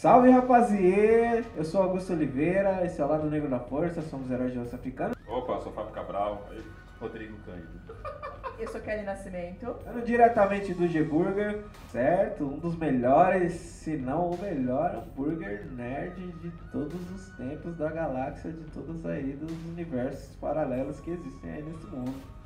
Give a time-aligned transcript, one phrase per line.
[0.00, 1.42] Salve rapaziê!
[1.56, 4.76] Eu sou Augusto Oliveira, esse é o Lado Negro da Força, somos heróis de Osso
[4.76, 5.16] Africano.
[5.26, 6.62] Opa, sou Fábio Cabral, aí,
[7.00, 7.96] Rodrigo Cândido.
[8.60, 9.74] Eu sou Kelly Nascimento.
[9.84, 12.44] Falando diretamente do G-Burger, certo?
[12.44, 18.52] Um dos melhores, se não o melhor hambúrguer nerd de todos os tempos da galáxia,
[18.52, 22.37] de todos aí dos universos paralelos que existem aí nesse mundo.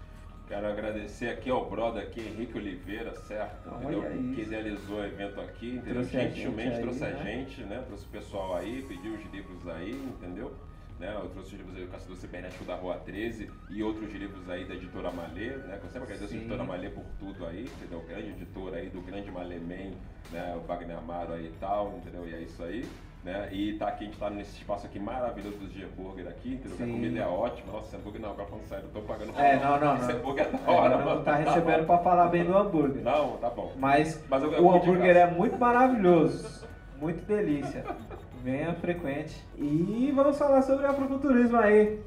[0.53, 3.71] Quero agradecer aqui ao brother aqui, Henrique Oliveira, certo?
[3.71, 4.21] Olha entendeu?
[4.21, 4.35] isso.
[4.35, 5.95] Que idealizou o evento aqui, entendeu?
[5.95, 7.25] Trouxe a gente Gentilmente aí, trouxe a né?
[7.25, 7.85] gente, né?
[7.87, 10.55] Trouxe o pessoal aí, pediu os livros aí, entendeu?
[11.01, 11.11] Né?
[11.15, 14.67] Eu trouxe os livros aí do Caçador Cibernético da Rua 13 e outros livros aí
[14.67, 15.81] da editora Malê, né?
[15.83, 16.37] Eu sempre agradeço a Sim.
[16.37, 18.05] editora Malê por tudo aí, entendeu?
[18.07, 19.97] Grande editora aí, do grande Malê Man,
[20.31, 20.55] né?
[20.55, 22.29] O Wagner Amaro aí e tal, entendeu?
[22.29, 22.87] E é isso aí.
[23.25, 23.49] Né?
[23.53, 26.75] E tá aqui, a gente tá nesse espaço aqui maravilhoso do G-Burger aqui, entendeu?
[26.75, 27.73] A comida é ótima.
[27.73, 30.51] Nossa, hambúrguer não, agora falando sério, eu tô pagando É, não, não, Esse hambúrguer é
[30.51, 31.23] da É, hora, não mano.
[31.23, 33.03] tá recebendo pra falar bem do hambúrguer.
[33.05, 33.73] Não, tá bom.
[33.77, 36.67] Mas, Mas eu- eu o hambúrguer é muito maravilhoso,
[37.01, 37.85] muito delícia.
[38.43, 39.41] Venha frequente.
[39.57, 42.01] E vamos falar sobre afrofuturismo aí.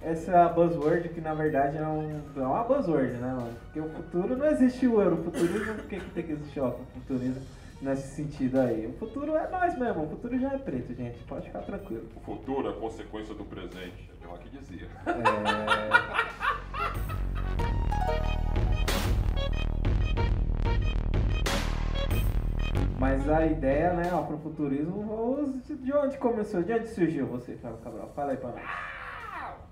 [0.00, 3.50] Essa buzzword que na verdade é, um, é uma buzzword, né, mano?
[3.64, 7.42] Porque o futuro não existe o eurofuturismo, por que, que tem que existir o afrofuturismo
[7.80, 8.86] nesse sentido aí?
[8.86, 11.18] O futuro é nós mesmo, o futuro já é preto, gente.
[11.24, 12.08] Pode ficar tranquilo.
[12.16, 14.10] O futuro é consequência do presente.
[14.22, 14.88] É o que dizia.
[15.06, 16.56] É...
[22.98, 26.62] Mas a ideia, né, o afrofuturismo, vamos- de onde começou?
[26.62, 28.10] De onde surgiu você, Fábio Cabral?
[28.14, 28.62] Fala aí pra nós.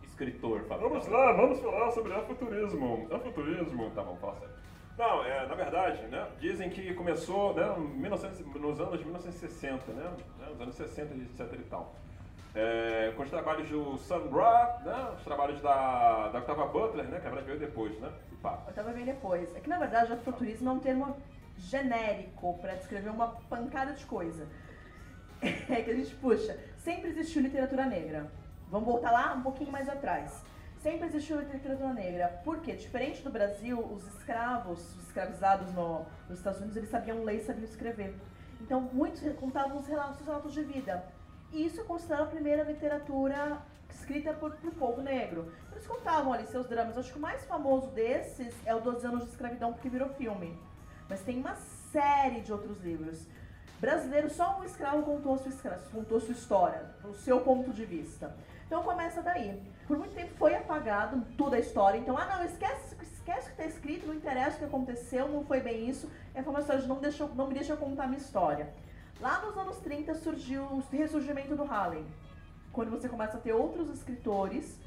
[0.02, 0.88] Escritor, fala.
[0.88, 3.08] Vamos lá, vamos falar sobre afuturismo.
[3.10, 3.90] Afuturismo.
[3.90, 4.54] Tá, vamos falar sério.
[4.96, 10.10] Não, é, na verdade, né, dizem que começou né, em 1900 nos anos 1960, né,
[10.38, 11.94] né, nos anos 60 e etc e tal.
[12.54, 17.18] É, com os trabalhos do Sun Ra, né, os trabalhos da, da Octava Butler, né,
[17.18, 18.62] que na verdade veio depois, né, pá.
[18.68, 19.54] Eu tava bem depois.
[19.56, 21.16] É que na verdade o afrofuturismo é um termo
[21.58, 24.46] genérico pra descrever uma pancada de coisa.
[25.68, 26.58] É que a gente puxa.
[26.78, 28.30] Sempre existiu literatura negra.
[28.70, 30.42] Vamos voltar lá um pouquinho mais atrás.
[30.84, 32.28] Sempre existiu literatura negra.
[32.44, 32.74] Por quê?
[32.74, 37.40] Diferente do Brasil, os escravos, os escravizados no- nos Estados Unidos, eles sabiam ler e
[37.42, 38.14] sabiam escrever.
[38.60, 41.02] Então, muitos contavam os relatos, os relatos de vida.
[41.50, 45.50] E isso é considerado a primeira literatura escrita por, por povo negro.
[45.72, 46.98] Eles contavam ali seus dramas.
[46.98, 50.54] Acho que o mais famoso desses é o 12 anos de escravidão, porque virou filme.
[51.08, 53.26] Mas tem uma série de outros livros.
[53.84, 55.52] Brasileiro, só um escravo contou sua,
[55.92, 58.34] contou sua história, do seu ponto de vista.
[58.66, 59.62] Então começa daí.
[59.86, 61.98] Por muito tempo foi apagado toda a história.
[61.98, 65.44] Então, ah não, esquece, esquece o que está escrito, não interessa o que aconteceu, não
[65.44, 66.10] foi bem isso.
[66.34, 68.72] É uma história de não, deixa, não me deixa contar minha história.
[69.20, 72.06] Lá nos anos 30 surgiu o ressurgimento do Harlem.
[72.72, 74.80] Quando você começa a ter outros escritores,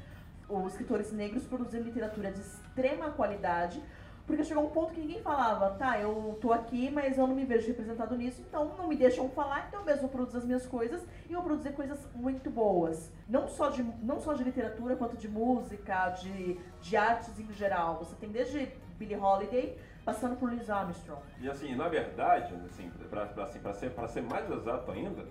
[0.48, 3.80] ou escritores negros produzindo literatura de extrema qualidade,
[4.28, 7.46] porque chegou um ponto que ninguém falava, tá, eu tô aqui, mas eu não me
[7.46, 10.66] vejo representado nisso, então não me deixam falar, então eu mesmo vou produzir as minhas
[10.66, 13.10] coisas e vou produzir coisas muito boas.
[13.26, 17.96] Não só de, não só de literatura, quanto de música, de, de artes em geral.
[18.00, 21.22] Você tem desde Billie Holiday, passando por Louis Armstrong.
[21.40, 25.24] E assim, na verdade, assim, pra, pra, assim, pra, ser, pra ser mais exato ainda,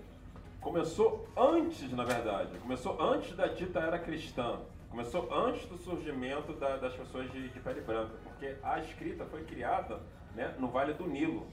[0.60, 4.60] começou antes, na verdade, começou antes da dita era cristã.
[4.90, 9.44] Começou antes do surgimento da- das pessoas de, de pele branca, porque a escrita foi
[9.44, 10.00] criada
[10.36, 11.48] né, no Vale do Nilo,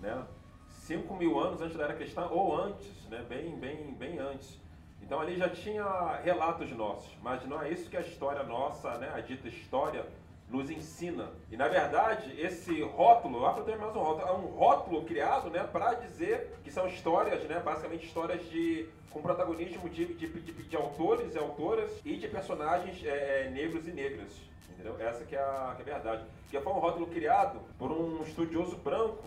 [0.00, 0.24] né,
[0.70, 4.58] 5 mil anos antes da era cristã, ou antes, né, bem, bem, bem antes.
[5.02, 9.12] Então ali já tinha relatos nossos, mas não é isso que a história nossa, né,
[9.14, 10.06] a dita história,
[10.48, 11.30] nos ensina.
[11.50, 15.50] E na verdade, esse rótulo, o Afro tem mais um rótulo, é um rótulo criado
[15.50, 20.52] né, para dizer que são histórias, né, basicamente histórias de, com protagonismo de, de, de,
[20.52, 24.51] de autores e autoras e de personagens é, negros e negras.
[24.82, 25.06] Entendeu?
[25.06, 26.24] Essa que é, a, que é a verdade.
[26.50, 29.22] Que foi um rótulo criado por um estudioso branco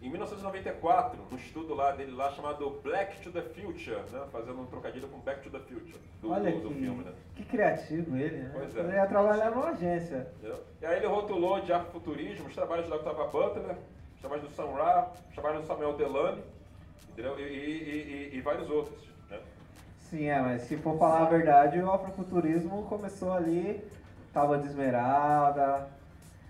[0.00, 4.66] em 1994, um estudo lá dele lá chamado Black to the Future, né, fazendo um
[4.66, 7.04] trocadilho com Back to the Future do, Olha do, do que, filme.
[7.04, 7.12] Né?
[7.36, 8.50] que criativo ele, né?
[8.52, 8.80] Pois é.
[8.80, 10.26] Ele ia trabalhar numa agência.
[10.38, 10.62] Entendeu?
[10.82, 13.76] E aí ele rotulou de afrofuturismo os trabalhos da Octava Butler,
[14.14, 16.42] os trabalhos do Sam Ra, os trabalhos do Samuel Delany,
[17.10, 17.38] entendeu?
[17.38, 19.00] E, e- e- e vários outros.
[19.30, 19.38] Né?
[20.00, 23.82] Sim, é, mas se for falar a verdade, o afrofuturismo começou ali,
[24.34, 25.88] tava de esmeralda,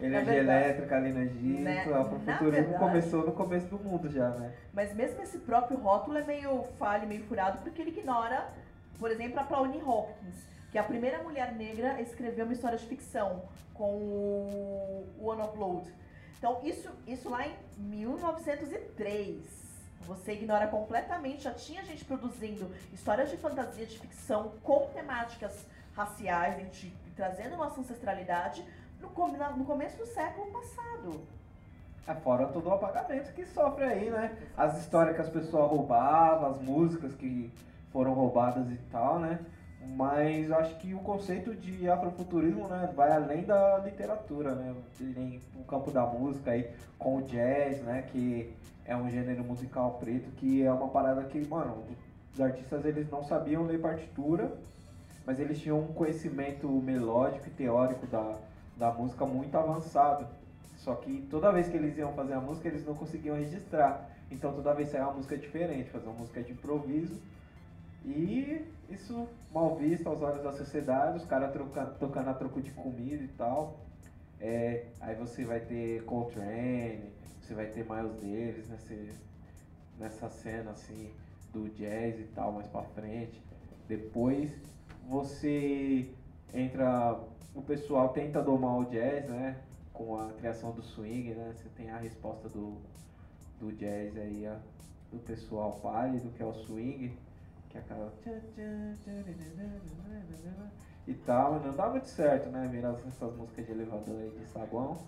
[0.00, 4.30] energia verdade, elétrica ali no Egito, né, o afrofuturismo começou no começo do mundo já,
[4.30, 4.52] né?
[4.72, 8.48] Mas mesmo esse próprio rótulo é meio falho, meio furado, porque ele ignora,
[8.98, 10.34] por exemplo, a Pauline Hopkins,
[10.72, 13.42] que é a primeira mulher negra a escrever uma história de ficção
[13.74, 15.92] com o One of Blood.
[16.38, 19.64] Então, isso, isso lá em 1903.
[20.02, 25.64] Você ignora completamente, já tinha gente produzindo histórias de fantasia, de ficção, com temáticas
[25.96, 28.64] raciais, a gente trazendo nossa ancestralidade
[29.00, 29.08] no,
[29.56, 31.20] no começo do século passado.
[32.06, 34.36] É fora todo o apagamento que sofre aí, né?
[34.56, 37.50] As histórias que as pessoas roubavam, as músicas que
[37.90, 39.38] foram roubadas e tal, né?
[39.96, 44.74] Mas acho que o conceito de afrofuturismo né, vai além da literatura, né?
[44.98, 48.02] Tem o campo da música aí com o jazz, né?
[48.02, 51.84] Que é um gênero musical preto que é uma parada que, mano,
[52.34, 54.52] os artistas eles não sabiam ler partitura,
[55.26, 58.38] mas eles tinham um conhecimento melódico e teórico da,
[58.76, 60.26] da música muito avançado.
[60.76, 64.10] Só que toda vez que eles iam fazer a música, eles não conseguiam registrar.
[64.30, 67.18] Então toda vez saía uma música diferente, fazer uma música de improviso.
[68.04, 71.52] E isso mal visto aos olhos da sociedade, os caras
[71.98, 73.80] tocando a troco de comida e tal.
[74.38, 77.10] É, aí você vai ter Coltrane,
[77.40, 79.14] você vai ter Miles Davis nesse,
[79.98, 81.10] nessa cena assim
[81.52, 83.40] do jazz e tal mais pra frente.
[83.88, 84.50] Depois
[85.08, 86.10] você
[86.52, 87.18] entra,
[87.54, 89.56] o pessoal tenta domar o jazz, né?
[89.92, 91.52] Com a criação do swing, né?
[91.54, 92.78] Você tem a resposta do,
[93.60, 94.58] do jazz aí, a,
[95.12, 97.16] do pessoal pálido, que é o swing,
[97.70, 98.12] que é aquela.
[101.06, 102.68] E tal, não dá muito certo, né?
[102.70, 104.98] Virar essas músicas de elevador aí de saguão.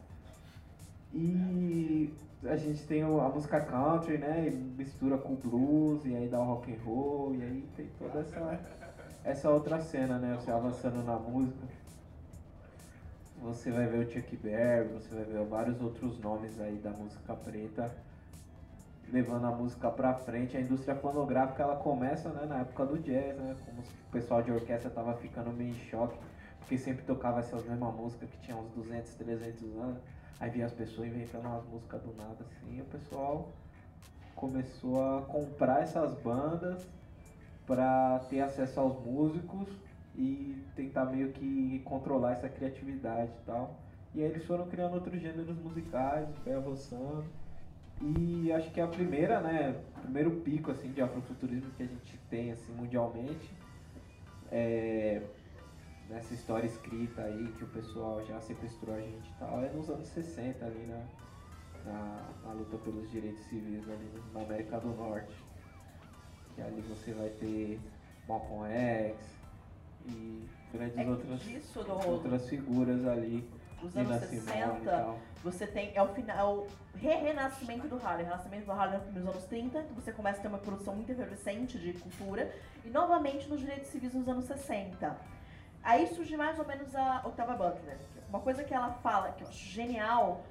[1.12, 2.12] E
[2.44, 4.48] a gente tem a música country, né?
[4.48, 8.20] E mistura com blues, e aí dá o rock and roll, e aí tem toda
[8.20, 8.85] essa,
[9.26, 10.36] essa outra cena, né?
[10.36, 11.66] Você avançando na música.
[13.42, 17.34] Você vai ver o Chuck Berry, você vai ver vários outros nomes aí da música
[17.34, 17.90] preta
[19.12, 20.56] levando a música pra frente.
[20.56, 23.56] A indústria fonográfica ela começa né, na época do jazz, né?
[23.66, 26.16] Como o pessoal de orquestra tava ficando meio em choque,
[26.60, 29.98] porque sempre tocava essas mesmas músicas que tinha uns 200, 300 anos.
[30.38, 33.48] Aí via as pessoas inventando umas músicas do nada assim, e o pessoal
[34.34, 36.86] começou a comprar essas bandas
[37.66, 39.68] para ter acesso aos músicos
[40.14, 43.76] e tentar meio que controlar essa criatividade e tal.
[44.14, 47.24] E aí eles foram criando outros gêneros musicais, foi avançando.
[48.00, 52.18] E acho que é a primeira, né, primeiro pico assim de afrofuturismo que a gente
[52.30, 53.50] tem assim mundialmente.
[54.50, 55.22] É,
[56.08, 59.90] nessa história escrita aí que o pessoal já sequestrou a gente e tal, é nos
[59.90, 61.02] anos 60 ali na,
[61.84, 65.34] na, na, luta pelos direitos civis ali na América do Norte.
[66.56, 67.78] Que ali você vai ter
[68.26, 69.16] Malcolm X
[70.06, 72.08] e grandes é outras, disso, do...
[72.08, 73.48] outras figuras ali.
[73.80, 75.14] Os anos 60,
[75.44, 78.24] você tem, é o final, é re-renascimento do Harlem.
[78.24, 81.78] Renascimento do Harlem nos anos 30, então você começa a ter uma produção muito efervescente
[81.78, 82.50] de cultura,
[82.84, 85.14] e novamente nos direitos civis nos anos 60
[85.86, 87.96] Aí surge mais ou menos a Octava Butler.
[88.28, 90.44] Uma coisa que ela fala, que eu acho genial,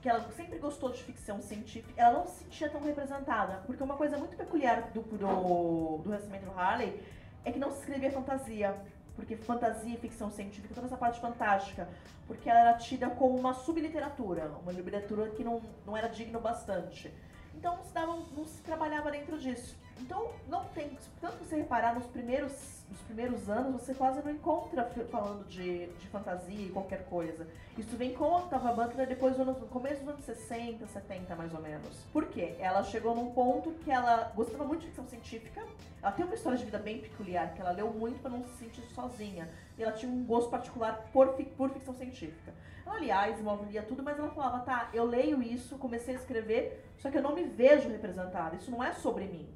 [0.00, 3.62] que ela sempre gostou de ficção científica, ela não se sentia tão representada.
[3.66, 7.00] Porque uma coisa muito peculiar do, do, do Harley
[7.44, 8.76] é que não se escrevia fantasia.
[9.14, 11.88] Porque fantasia e ficção científica, toda essa parte fantástica.
[12.26, 17.12] Porque ela era tida como uma subliteratura, uma literatura que não, não era digna bastante.
[17.54, 19.76] Então não se, dava, não se trabalhava dentro disso.
[20.00, 24.84] Então não tem, tanto você reparar nos primeiros nos primeiros anos, você quase não encontra
[25.10, 27.46] falando de, de fantasia e qualquer coisa.
[27.76, 31.60] Isso vem com a Octava Butler depois no começo dos anos 60, 70, mais ou
[31.60, 32.04] menos.
[32.12, 32.54] Por quê?
[32.58, 35.64] Ela chegou num ponto que ela gostava muito de ficção científica.
[36.00, 38.56] Ela tem uma história de vida bem peculiar, que ela leu muito para não se
[38.56, 39.48] sentir sozinha.
[39.76, 42.54] E ela tinha um gosto particular por, por ficção científica.
[42.86, 43.36] Ela, aliás,
[43.68, 47.22] lia tudo, mas ela falava, tá, eu leio isso, comecei a escrever, só que eu
[47.22, 48.54] não me vejo representada.
[48.54, 49.46] Isso não é sobre mim.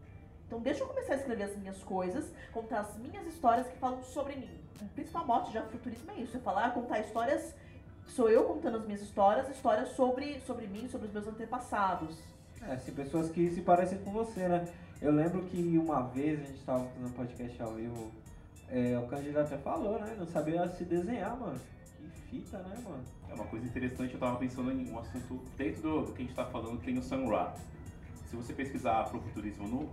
[0.50, 4.02] Então deixa eu começar a escrever as minhas coisas, contar as minhas histórias que falam
[4.02, 4.50] sobre mim.
[4.82, 7.54] O principal mote de afrofuturismo é isso, é falar, contar histórias,
[8.08, 12.18] sou eu contando as minhas histórias, histórias sobre, sobre mim, sobre os meus antepassados.
[12.62, 14.66] É, assim, pessoas que se parecem com você, né?
[15.00, 18.10] Eu lembro que uma vez a gente estava fazendo um podcast ao vivo,
[18.68, 20.16] é, o candidato até falou, né?
[20.18, 21.60] Não sabia se desenhar, mano.
[21.96, 23.04] Que fita, né, mano?
[23.28, 26.24] É uma coisa interessante, eu tava pensando em um assunto dentro do, do que a
[26.24, 27.54] gente tá falando, tem o Sun Ra.
[28.28, 29.88] Se você pesquisar afrofuturismo no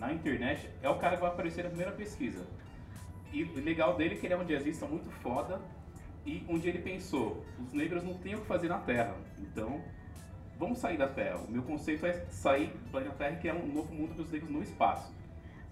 [0.00, 2.44] na internet, é o cara que vai aparecer na primeira pesquisa.
[3.32, 5.60] E o legal dele é que ele é um jazzista muito foda
[6.24, 9.80] e um dia ele pensou, os negros não têm o que fazer na Terra, então
[10.58, 11.36] vamos sair da Terra.
[11.36, 14.30] O meu conceito é sair do planeta Terra e criar um novo mundo para os
[14.30, 15.14] negros no espaço.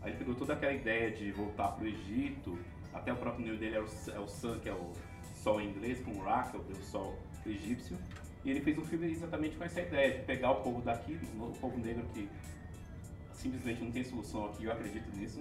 [0.02, 2.56] Aí ele pegou toda aquela ideia de voltar para o Egito,
[2.92, 4.92] até o próprio nome dele é o, é o Sun, que é o
[5.34, 7.96] sol em inglês, com o Ra, que é o sol egípcio.
[8.44, 11.52] E ele fez um filme exatamente com essa ideia de pegar o povo daqui, o
[11.60, 12.28] povo negro que
[13.38, 15.40] simplesmente não tem solução aqui, eu acredito nisso.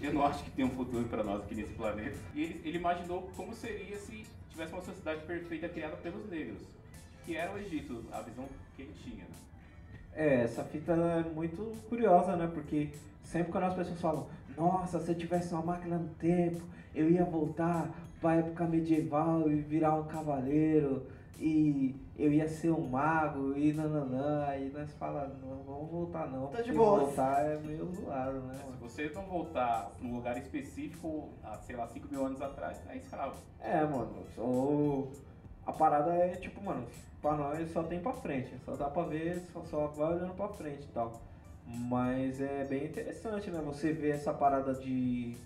[0.00, 2.16] Eu não acho que tem um futuro para nós aqui nesse planeta.
[2.34, 6.62] E ele, ele, imaginou como seria se tivesse uma sociedade perfeita criada pelos negros,
[7.24, 8.46] que era o Egito, a visão
[8.76, 9.24] que ele tinha.
[9.24, 9.30] Né?
[10.14, 12.48] É, essa fita é muito curiosa, né?
[12.52, 12.90] Porque
[13.24, 16.62] sempre quando as pessoas falam, nossa, se eu tivesse uma máquina do tempo,
[16.94, 21.06] eu ia voltar para a época medieval e virar um cavaleiro
[21.38, 26.48] e eu ia ser um mago e nananã, aí nós falamos, não vamos voltar não.
[26.48, 27.02] Tô de porque boas.
[27.04, 28.76] voltar é meio zoado, né, Se mano?
[28.80, 33.36] você não voltar num lugar específico, há, sei lá, 5 mil anos atrás, é escravo.
[33.60, 35.12] É, mano, ou
[35.64, 36.84] a parada é tipo, mano,
[37.22, 40.48] pra nós só tem pra frente, só dá pra ver, só, só vai olhando pra
[40.48, 41.20] frente e tal.
[41.66, 43.60] Mas é bem interessante, né?
[43.66, 45.36] Você vê essa parada de.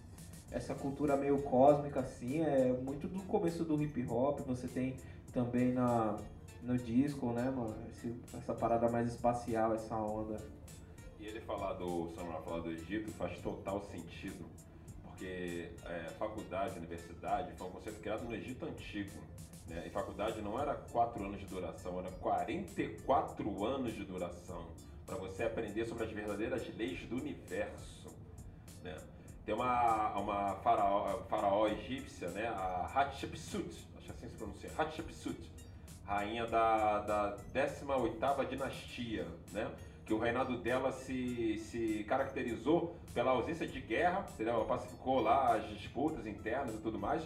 [0.52, 4.94] essa cultura meio cósmica assim, é muito do começo do hip hop, você tem
[5.32, 6.18] também na,
[6.62, 7.76] no disco, né, mano?
[7.90, 10.38] Esse- essa parada mais espacial, essa onda.
[11.18, 14.44] E ele falar do Samuel falar do Egito faz total sentido,
[15.04, 19.18] porque é, faculdade, universidade foi um conceito criado no Egito antigo.
[19.68, 19.84] Né?
[19.86, 24.66] E faculdade não era 4 anos de duração, era 44 anos de duração
[25.06, 28.10] para você aprender sobre as verdadeiras leis do universo.
[28.82, 28.96] Né?
[29.46, 32.48] Tem uma, uma faraó, faraó egípcia, né?
[32.48, 35.50] a Hatshepsut, acho assim se pronuncia, Hatshepsut,
[36.04, 39.70] rainha da, da 18ª dinastia, né?
[40.04, 44.54] que o reinado dela se, se caracterizou pela ausência de guerra, entendeu?
[44.54, 47.22] ela pacificou lá as disputas internas e tudo mais,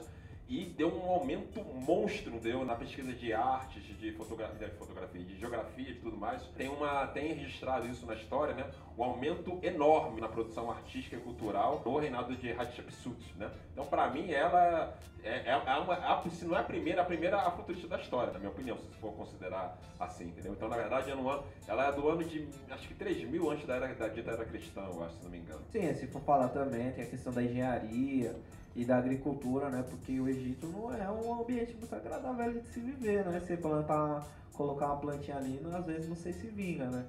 [0.48, 2.64] e deu um aumento monstro entendeu?
[2.64, 6.40] na pesquisa de artes, de fotografia, de, fotografia, de geografia e tudo mais.
[6.56, 8.70] Tem, uma, tem registrado isso na história, né?
[8.96, 13.34] um aumento enorme na produção artística e cultural no reinado de Hatshepsut.
[13.36, 13.50] Né?
[13.72, 17.04] Então, para mim, ela é, é, é uma, a- se não é a primeira, a
[17.04, 20.52] primeira afrofuturista da história, na minha opinião, se for considerar assim, entendeu?
[20.52, 23.50] Então, na verdade, é no ano, ela é do ano de, acho que 3 mil
[23.50, 25.60] antes da, era, da dita era cristã, eu acho, se não me engano.
[25.72, 28.36] Sim, se for falar também, tem a questão da engenharia
[28.76, 29.82] e da agricultura, né?
[29.88, 33.40] Porque o Egito não é um ambiente muito agradável de se viver, né?
[33.40, 37.06] Você plantar, colocar uma plantinha ali, às vezes sei se vinga, né?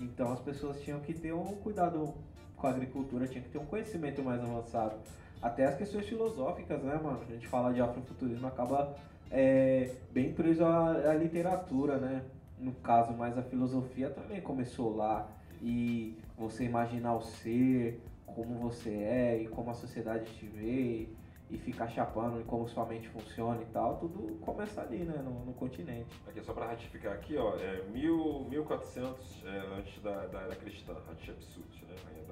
[0.00, 2.14] Então as pessoas tinham que ter um cuidado
[2.56, 4.96] com a agricultura, tinha que ter um conhecimento mais avançado.
[5.42, 7.20] Até as questões filosóficas, né, mano?
[7.20, 8.96] A gente fala de afrofuturismo, acaba
[9.30, 12.22] é, bem preso à, à literatura, né?
[12.58, 15.28] No caso, mas a filosofia também começou lá.
[15.62, 18.00] E você imaginar o ser,
[18.40, 21.08] como você é e como a sociedade te vê
[21.50, 25.44] e ficar chapando em como sua mente funciona e tal, tudo começa ali, né, no,
[25.44, 26.08] no continente.
[26.26, 30.96] Aqui, só para ratificar aqui, ó, é mil, 1400 é, antes da, da era cristã,
[31.10, 31.94] Hatshepsut, né?
[32.06, 32.24] Rainha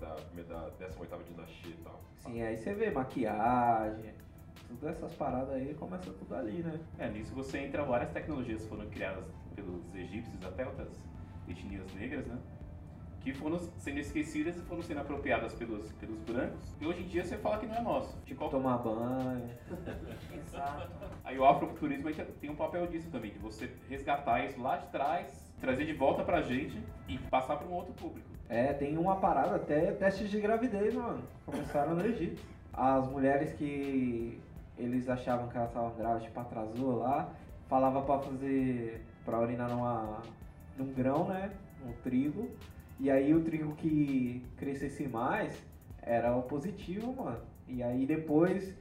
[0.00, 0.16] da,
[0.48, 2.00] da, da 18ª dinastia e tal.
[2.16, 4.14] Sim, aí você vê maquiagem,
[4.66, 6.80] todas essas paradas aí começa tudo ali, né?
[6.98, 10.90] É, nisso você entra várias tecnologias que foram criadas pelos egípcios, até outras
[11.46, 12.38] etnias negras, né?
[13.24, 16.76] Que foram sendo esquecidas e foram sendo apropriadas pelos, pelos brancos.
[16.78, 18.14] E hoje em dia você fala que não é nosso.
[18.26, 18.50] De qual...
[18.50, 19.48] Tomar banho.
[20.36, 20.90] Exato.
[21.24, 25.50] Aí o afrofuturismo tem um papel disso também, de você resgatar isso lá de trás,
[25.58, 26.78] trazer de volta pra gente
[27.08, 28.28] e passar para um outro público.
[28.46, 31.22] É, tem uma parada, até testes de gravidez, mano.
[31.46, 32.42] Começaram no Egito.
[32.74, 34.38] As mulheres que
[34.76, 37.32] eles achavam que elas estavam grávidas, tipo atrasou lá,
[37.70, 39.02] falava pra fazer.
[39.24, 40.20] pra urinar numa,
[40.76, 41.50] num grão, né?
[41.86, 42.50] Um trigo.
[43.00, 45.60] E aí o trigo que crescesse mais
[46.02, 47.40] era o positivo, mano.
[47.66, 48.74] E aí depois,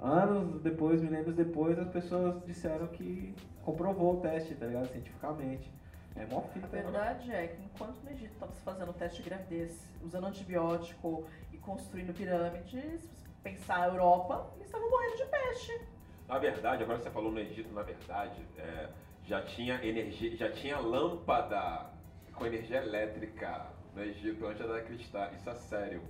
[0.00, 3.34] anos depois, milênios depois, as pessoas disseram que
[3.64, 4.88] comprovou o teste, tá ligado?
[4.88, 5.72] Cientificamente.
[6.16, 6.66] É mó A fita.
[6.68, 11.26] verdade é que enquanto no Egito estava se fazendo o teste de gravidez, usando antibiótico
[11.52, 15.80] e construindo pirâmides, se você pensar a Europa, eles estavam morrendo de peste.
[16.26, 18.88] Na verdade, agora que você falou no Egito, na verdade, é,
[19.26, 21.90] já tinha energia, já tinha lâmpada
[22.36, 25.30] com energia elétrica no Egito antes da cristã.
[25.34, 26.02] Isso é sério.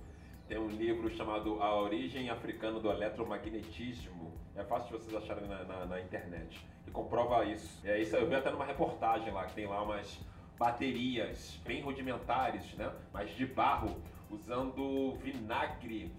[0.47, 4.31] Tem um livro chamado A Origem Africana do Eletromagnetismo.
[4.55, 6.65] É fácil de vocês acharem na, na- na internet.
[6.85, 7.85] Que comprova isso.
[7.85, 8.15] É isso.
[8.15, 10.19] Eu vi até numa reportagem lá que tem lá umas
[10.57, 12.91] baterias bem rudimentares, né?
[13.13, 13.95] Mas de barro,
[14.29, 16.11] usando vinagre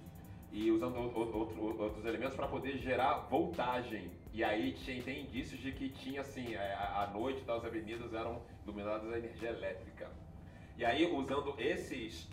[0.53, 4.11] e usando outro- outros elementos para poder gerar voltagem.
[4.33, 8.13] E aí tinha, tem indícios de que tinha assim, é, a, a noite das avenidas
[8.15, 10.11] eram iluminadas a energia elétrica.
[10.77, 12.29] E aí usando esses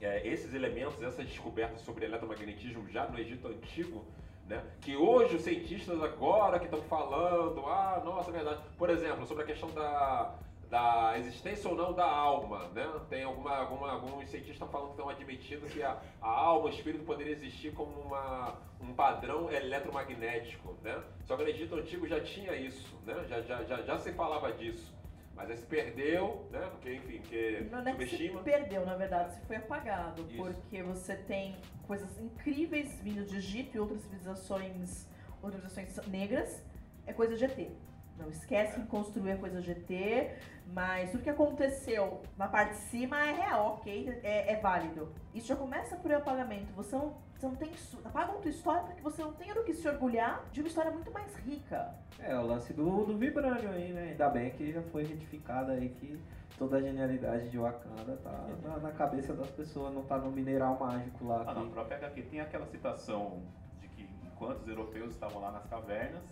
[0.00, 4.04] é, esses elementos, essas descobertas sobre eletromagnetismo já no Egito antigo,
[4.46, 4.62] né?
[4.80, 8.60] Que hoje os cientistas agora que estão falando, ah, nossa, é verdade.
[8.78, 10.34] Por exemplo, sobre a questão da,
[10.70, 12.90] da existência ou não da alma, né?
[13.10, 17.04] Tem alguma, alguma, alguns cientistas falando que estão admitindo que a, a alma, o espírito
[17.04, 21.02] poderia existir como uma, um padrão eletromagnético, né?
[21.26, 23.24] Só que no Egito Antigo já tinha isso, né?
[23.28, 24.98] Já, já, já, já se falava disso.
[25.40, 26.60] Mas aí se perdeu, né?
[26.70, 30.20] Porque, enfim, que Não é que se perdeu, na verdade, se foi apagado.
[30.28, 30.36] Isso.
[30.36, 31.56] Porque você tem
[31.86, 35.08] coisas incríveis vindo de Egito e outras civilizações,
[35.42, 36.62] outras civilizações negras,
[37.06, 37.70] é coisa ET.
[38.18, 40.30] Não esquece em construir a coisa GT,
[40.66, 44.20] mas tudo que aconteceu na parte de cima é real, ok?
[44.22, 45.10] É, é válido.
[45.34, 46.70] Isso já começa por apagamento.
[46.74, 47.70] Você não, você não tem.
[48.04, 51.10] Apagam tua história porque você não tem do que se orgulhar de uma história muito
[51.10, 51.94] mais rica.
[52.18, 54.10] É, o lance do, do Vibranium aí, né?
[54.10, 56.20] Ainda bem que já foi retificado aí que
[56.58, 60.78] toda a genialidade de Wakanda tá na, na cabeça das pessoas, não tá no mineral
[60.78, 61.42] mágico lá.
[61.46, 63.42] Ah, que- na própria HQ tem aquela citação
[63.80, 66.22] de que enquanto os europeus estavam lá nas cavernas,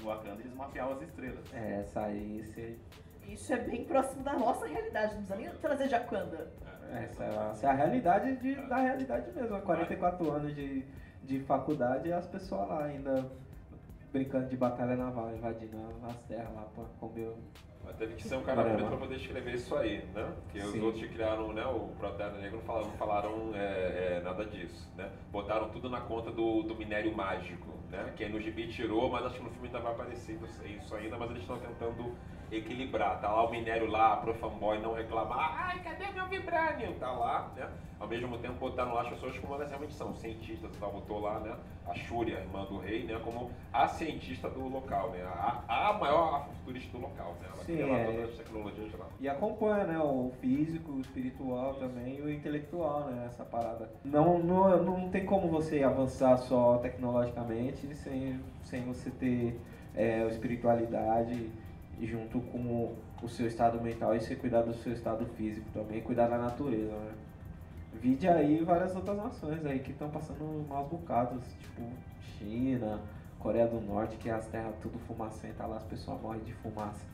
[0.00, 1.44] no Wakanda eles mapeavam as estrelas.
[1.52, 2.78] É, essa aí, esse,
[3.28, 6.48] Isso é bem próximo da nossa realidade, não precisa nem trazer Wakanda.
[6.92, 9.56] essa, essa é a realidade de, da realidade mesmo.
[9.56, 10.84] Há 44 anos de,
[11.22, 13.24] de faculdade e as pessoas lá ainda
[14.12, 15.76] brincando de batalha naval, invadindo
[16.06, 17.26] as terras lá pra comer.
[17.28, 17.36] o-
[17.84, 18.76] Mas teve que ser um cara Caramba.
[18.76, 20.32] preto pra poder escrever isso aí, né?
[20.44, 23.58] Porque os outros que criaram, né, o Protesto Negro não falaram, não falaram é,
[24.16, 25.10] é, nada disso, né?
[25.32, 28.12] Botaram tudo na conta do, do minério mágico, né?
[28.16, 31.16] Que aí no gibi tirou, mas acho que no filme ainda vai aparecer isso ainda,
[31.18, 32.14] mas eles estão tentando
[32.58, 33.20] equilibrar.
[33.20, 36.94] Tá lá o minério lá, pro fanboy não reclamar, ai, cadê meu Vibranium?
[36.94, 37.68] Tá lá, né?
[37.98, 41.40] Ao mesmo tempo botaram lá as pessoas como elas realmente são, cientistas tal, botou lá,
[41.40, 41.56] né?
[41.86, 43.18] A Shuri, a irmã do rei, né?
[43.24, 45.22] Como a cientista do local, né?
[45.24, 47.48] A, a maior futurista do local, né?
[47.52, 48.04] Ela Sim, cria lá é.
[48.04, 49.06] todas as tecnologias lá.
[49.20, 53.90] E acompanha, né, o físico, o espiritual também e o intelectual, né, essa parada.
[54.04, 59.60] Não, não, não tem como você avançar só tecnologicamente sem, sem você ter
[59.94, 61.50] é, espiritualidade
[62.02, 66.28] junto com o seu estado mental e você cuidar do seu estado físico também, cuidar
[66.28, 67.12] da natureza, né.
[67.94, 71.82] Vide aí várias outras nações aí que estão passando maus bocados, tipo
[72.20, 73.00] China,
[73.38, 77.06] Coreia do Norte, que as terras tudo fumacenta lá, as pessoas morrem de fumaça.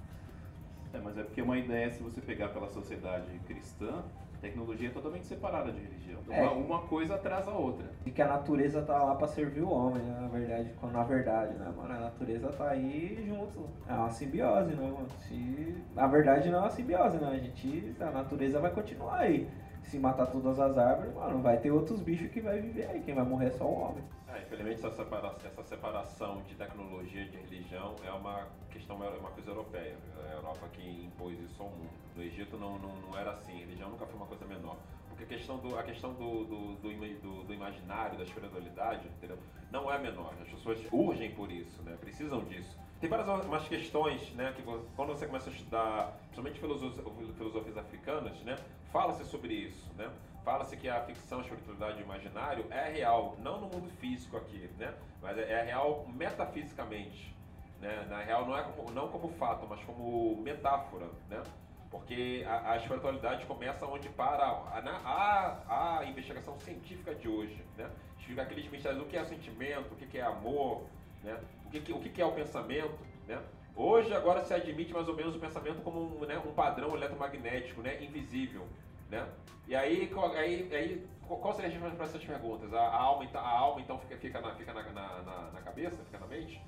[0.92, 4.02] É, mas é porque uma ideia, se você pegar pela sociedade cristã,
[4.40, 6.20] tecnologia é totalmente separada de religião.
[6.30, 6.42] É.
[6.42, 7.86] Uma, uma coisa atrás da outra.
[8.04, 10.18] de que a natureza tá lá pra servir o homem, né?
[10.20, 11.92] Na verdade, quando na verdade, né, mano?
[11.92, 13.68] A natureza tá aí junto.
[13.88, 15.08] É uma simbiose, né, mano?
[15.28, 15.76] Se...
[15.94, 17.28] Na verdade não é uma simbiose, né?
[17.28, 17.94] A gente.
[18.00, 19.48] A natureza vai continuar aí.
[19.82, 23.00] Se matar todas as árvores, mano, vai ter outros bichos que vai viver aí.
[23.02, 24.04] Quem vai morrer é só o homem.
[24.28, 29.08] É, infelizmente essa separação, essa separação de tecnologia e de religião é uma questão, é
[29.18, 29.96] uma coisa europeia.
[30.28, 31.90] É a Europa que impôs isso ao mundo.
[32.14, 34.76] No Egito não, não, não era assim, religião nunca foi uma coisa menor.
[35.08, 39.38] Porque a questão do, a questão do, do, do- do imaginário, da espiritualidade, entendeu?
[39.72, 40.32] não é menor.
[40.40, 41.96] As pessoas urgem por isso, né?
[42.00, 42.76] precisam disso.
[43.00, 48.38] Tem várias umas questões, né, que quando você começa a estudar, principalmente filosofias, filosofias africanas,
[48.42, 48.56] né,
[48.92, 50.10] fala-se sobre isso, né?
[50.44, 54.70] Fala-se que a ficção, a espiritualidade o imaginário é real, não no mundo físico aqui,
[54.78, 54.94] né?
[55.22, 57.34] Mas é, é real metafisicamente,
[57.80, 58.06] né?
[58.08, 61.42] Na real não é como, não como fato, mas como metáfora, né?
[61.90, 67.90] Porque a, a espiritualidade começa onde para a, a, a investigação científica de hoje, né?
[68.18, 70.84] Explica aqueles mistérios, o que é sentimento, o que é amor,
[71.22, 71.38] né?
[71.70, 73.40] O que, que- o que é o pensamento, né?
[73.76, 77.80] Hoje agora se admite mais ou menos o pensamento como um, né, um padrão eletromagnético,
[77.80, 78.02] né?
[78.02, 78.66] Invisível,
[79.08, 79.24] né?
[79.68, 82.74] E aí, qual- aí, aí qual seria a resposta para essas perguntas?
[82.74, 85.96] A, a alma, então- a alma então fica, fica, na, fica na, na, na- cabeça,
[86.06, 86.60] fica na mente?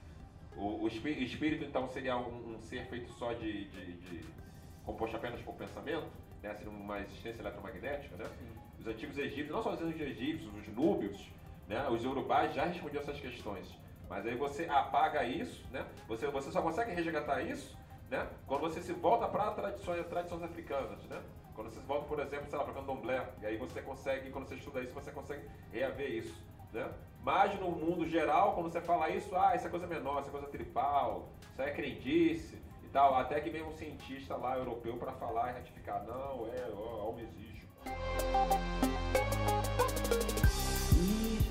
[0.56, 4.24] O, o espí- espírito então seria um, um ser feito só de, de- de-
[4.84, 6.06] composto apenas por pensamento?
[6.40, 6.54] Né?
[6.54, 8.30] Seria uma existência eletromagnética, né?
[8.78, 11.28] Os antigos egípcios, não só os antigos egípcios, os núbios,
[11.66, 11.88] né?
[11.90, 13.66] os urubás já respondiam essas questões.
[14.12, 15.86] Mas aí você apaga isso, né?
[16.06, 17.74] Você, você só consegue resgatar isso,
[18.10, 18.28] né?
[18.46, 21.18] Quando você se volta para tradições, tradições africanas, né?
[21.54, 24.46] Quando você se volta, por exemplo, sei lá, para candomblé, e aí você consegue, quando
[24.46, 26.44] você estuda isso, você consegue reaver isso,
[26.74, 26.92] né?
[27.22, 30.32] Mas no mundo geral, quando você fala isso, ah, isso é coisa menor, isso é
[30.32, 35.12] coisa tribal, isso é crendice e tal, até que vem um cientista lá europeu para
[35.12, 37.66] falar e ratificar, não, é, ó, alma existe.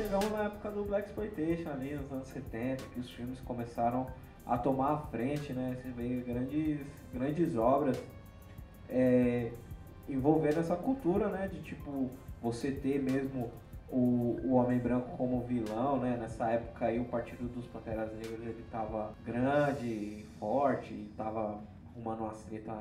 [0.01, 4.07] E chegamos na época do Black Exploitation ali, nos anos 70, que os filmes começaram
[4.47, 5.77] a tomar a frente, né?
[5.79, 6.79] Você vê grandes,
[7.13, 8.01] grandes obras
[8.89, 9.51] é,
[10.09, 11.47] envolvendo essa cultura, né?
[11.47, 12.09] De tipo,
[12.41, 13.51] você ter mesmo
[13.89, 16.17] o, o Homem Branco como vilão, né?
[16.19, 21.59] Nessa época aí o Partido dos Panteras Negras ele tava grande, forte, e tava
[21.91, 22.75] arrumando umas treta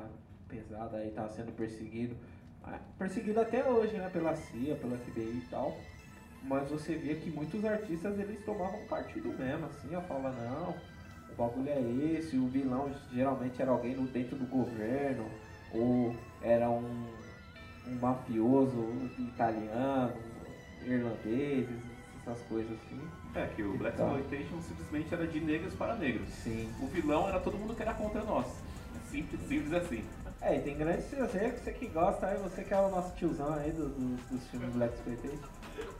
[0.47, 2.15] pesada aí, tava sendo perseguido.
[2.97, 4.09] Perseguido até hoje, né?
[4.09, 5.77] Pela CIA, pela FBI e tal.
[6.43, 10.75] Mas você via que muitos artistas eles tomavam partido mesmo, assim, ó, falava, não,
[11.31, 11.79] o bagulho é
[12.17, 15.25] esse, o vilão geralmente era alguém dentro do governo,
[15.71, 17.07] ou era um,
[17.87, 20.13] um mafioso italiano,
[20.83, 21.67] irlandês,
[22.21, 22.99] essas coisas assim.
[23.35, 24.17] É, que o Black Então.
[24.19, 26.27] Exploitation simplesmente era de negros para negros.
[26.29, 26.69] Sim.
[26.81, 28.47] O vilão era todo mundo que era contra nós.
[29.09, 30.03] Simples, simples assim.
[30.41, 33.53] É, e tem grandes você, você que gosta aí, você que é o nosso tiozão
[33.53, 35.47] aí do, do- dos filmes Black Exploitation.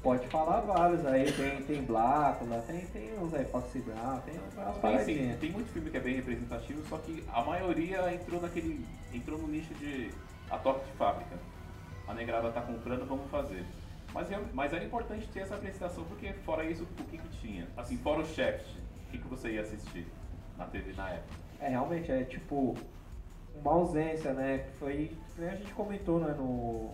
[0.02, 4.78] Pode falar vários aí, tem, tem Blácula, tem, tem uns aí, Foxy Brown, tem umas
[4.78, 5.40] paradinhas.
[5.40, 8.86] tem muito filme que é bem representativo, só que a maioria entrou naquele.
[9.14, 10.12] entrou no nicho de
[10.50, 11.38] a toque de fábrica.
[12.08, 13.64] A negrada tá comprando, vamos fazer.
[14.14, 17.68] Mas, é- mas era importante ter essa apresentação, porque fora isso, o que que tinha?
[17.78, 18.66] Assim, fora o Shaft,
[19.08, 20.06] o que, que você ia assistir
[20.58, 21.36] na TV na época?
[21.62, 22.76] É, realmente, é tipo
[23.56, 24.60] uma ausência, né?
[24.60, 25.12] Que foi.
[25.40, 26.92] a gente comentou, né, no.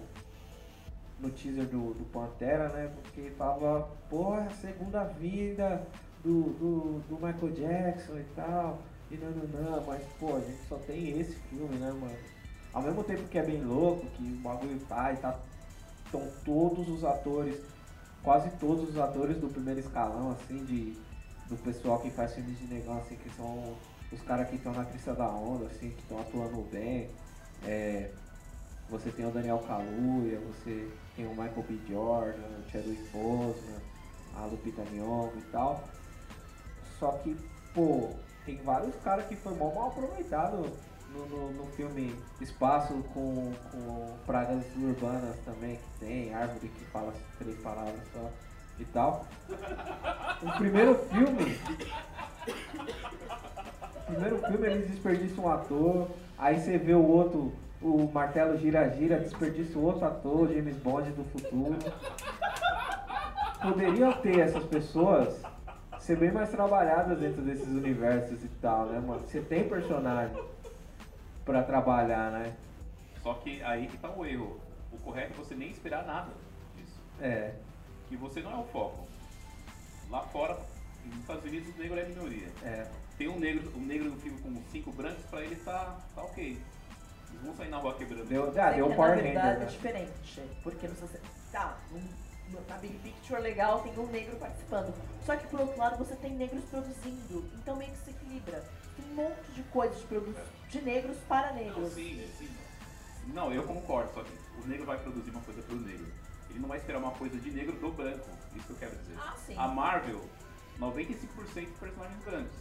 [1.19, 2.91] No teaser do, do Pantera, né?
[3.01, 5.81] Porque tava, porra, segunda vida
[6.23, 8.79] do, do, do Michael Jackson e tal.
[9.09, 12.17] E não, não, não, mas pô, a gente só tem esse filme, né, mano?
[12.73, 15.39] Ao mesmo tempo que é bem louco, que o bagulho tá e tá.
[16.05, 17.59] Estão todos os atores,
[18.23, 20.97] quase todos os atores do primeiro escalão, assim, de,
[21.49, 23.75] do pessoal que faz filmes de negão, assim, que são
[24.11, 27.09] os caras que estão na crista da onda, assim, que estão atuando bem.
[27.65, 28.11] É,
[28.89, 31.79] você tem o Daniel Kaluuya, você tem o Michael B.
[31.89, 33.81] Jordan, o Chadwick Boseman,
[34.35, 35.83] a Lupita Nyong'o e tal.
[36.99, 37.35] Só que,
[37.73, 38.11] pô,
[38.45, 40.71] tem vários caras que foi mó mal aproveitado
[41.11, 47.13] no, no, no filme Espaço com, com pragas urbanas também, que tem, árvore que fala
[47.39, 48.29] três palavras só
[48.79, 49.25] e tal.
[50.43, 51.57] O primeiro filme
[54.07, 59.19] primeiro filme eles desperdiçam um ator, aí você vê o outro, o Martelo Gira Gira,
[59.19, 61.77] desperdiça o outro ator, James Bond do futuro.
[63.61, 65.41] Poderiam ter essas pessoas
[65.99, 69.27] ser bem mais trabalhadas dentro desses universos e tal, né, mano?
[69.27, 70.41] Você tem personagem
[71.43, 72.55] pra trabalhar, né?
[73.21, 74.57] Só que aí que tá o erro.
[74.91, 76.31] O correto é você nem esperar nada
[76.77, 76.97] disso.
[77.19, 77.55] É.
[78.07, 79.05] Que você não é o foco.
[80.09, 80.57] Lá fora,
[81.05, 82.47] nos Estados Unidos, o negro é minoria.
[82.63, 82.87] É.
[83.17, 86.57] Tem um negro, um negro no filme com cinco brancos, pra ele tá, tá ok.
[87.43, 88.25] Vão sair na rua quebrando.
[88.25, 89.65] Deu, ah, deu É Power na verdade né?
[89.65, 90.41] é diferente.
[90.63, 91.19] Porque você.
[91.51, 92.09] Tá, num-
[92.51, 94.93] no- na Big Picture legal tem um negro participando.
[95.25, 97.45] Só que por outro lado você tem negros produzindo.
[97.55, 98.63] Então meio que se equilibra.
[98.95, 100.35] Tem um monte de coisas de, produ-
[100.69, 101.93] de negros para Não, negros.
[101.93, 102.49] sim, sim.
[103.33, 104.31] Não, eu concordo, só que
[104.63, 106.07] o negro vai produzir uma coisa pro negro.
[106.49, 108.25] Ele não vai esperar uma coisa de negro do branco.
[108.55, 109.15] Isso que eu quero dizer.
[109.19, 109.53] Ah, sim.
[109.57, 110.21] A Marvel,
[110.79, 112.57] 95% de personagens brancos.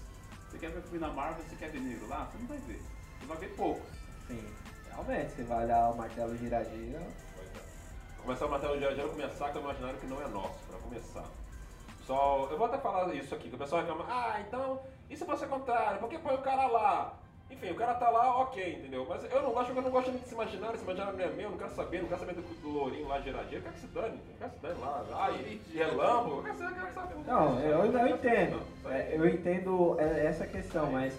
[0.50, 2.24] Você quer ver filme na Marvel, você quer ver negro lá?
[2.26, 2.82] Você não vai ver.
[3.20, 3.86] Você vai ver poucos.
[4.26, 4.44] Sim.
[4.96, 7.02] Realmente, você vai olhar o Martelo Gira Gira.
[7.36, 8.22] Pois é.
[8.22, 11.24] Começar o martelo de começar com o imaginário que não é nosso, pra começar.
[12.06, 14.80] Só, eu vou até falar isso aqui, que o pessoal reclama, ah, então,
[15.10, 17.14] e se fosse o contrário, por que põe o cara lá?
[17.50, 19.06] Enfim, o cara tá lá, ok, entendeu?
[19.08, 21.44] Mas eu não gosto, eu não gosto muito desse imaginário, esse imaginário não é meu,
[21.44, 23.80] eu não quero saber, não quero saber do, do lourinho lá giradinho, eu quero que
[23.80, 26.70] se dane, eu quero que se dane lá, lá e de relâmpago, eu quero saber,
[26.70, 27.14] eu quero saber.
[27.26, 28.62] Não, eu, eu entendo.
[28.86, 31.16] É, eu entendo é, essa questão, mas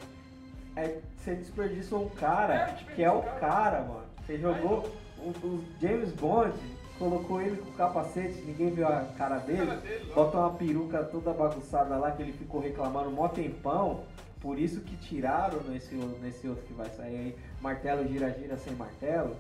[0.77, 3.39] é, você desperdiçou um É, cara desperdiçou que é o cara.
[3.39, 4.03] cara, mano.
[4.25, 6.53] Você jogou o, o James Bond,
[6.99, 9.71] colocou ele com capacete, ninguém viu a cara dele,
[10.13, 14.01] botou uma peruca toda bagunçada lá que ele ficou reclamando mó tempão.
[14.41, 18.73] Por isso que tiraram nesse, o- nesse outro que vai sair aí, martelo gira-gira sem
[18.73, 19.35] martelo.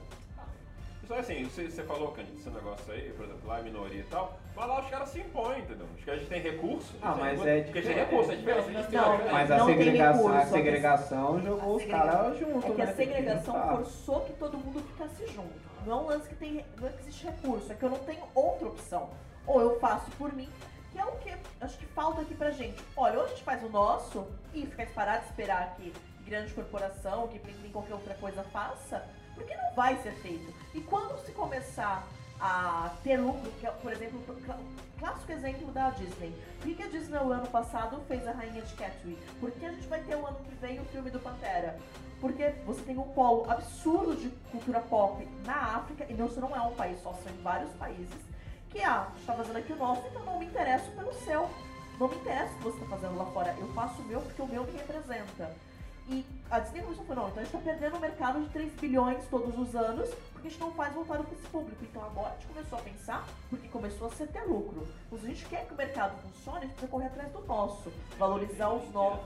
[1.07, 4.03] Só assim, você, você falou, Candido, esse negócio aí, por exemplo, lá é minoria e
[4.03, 5.87] tal, mas lá os caras se impõem, entendeu?
[5.97, 6.93] Os caras têm recurso.
[7.01, 8.09] Ah, mas é Porque tem diferente.
[8.09, 8.91] recurso, é diferente.
[8.91, 9.31] Não, não.
[9.31, 12.77] Mas a não tem segregação, recurso, a segregação jogou A os caras juntos, É que
[12.77, 12.83] né?
[12.83, 15.67] a segregação Tem que forçou que todo mundo ficasse junto.
[15.85, 16.65] Não é um lance que tem.
[16.77, 19.09] Não é que existe recurso, é que eu não tenho outra opção.
[19.45, 20.49] Ou eu faço por mim,
[20.91, 22.83] que é o que acho que falta aqui pra gente.
[22.97, 25.93] Olha, ou a gente faz o nosso e fica parado de esperar que
[26.25, 27.39] grande corporação, que
[27.69, 29.05] qualquer outra coisa faça,
[29.37, 30.53] porque não vai ser feito.
[30.73, 32.05] E quando se começar
[32.39, 34.59] a ter lucro, que é, por exemplo, o clá-
[34.99, 36.33] clássico exemplo da Disney.
[36.61, 39.21] Por que a Disney o ano passado fez a Rainha de Catwick?
[39.39, 41.79] Por que a gente vai ter o ano que vem o filme do Pantera?
[42.21, 46.55] Porque você tem um polo absurdo de cultura pop na África, e não, isso não
[46.55, 48.15] é um país só, são em vários países,
[48.69, 51.49] que ah, a gente tá fazendo aqui o nosso, então não me interesso pelo seu.
[51.99, 53.55] Não me interessa o que você tá fazendo lá fora.
[53.57, 55.51] Eu faço o meu porque o meu me representa.
[56.09, 58.49] E a Disney começou a falar, não, então a gente tá perdendo um mercado de
[58.49, 61.83] 3 bilhões todos os anos, porque a gente não faz voltado para esse público.
[61.83, 64.87] Então agora a gente começou a pensar, porque começou a ser ter lucro.
[65.05, 67.41] Então, se a gente quer que o mercado funcione, a gente precisa correr atrás do
[67.41, 67.91] nosso.
[68.17, 69.25] Valorizar os novos.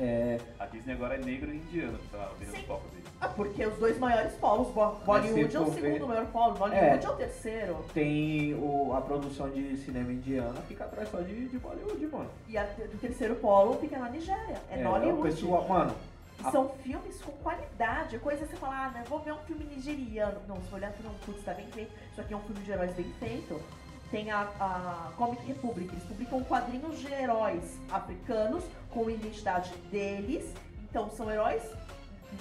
[0.00, 2.62] É, A Disney agora é negro e indiano, que tá virando Sim.
[2.66, 3.04] foco dele.
[3.20, 6.54] Ah, porque os dois maiores polos, Bo- Bollywood é o for ver- segundo maior polo,
[6.54, 7.84] Bollywood é, o terceiro.
[7.92, 12.30] tem o, a produção de cinema indiana fica atrás só de, de Bollywood, mano.
[12.46, 12.62] E a,
[12.94, 15.30] o terceiro polo fica na Nigéria, é, o Nollywood.
[15.34, 15.92] pessoal, mano,
[16.38, 18.14] E são filmes com qualidade.
[18.14, 20.38] É coisa que você fala, ah, né, vou ver um filme nigeriano.
[20.46, 21.90] Não, se olhar, não, putz, tá bem feito.
[22.12, 23.60] Isso aqui é um filme de heróis bem feito.
[24.10, 30.54] Tem a, a Comic Republic, eles publicam quadrinhos de heróis africanos com identidade deles.
[30.88, 31.62] Então são heróis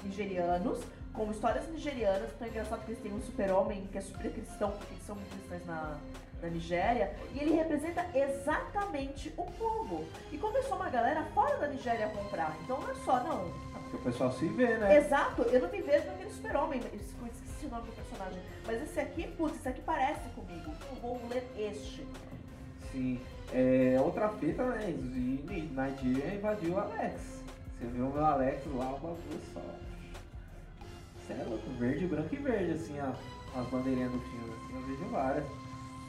[0.03, 0.79] nigerianos
[1.17, 2.29] com histórias nigerianas.
[2.35, 5.15] Então é engraçado que eles têm um super-homem que é super cristão, porque eles são
[5.15, 5.97] muito cristãos na,
[6.41, 10.05] na Nigéria, e ele representa exatamente o povo.
[10.31, 12.55] E começou uma galera fora da Nigéria a comprar.
[12.63, 13.51] Então não é só, não.
[13.89, 14.97] Porque o pessoal se vê, né?
[14.97, 16.81] Exato, eu não me vejo naquele super-homem.
[16.93, 18.39] Esqueci o nome do personagem.
[18.67, 20.71] Mas esse aqui, putz, esse aqui parece comigo.
[20.89, 22.05] Eu vou ler este.
[22.91, 23.17] Sim.
[23.53, 24.87] É, outra fita, né?
[24.87, 27.43] Nigeria invadiu o Alex.
[27.79, 29.61] Você viu o meu Alex lá, o bagulho só.
[31.25, 34.53] Cê é louco, verde, branco e verde, assim, ó, as bandeirinhas do filme.
[34.53, 35.45] Assim, eu vejo várias.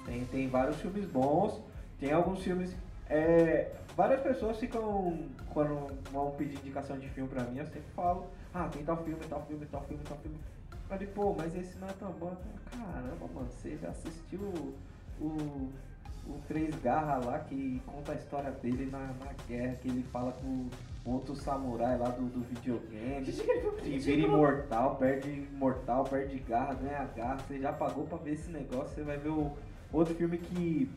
[0.05, 1.61] Tem, tem vários filmes bons,
[2.01, 2.75] tem alguns filmes.
[3.09, 5.19] É, várias pessoas ficam,
[5.53, 9.21] quando vão pedir indicação de filme pra mim, eu sempre falo, ah, tem tal filme,
[9.29, 10.39] tal filme, tal filme, tal filme.
[10.89, 12.37] Falei, pô, mas esse não é tão bom.
[12.71, 14.41] Caramba, mano, você já assistiu
[15.21, 15.69] o
[16.29, 20.33] o Três Garra lá, que conta a história dele na, na guerra, que ele fala
[20.33, 20.69] com
[21.05, 23.25] outro samurai lá do, do videogame,
[23.83, 27.39] que vira imortal, perde imortal, perde garra, ganha garra.
[27.39, 29.51] Você já pagou pra ver esse negócio, você vai ver o
[29.93, 30.91] outro filme que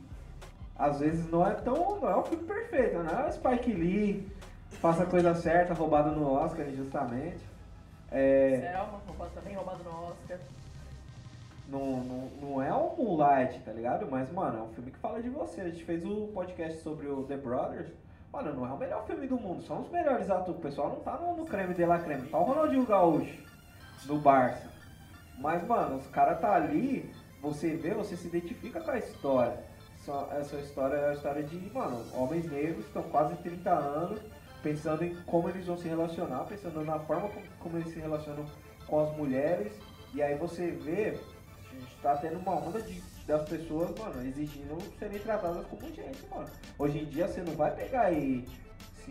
[0.76, 2.00] às vezes não é tão.
[2.00, 4.28] não é o filme perfeito, não é o Spike Lee,
[4.70, 7.51] faça a coisa certa, roubado no Oscar injustamente.
[8.12, 8.60] É...
[8.60, 10.38] Selma, roubado também, roubado no Oscar.
[11.68, 14.06] Não, não, não é um Moonlight, tá ligado?
[14.12, 15.62] Mas, mano, é um filme que fala de você.
[15.62, 17.90] A gente fez o um podcast sobre o The Brothers.
[18.32, 20.60] Mano, não é o melhor filme do mundo, são os melhores atores.
[20.60, 22.28] O pessoal não tá no, no creme de la creme.
[22.28, 23.38] Tá o Ronaldinho Gaúcho,
[24.06, 24.70] do Barça.
[25.38, 29.58] Mas, mano, os caras tá ali, você vê, você se identifica com a história.
[30.40, 34.20] Essa história é a história de, mano, homens negros que estão quase 30 anos,
[34.62, 38.46] pensando em como eles vão se relacionar, pensando na forma como, eles se relacionam
[38.88, 39.74] com as mulheres.
[40.14, 41.18] E aí você vê
[42.02, 46.48] tá tendo uma onda de, das pessoas, mano, exigindo serem tratadas como gente, mano.
[46.78, 48.46] Hoje em dia você não vai pegar aí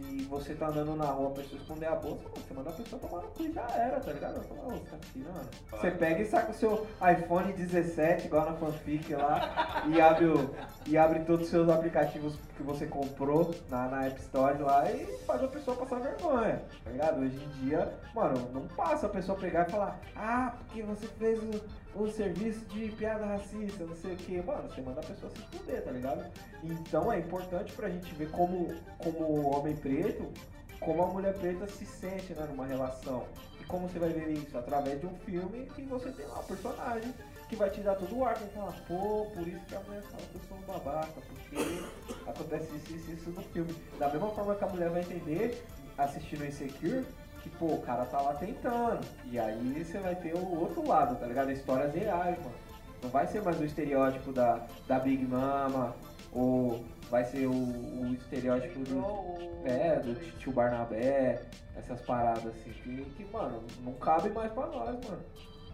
[0.02, 2.72] se você tá andando na rua, a pessoa esconder a bolsa, mano, você manda a
[2.72, 4.40] pessoa tomar no cu e já era, tá ligado?
[4.40, 5.48] Você tá tirando.
[5.70, 10.54] Você pega e saca o seu iPhone 17, igual na fanfic lá, e abre, o,
[10.86, 15.06] e abre todos os seus aplicativos que você comprou na, na App Store lá e
[15.26, 17.20] faz a pessoa passar vergonha, tá ligado?
[17.20, 21.38] Hoje em dia, mano, não passa a pessoa pegar e falar, ah, porque você fez
[21.42, 24.42] o o serviço de piada racista, não sei o que.
[24.42, 26.24] Mano, você manda a pessoa se fuder, tá ligado?
[26.62, 30.30] Então é importante pra gente ver como, como homem preto,
[30.78, 33.24] como a mulher preta se sente né, numa relação.
[33.60, 34.56] E como você vai ver isso?
[34.56, 37.12] Através de um filme que você tem lá personagem
[37.48, 40.02] que vai te dar todo o ar, que falar, pô, por isso que a mulher
[40.02, 41.84] fala que eu sou um babaca, porque
[42.24, 43.74] acontece isso, isso, isso no filme.
[43.98, 45.60] Da mesma forma que a mulher vai entender
[45.98, 47.04] assistindo Insecure,
[47.42, 49.00] que, pô, o cara tá lá tentando.
[49.30, 51.50] E aí você vai ter o outro lado, tá ligado?
[51.50, 52.54] Histórias reais, mano.
[53.02, 55.94] Não vai ser mais o estereótipo da, da Big Mama,
[56.32, 59.50] ou vai ser o, o estereótipo do.
[59.64, 61.42] É, do tio Barnabé,
[61.76, 65.22] essas paradas assim, que, que, mano, não cabe mais pra nós, mano.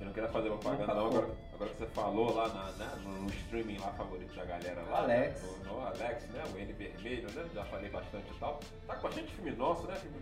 [0.00, 3.30] Eu não quero fazer propaganda não, agora, agora que você falou lá na, né, no
[3.30, 4.98] streaming lá favorito da galera lá.
[4.98, 5.42] Alex.
[5.42, 6.44] Né, no, no, Alex, né?
[6.52, 7.48] O N vermelho, né?
[7.54, 8.60] Já falei bastante e tal.
[8.86, 9.96] Tá com a gente filme nosso, né?
[9.96, 10.18] Filme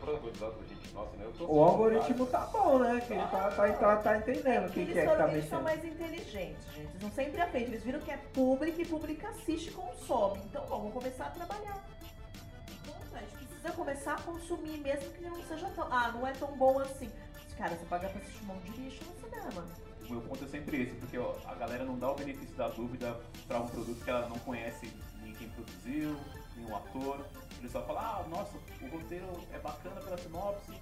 [0.00, 1.26] protagonizado por gente nossa, né?
[1.40, 3.02] o algoritmo tá bom, né?
[3.06, 5.32] Que ele tá, tá, tá, tá entendendo o que, que é que tá mexendo.
[5.32, 6.80] Eles são mais inteligentes, gente.
[6.80, 7.68] Eles não sempre aprendem.
[7.68, 10.40] Eles viram que é público e público assiste e consome.
[10.44, 11.84] Então vamos começar a trabalhar.
[12.82, 15.88] Então, a gente precisa começar a consumir, mesmo que não seja tão.
[15.90, 17.10] Ah, não é tão bom assim.
[17.58, 19.66] Cara, você paga pra assistir um monte de lixo no cinema.
[20.08, 22.68] O meu ponto é sempre esse, porque ó, a galera não dá o benefício da
[22.68, 26.16] dúvida para um produto que ela não conhece nem quem produziu,
[26.56, 27.24] nenhum ator.
[27.58, 30.72] Ele só fala, ah, nossa, o roteiro é bacana pela sinopse,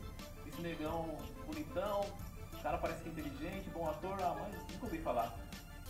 [0.47, 2.07] esse negão bonitão,
[2.53, 5.35] o cara parece que é inteligente, bom ator, ah, mas nunca ouvi falar.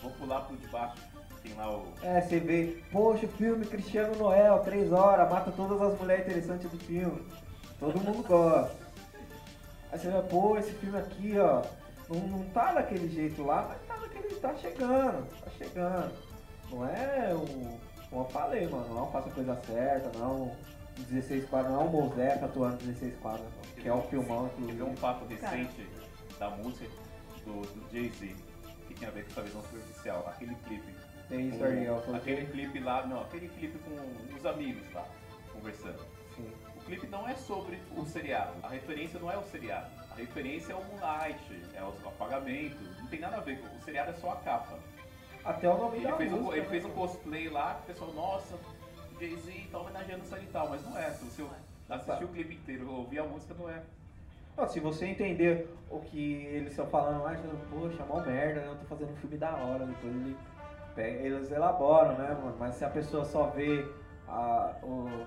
[0.01, 0.97] Vou pular pro de baixo.
[1.43, 1.93] Tem lá o.
[2.01, 6.77] É, você vê, poxa, filme Cristiano Noel, três horas, mata todas as mulheres interessantes do
[6.79, 7.25] filme.
[7.79, 8.75] Todo mundo gosta.
[9.91, 11.63] Aí você vai, pô, esse filme aqui, ó,
[12.11, 14.35] não, não tá daquele jeito lá, mas tá daquele.
[14.35, 16.13] tá chegando, tá chegando.
[16.69, 17.79] Não é o.
[18.09, 20.55] Como eu falei, mano, não faça a coisa certa, não.
[21.07, 24.65] 16 quadros, não é o Moseca atuando 16 quadros, que é um filmão que.
[24.65, 25.89] Teve um fato recente
[26.37, 26.85] da música
[27.45, 28.35] do, do Jay-Z,
[28.87, 30.93] que tem a ver com essa visão superficial, aquele clipe.
[31.29, 31.99] Tem isso aí, ó.
[32.13, 35.05] Aquele clipe lá, não, aquele clipe com os amigos lá,
[35.53, 36.05] conversando.
[36.35, 36.51] Sim
[36.91, 38.53] clipe não é sobre o seriado.
[38.61, 39.89] A referência não é o seriado.
[40.11, 42.77] A referência é o Moonlight, é o apagamento.
[42.99, 43.59] Não tem nada a ver.
[43.77, 44.77] O seriado é só a capa.
[45.43, 47.85] Até o nome ele da fez música, um, Ele fez um cosplay lá, que o
[47.85, 48.55] pessoal, nossa,
[49.19, 50.69] Jay-Z tá homenageando isso e tal.
[50.69, 51.11] Mas não é.
[51.11, 51.45] Se você
[51.89, 53.81] assistir o clipe inteiro ouvir a música, não é.
[54.57, 57.35] Não, se você entender o que eles estão falando lá,
[57.69, 58.67] poxa, mal merda, né?
[58.67, 60.37] Eu tô fazendo um filme da hora, depois ele
[60.93, 62.55] pega, eles elaboram, né, mano?
[62.59, 63.85] Mas se a pessoa só vê
[64.27, 65.25] a, o,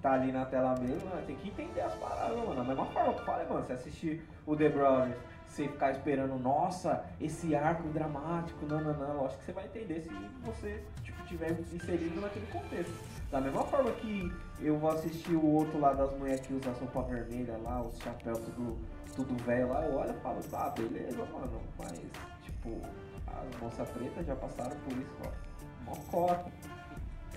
[0.00, 1.22] tá ali na tela mesmo, né?
[1.26, 2.54] tem que entender as paradas, mano.
[2.54, 6.38] Da mesma forma que eu falei, mano, você assistir o The Brothers, você ficar esperando,
[6.38, 9.26] nossa, esse arco dramático, não, não, não.
[9.26, 10.10] Acho que você vai entender se
[10.44, 12.94] você tipo, tiver inserido naquele contexto.
[13.30, 16.74] Da mesma forma que eu vou assistir o outro lá das mulheres que usam a
[16.76, 18.78] sopa vermelha lá, os chapéus tudo,
[19.14, 22.00] tudo velho lá, eu olho e falo, ah, beleza, mano, mas
[22.42, 22.80] tipo,
[23.26, 26.44] as moças pretas já passaram por isso, ó, mó.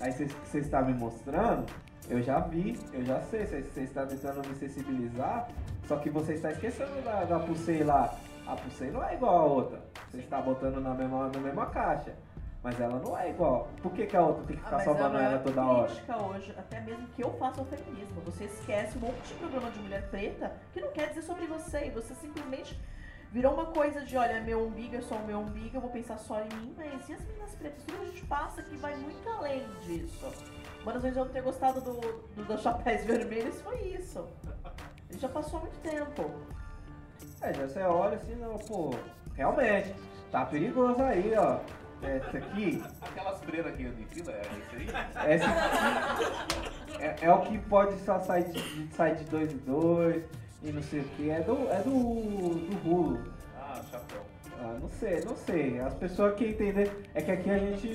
[0.00, 1.66] Aí você está me mostrando,
[2.08, 5.48] eu já vi, eu já sei, você está tentando me sensibilizar,
[5.86, 8.14] só que você está esquecendo da, da Pulsei lá.
[8.46, 9.80] A Pulsei não é igual a outra.
[10.10, 12.12] Você está botando na mesma, na mesma caixa.
[12.62, 13.68] Mas ela não é igual.
[13.82, 15.92] Por que, que a outra tem que Ah, ficar mas salvando maior ela toda hora?
[16.30, 18.22] hoje, até mesmo que eu faço ao feminismo.
[18.24, 21.86] Você esquece um monte de programa de mulher preta que não quer dizer sobre você.
[21.86, 22.78] E você simplesmente
[23.34, 26.16] virou uma coisa de, olha, meu umbigo é só o meu umbigo, eu vou pensar
[26.18, 27.82] só em mim, mas e as meninas pretas?
[27.84, 30.32] Tudo que a gente passa que vai muito além disso.
[30.84, 34.24] Uma das vezes eu não ter gostado do, do, dos chapéus vermelhos foi isso.
[35.10, 36.30] Ele já passou há muito tempo.
[37.40, 38.94] É, já você olha assim, não, pô,
[39.34, 39.92] realmente,
[40.30, 41.58] tá perigoso aí, ó.
[42.02, 45.32] É, isso aqui, Aquelas freiras aqui em fila, é isso aí?
[45.34, 49.56] esse aqui é, é o que pode só sair de, de- sair de dois em
[49.58, 50.22] dois
[50.64, 51.30] e não sei o que.
[51.30, 53.22] É do, é do, do rulo.
[53.56, 54.22] Ah, chapéu.
[54.60, 55.80] Ah, não sei, não sei.
[55.80, 56.90] As pessoas que entendem.
[57.14, 57.86] É que aqui a gente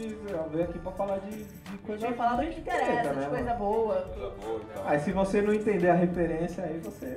[0.52, 3.10] veio aqui pra falar de, de A coisa gente vai falar do que interessa, preta,
[3.10, 3.58] de né, coisa mano?
[3.58, 4.02] boa.
[4.02, 4.88] Coisa boa e tal.
[4.88, 7.16] Aí se você não entender a referência, aí você.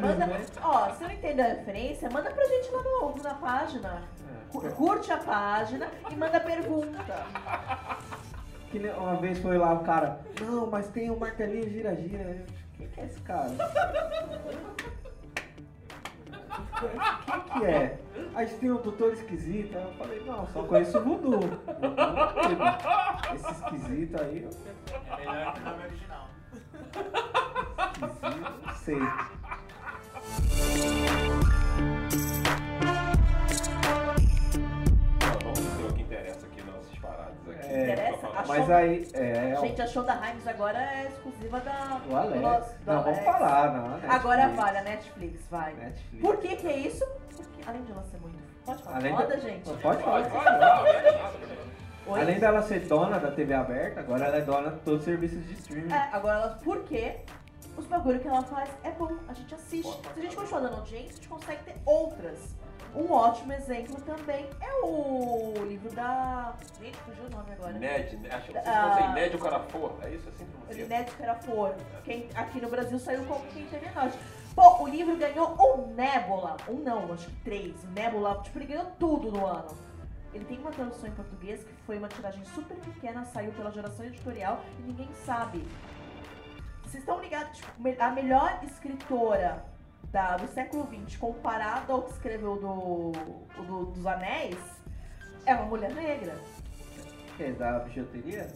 [0.00, 0.52] Manda, Felizmente.
[0.62, 4.02] ó, se não entender a referência, manda pra gente lá no, na página.
[4.64, 4.68] É.
[4.70, 7.26] Curte a página e manda pergunta.
[8.70, 12.44] Que uma vez foi lá o cara, não, mas tem um martelinho gira-gira.
[12.76, 13.50] Quem que é esse cara?
[17.24, 17.98] Quem que é?
[18.34, 19.76] Aí tem um doutor esquisito.
[19.76, 21.40] Aí eu falei, não, só conheço o voodoo.
[23.34, 24.50] Esse esquisito aí, eu
[25.12, 26.28] É melhor que o nome original.
[28.00, 29.00] esquisito, não sei.
[37.76, 38.26] É, Interessa?
[38.28, 42.00] Achou- Mas aí, é, Gente, a Shonda Rhimes agora é exclusiva da.
[42.08, 42.40] o Alex.
[42.42, 43.24] nosso- do Não, vamos Alex.
[43.24, 43.88] falar, não.
[43.90, 44.14] Netflix.
[44.14, 45.74] Agora vale, a Netflix, vai.
[45.74, 46.22] Netflix.
[46.26, 47.04] Por que que é isso?
[47.36, 48.36] Porque, além de ela ser muito.
[48.64, 49.62] Pode falar Além foda, da- gente?
[49.64, 50.22] Pode Pode, falar.
[50.30, 51.56] pode, pode.
[52.08, 52.20] Oi?
[52.20, 55.44] Além dela ser dona da TV aberta, agora ela é dona de todos os serviços
[55.46, 55.92] de streaming.
[55.92, 56.48] É, agora ela.
[56.64, 57.16] Por quê?
[57.76, 60.00] Os bagulho que ela faz é bom, a gente assiste.
[60.14, 62.55] Se a gente continuar dando audiência, a gente consegue ter outras.
[62.96, 66.54] Um ótimo exemplo também é o livro da.
[66.80, 67.72] Gente, fugiu o nome agora.
[67.74, 69.12] Ned, acho que você Ah.
[69.14, 70.26] Ned o Carafor, é isso?
[70.30, 70.84] Assim que pronuncia?
[70.84, 71.74] Inédito era for.
[72.04, 74.18] Quem, aqui no Brasil saiu como quem teve noite.
[74.54, 76.56] Pô, o livro ganhou um Nebula.
[76.66, 77.84] Um não, acho que três.
[77.84, 79.76] O Nebula, tipo, ele ganhou tudo no ano.
[80.32, 84.06] Ele tem uma tradução em português que foi uma tiragem super pequena, saiu pela geração
[84.06, 85.62] editorial e ninguém sabe.
[86.82, 87.58] Vocês estão ligados?
[87.58, 89.62] Tipo, a melhor escritora
[90.12, 94.56] da, do século XX, comparado ao que escreveu do, o do- dos Anéis,
[95.44, 96.34] é uma mulher negra.
[97.36, 98.48] Que é da bijuteria?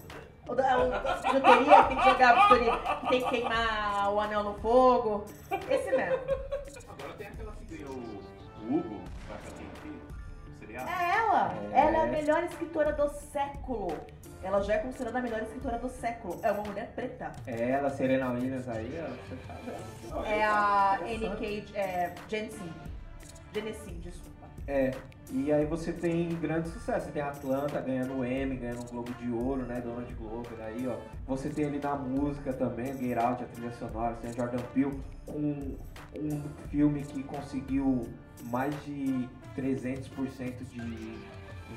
[0.48, 4.12] O da o, da bijuteria, que tem que jogar a bijuteria, que tem que queimar
[4.12, 5.24] o anel no fogo.
[5.68, 6.18] Esse mesmo.
[6.88, 8.22] Agora tem aquela que ganhou o
[8.68, 9.70] Hugo, pra quem.
[10.72, 11.52] É ela!
[11.72, 11.80] É.
[11.80, 13.88] Ela é a melhor escritora do século.
[14.42, 16.38] Ela já é considerada a melhor escritora do século.
[16.42, 17.30] É uma mulher preta.
[17.46, 19.10] É ela, Serena Williams aí, ó.
[19.28, 20.26] Você tá vendo?
[20.26, 21.64] É a N.K.
[21.74, 22.72] É, Jensen.
[23.52, 24.46] Genesim, desculpa.
[24.66, 24.92] É,
[25.32, 27.06] e aí você tem grande sucesso.
[27.06, 29.80] Você tem a Atlanta ganhando o Emmy, ganhando um Globo de Ouro, né?
[29.80, 30.96] Dona de Globo, aí, ó.
[31.26, 34.62] Você tem ali na música também, Get Out, a trilha sonora, você tem a Jordan
[34.72, 35.76] Peele com
[36.18, 38.08] um filme que conseguiu
[38.44, 41.18] mais de 300% de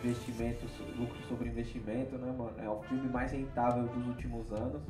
[0.03, 0.65] investimento,
[0.97, 2.53] lucro sobre investimento, né, mano?
[2.57, 4.81] É o filme mais rentável dos últimos anos.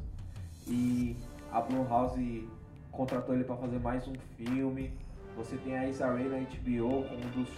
[0.67, 1.15] E
[1.51, 2.49] a Blumhouse
[2.91, 4.91] contratou ele pra fazer mais um filme.
[5.37, 7.49] Você tem a Issa Rae na HBO um dos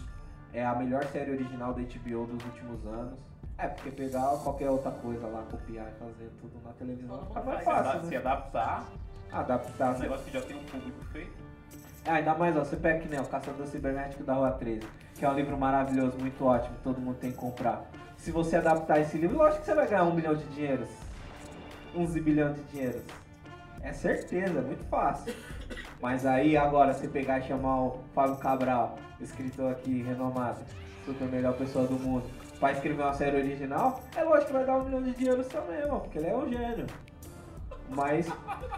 [0.54, 3.20] é a melhor série original da HBO dos últimos anos.
[3.58, 7.64] É, porque pegar qualquer outra coisa lá, copiar e fazer tudo na televisão fica mais
[7.64, 8.18] fácil, se né?
[8.18, 8.86] adaptar,
[9.32, 9.96] Adaptar.
[9.96, 11.32] um negócio que já tem um público feito.
[12.06, 14.82] É, ainda mais, ó, você pega que nem o Caçador Cibernético da Rua 13,
[15.16, 17.86] que é um livro maravilhoso, muito ótimo, todo mundo tem que comprar.
[18.18, 20.90] Se você adaptar esse livro, lógico que você vai ganhar um milhão de dinheiros.
[21.96, 23.02] 11 bilhões de dinheiros.
[23.82, 25.34] É certeza, é muito fácil.
[26.02, 30.60] Mas aí agora você pegar e chamar o Fábio Cabral, escritor aqui renomado,
[31.06, 34.78] super melhor pessoa do mundo, pra escrever uma série original, é lógico que vai dar
[34.78, 36.88] um milhão de dinheiros também, mano, porque ele é um gênio.
[37.90, 38.28] Mas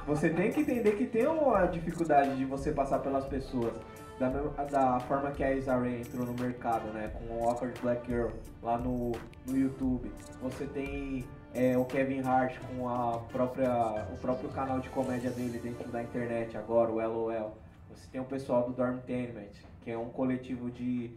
[0.06, 3.74] você tem que entender que tem uma dificuldade de você passar pelas pessoas.
[4.20, 7.12] Da, mesma- da forma que a Isa Rae entrou no mercado, né?
[7.14, 8.30] Com o Awkward Black Girl
[8.64, 9.12] lá no,
[9.46, 10.12] no YouTube.
[10.42, 15.60] Você tem é, o Kevin Hart com a própria, o próprio canal de comédia dele
[15.60, 17.58] dentro da internet agora, o LOL.
[17.92, 19.52] Você tem o pessoal do Dormtainment,
[19.84, 21.12] que é um coletivo de,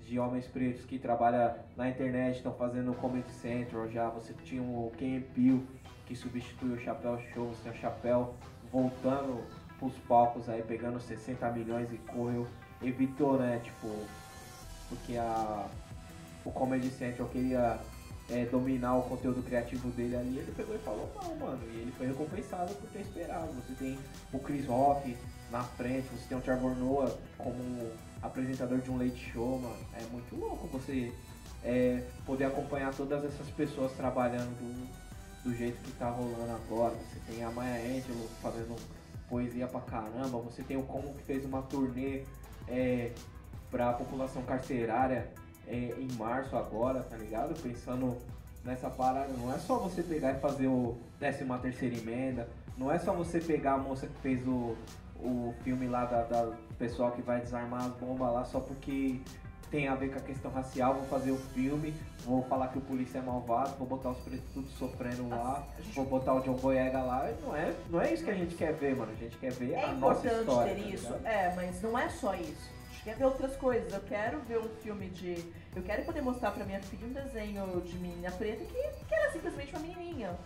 [0.00, 4.08] de homens pretos que trabalha na internet, estão fazendo o Comedy Central já.
[4.10, 5.62] Você tinha o Ken Peel,
[6.04, 7.46] que substituiu o Chapéu Show.
[7.50, 8.34] Você tem o Chapéu
[8.72, 9.40] voltando
[9.80, 12.46] pros palcos aí, pegando 60 milhões e correu.
[12.82, 13.88] Evitou, né, tipo,
[14.88, 15.66] porque a,
[16.44, 17.80] o Comedy Central queria
[18.28, 21.60] é, dominar o conteúdo criativo dele ali, ele pegou e falou não, mano.
[21.72, 23.52] E ele foi recompensado por ter esperado.
[23.54, 23.98] Você tem
[24.32, 25.16] o Chris Rock
[25.50, 27.90] na frente, você tem o Trevor Noah como
[28.22, 29.86] apresentador de um late show, mano.
[29.94, 31.12] É muito louco você
[31.64, 36.94] é, poder acompanhar todas essas pessoas trabalhando do, do jeito que tá rolando agora.
[36.94, 38.76] Você tem a Maya Angelou fazendo
[39.30, 42.24] poesia pra caramba, você tem o Como que fez uma turnê
[42.68, 43.12] é,
[43.70, 45.28] pra população carcerária
[45.66, 47.54] é, em março agora, tá ligado?
[47.62, 48.18] Pensando
[48.64, 52.98] nessa parada, não é só você pegar e fazer o 13 terceira emenda, não é
[52.98, 54.76] só você pegar a moça que fez o,
[55.22, 59.20] o filme lá da, da pessoal que vai desarmar as bombas lá só porque
[59.70, 61.94] tem a ver com a questão racial, vou fazer o filme,
[62.24, 65.94] vou falar que o polícia é malvado, vou botar os pretos tudo sofrendo lá, gente-
[65.94, 68.72] vou botar o John Boyega lá, não é, não é isso que a gente quer
[68.74, 70.74] ver, mano, a gente quer ver É a nossa importante história.
[70.74, 72.70] ter tá isso, é, mas não é só isso.
[72.88, 73.90] A gente quer ver outras coisas.
[73.94, 75.50] Eu quero ver um filme de.
[75.74, 79.32] Eu quero poder mostrar pra minha filha um desenho de menina preta que, que era
[79.32, 80.36] simplesmente uma menininha.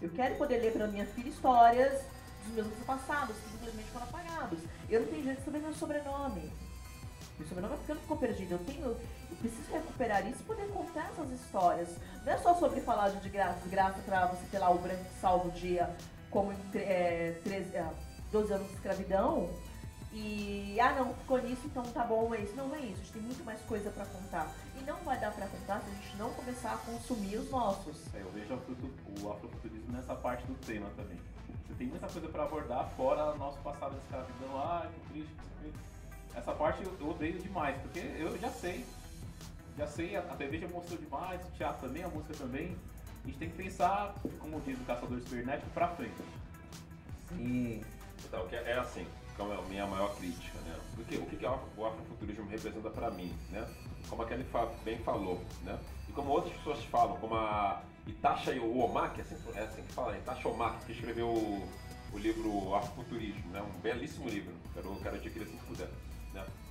[0.00, 2.04] Eu quero poder ler pra minha filha histórias
[2.46, 4.60] dos meus antepassados que simplesmente foram apagados.
[4.88, 6.50] Eu não tenho jeito de saber meu sobrenome.
[7.38, 8.52] Meu sobrenome é ficou perdido.
[8.52, 8.86] Eu tenho.
[8.86, 11.88] Eu preciso recuperar isso e poder contar essas histórias.
[12.24, 15.20] Não é só sobre falar de graça, desgraça pra você ter lá o branco que
[15.20, 15.94] salva o dia
[16.30, 17.92] como é, 13, ah,
[18.32, 19.48] 12 anos de escravidão.
[20.12, 22.54] E, ah não, ficou nisso, então tá bom, é isso.
[22.56, 22.94] Não, não é isso.
[22.94, 24.52] A gente tem muito mais coisa pra contar.
[24.80, 27.96] E não vai dar pra contar se a gente não começar a consumir os nossos.
[28.14, 31.18] É, eu vejo o afro- o afrofuturismo nessa parte do tema também.
[31.66, 34.56] Você tem muita coisa pra abordar fora nosso passado de escravidão.
[34.58, 35.34] Ah, que triste.
[35.34, 35.97] que triste.
[36.34, 38.84] Essa parte eu, odeio demais, porque eu já sei.
[39.76, 42.76] Já sei, a, TV já mostrou demais, o teatro também, a música também.
[43.24, 46.14] A gente tem que pensar, como diz o caçador cibernético, pra frente.
[47.28, 47.82] Sim.
[48.24, 49.06] Então, que é assim,
[49.36, 50.76] como é a minha maior crítica, né?
[50.96, 53.66] Porque o que, que o afro- o afrofuturismo representa pra mim, né?
[54.08, 55.78] Como a Kelly fa- bem falou, né?
[56.08, 60.16] E como outras pessoas falam, como a Itasha Omaki, é assim, é assim que fala?
[60.16, 61.68] Itasha Omaki, que escreveu o,
[62.12, 63.62] o livro Afrofuturismo, né?
[63.62, 65.88] Um belíssimo livro, quero, quero adquirir assim que puder.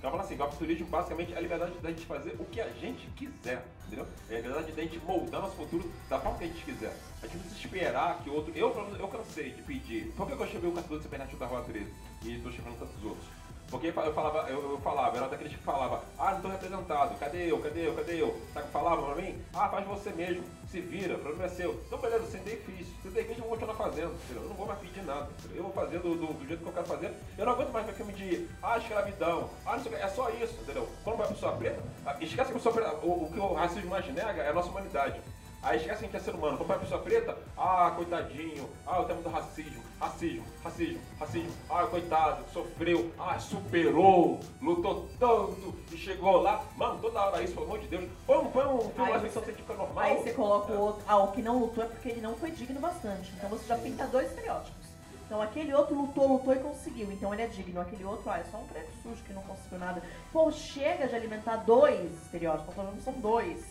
[0.00, 2.68] Ela fala assim, o afrofuturismo basicamente é a liberdade da gente fazer o que a
[2.70, 4.06] gente quiser, entendeu?
[4.30, 6.96] É a liberdade da gente moldar nosso futuro da forma que a gente quiser.
[7.20, 8.52] A gente não precisa esperar que outro...
[8.56, 10.12] Eu, eu cansei de pedir.
[10.16, 11.92] Por que eu escrevi o Caçador de Supernet da Rua 13?
[12.22, 13.37] E estou escrevendo tantos outros?
[13.70, 17.52] Porque eu falava, eu, eu falava, era daqueles que falava, ah, não tô representado, cadê
[17.52, 18.40] eu, cadê eu, cadê eu?
[18.54, 19.38] Sabe falava pra mim?
[19.52, 21.74] Ah, faz você mesmo, se vira, o problema é seu.
[21.86, 22.86] Então beleza, sentei e fiz.
[23.02, 24.16] Sentei e fiz, eu vou continuar fazendo?
[24.34, 25.28] Eu não vou mais pedir nada?
[25.54, 27.12] Eu vou fazer do, do, do jeito que eu quero fazer.
[27.36, 30.08] Eu não aguento mais ver filme de, ah, escravidão, ah, não sei o que, é
[30.08, 30.88] só isso, entendeu?
[31.04, 33.52] Quando vai pra pessoa preta, ah, esquece que a pessoa preta, o, o que o
[33.52, 35.20] racismo mais nega é a nossa humanidade.
[35.62, 36.56] Aí esquece que é ser humano.
[36.56, 41.84] Quando vai pessoa preta, ah, coitadinho, ah, o tema do racismo, racismo, racismo, racismo, ah,
[41.86, 46.64] coitado, sofreu, ah, superou, lutou tanto e chegou lá.
[46.76, 48.08] Mano, toda hora isso, pelo amor de Deus.
[48.24, 50.04] Põe um, põe um mais você- ficção científica normal.
[50.04, 50.76] Aí você coloca É.
[50.76, 51.02] o outro.
[51.08, 53.32] Ah, o que não lutou é porque ele não foi digno bastante.
[53.36, 54.78] Então você já pinta dois estereótipos.
[55.26, 57.10] Então aquele outro lutou, lutou e conseguiu.
[57.10, 57.80] Então ele é digno.
[57.80, 60.00] Aquele outro, ah, é só um preto sujo que não conseguiu nada.
[60.32, 62.72] Pô, chega de alimentar dois estereótipos.
[62.94, 63.66] Que são dois.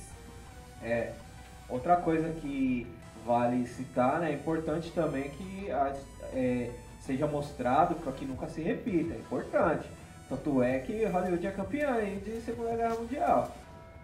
[0.84, 1.14] É,
[1.70, 2.88] outra coisa que
[3.26, 5.70] vale citar, né, é importante também que
[6.34, 9.90] é, seja mostrado para que nunca se repita, é importante.
[10.30, 13.52] Tanto é que Hollywood é campeã de Segunda Guerra Mundial.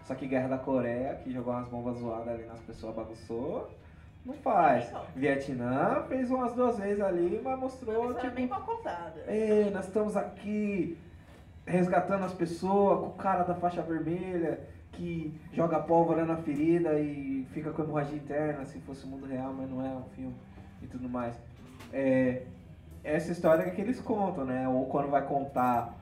[0.05, 3.69] Só que Guerra da Coreia, que jogou umas bombas zoadas ali nas pessoas, bagunçou,
[4.25, 4.91] não faz.
[4.91, 5.03] Não.
[5.15, 9.23] Vietnã fez umas duas vezes ali, mas mostrou, Isso é tipo, bem mal contada.
[9.27, 10.97] Ei, nós estamos aqui
[11.65, 14.59] resgatando as pessoas com o cara da faixa vermelha
[14.93, 19.53] que joga pólvora na ferida e fica com hemorragia interna, se fosse o mundo real,
[19.53, 20.35] mas não é um filme
[20.81, 21.35] e tudo mais.
[21.91, 22.43] É,
[23.03, 24.67] essa história que eles contam, né?
[24.67, 25.97] Ou quando vai contar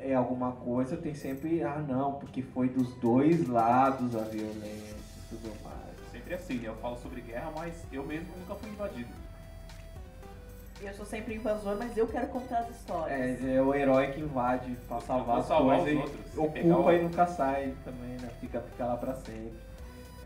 [0.00, 5.36] é, alguma coisa, tem sempre, ah não, porque foi dos dois lados a violência e
[5.36, 6.12] tudo mais.
[6.12, 6.68] Sempre assim, né?
[6.68, 9.23] Eu falo sobre guerra, mas eu mesmo nunca fui invadido.
[10.82, 13.42] Eu sou sempre invasor, mas eu quero contar as histórias.
[13.42, 16.38] É, é o herói que invade pra salvar as salvar coisas os e outros, e
[16.68, 18.28] ocupa e nunca sai também, né?
[18.40, 19.54] Fica, fica lá pra sempre.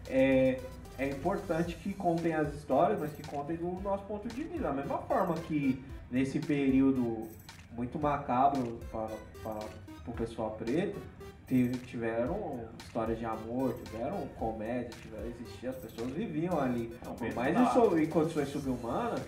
[0.08, 0.58] É,
[0.98, 4.58] é importante que contem as histórias, mas que contem do nosso ponto de vista.
[4.68, 7.28] Da mesma forma que nesse período
[7.72, 9.10] muito macabro para,
[9.42, 9.58] para
[10.06, 10.98] o pessoal preto,
[11.46, 16.92] teve- tiveram histórias de amor, tiveram comédia, tiveram existir, as pessoas viviam ali.
[17.04, 19.20] Não, Por mais na- em, so- em condições subhumanas,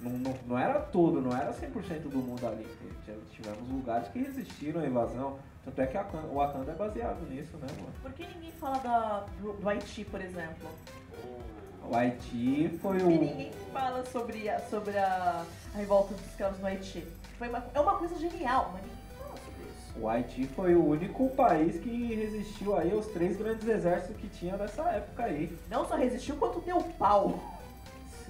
[0.00, 2.66] Não, não, não era tudo, não era 100% do mundo ali.
[3.30, 5.38] Tivemos lugares que resistiram à invasão.
[5.64, 7.92] Tanto é que o Wakanda é baseado nisso, né, mano?
[8.02, 10.68] Por que ninguém fala da, do, do Haiti, por exemplo?
[11.86, 13.20] O Haiti foi Por que o.
[13.20, 15.44] ninguém fala sobre a, sobre a,
[15.74, 17.06] a revolta dos escravos no Haiti?
[17.38, 19.98] Foi uma, é uma coisa genial, mas ninguém fala sobre isso.
[20.00, 24.56] O Haiti foi o único país que resistiu aí aos três grandes exércitos que tinha
[24.56, 25.58] nessa época aí.
[25.68, 27.38] Não só resistiu, quanto deu pau.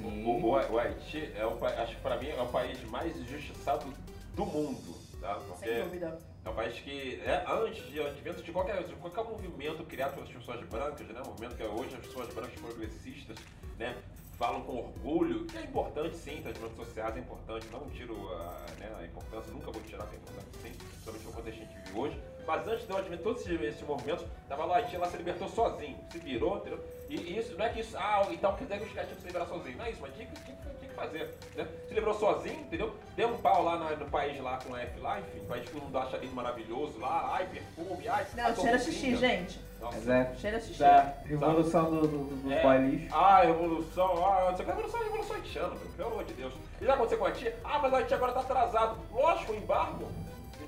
[0.02, 0.24] Sim.
[0.24, 3.86] O, o- o Haiti é o, acho que pra mim é o país mais injustiçado
[4.34, 5.34] do mundo, tá?
[5.34, 6.18] Porque Sem dúvida.
[6.44, 10.30] é um país que é antes de advento de qualquer, de qualquer movimento criado pelas
[10.30, 11.20] pessoas brancas, né?
[11.20, 13.38] Um movimento que hoje as pessoas brancas progressistas,
[13.78, 13.96] né?
[14.38, 16.48] Falam com orgulho, que é importante sim, tá?
[16.48, 20.50] movimentos sociais é importante, não tiro a, né, a importância, nunca vou tirar a importância
[20.62, 22.20] sim, principalmente no contexto que a gente vive hoje.
[22.46, 25.98] Mas antes do advento, todos esses, esses movimentos, tava lá, Haiti lá se libertou sozinho,
[26.10, 26.82] se virou, entendeu?
[27.10, 29.32] E, isso não é que isso, ah, então quer dizer que os caras tinham que
[29.32, 29.76] se sozinho.
[29.76, 31.34] Não é isso, mas tinha que, tinha que, tinha que fazer.
[31.56, 31.66] Né?
[31.88, 32.94] Se livrou sozinho, entendeu?
[33.16, 35.74] Deu um pau lá na- no país lá com a F lá, enfim, país que
[35.76, 39.60] mundo acha lindo, maravilhoso lá, ai, perfume, ai, Não, ai, cheira xixi, gente.
[39.80, 39.96] Nossa.
[39.96, 40.78] Mas é Cheira xixi.
[40.78, 42.62] da revolução do, do, do, É.
[42.62, 43.14] boy lixo.
[43.16, 46.52] Ah, revolução, ah, não sei o que, revolução, revolução haitiana, pelo amor de Deus.
[46.80, 47.52] E já aconteceu com a Haiti?
[47.64, 48.98] Ah, mas a Haiti agora tá atrasado.
[49.10, 50.06] Lógico, o embargo,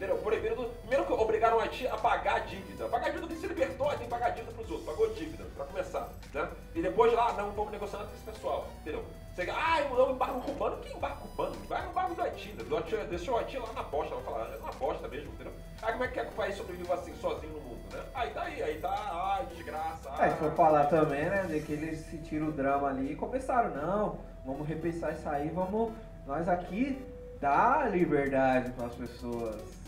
[0.02, 0.18] entendeu?
[0.18, 2.88] Proibiram, primeiro que obrigaram a Haiti a pagar a dívida.
[2.88, 5.44] Pagar a dívida que se libertou, tem que pagar a dívida pros outros, pagou dívida,
[5.56, 6.48] pra começar, né?
[6.74, 9.04] E depois lá, não, vamos negociando com esse pessoal, entendeu?
[9.34, 11.54] Você, ah, é um embargo cubano, que embargo cubano?
[11.68, 14.52] Vai no embargo do Haiti, do Haiti, deixou o Haiti lá na bosta, vai falar,
[14.52, 15.52] é na bosta mesmo, entendeu?
[15.80, 18.02] Aí como é que é que o país sobrevive assim, sozinho no mundo, né?
[18.14, 21.72] Aí tá aí, aí tá, ai, desgraça, Aí ai, foi falar também, né, de que
[21.72, 25.92] eles sentiram o drama ali e começaram, não, vamos repensar isso aí, vamos,
[26.26, 27.00] nós aqui
[27.40, 29.81] dar liberdade para as pessoas.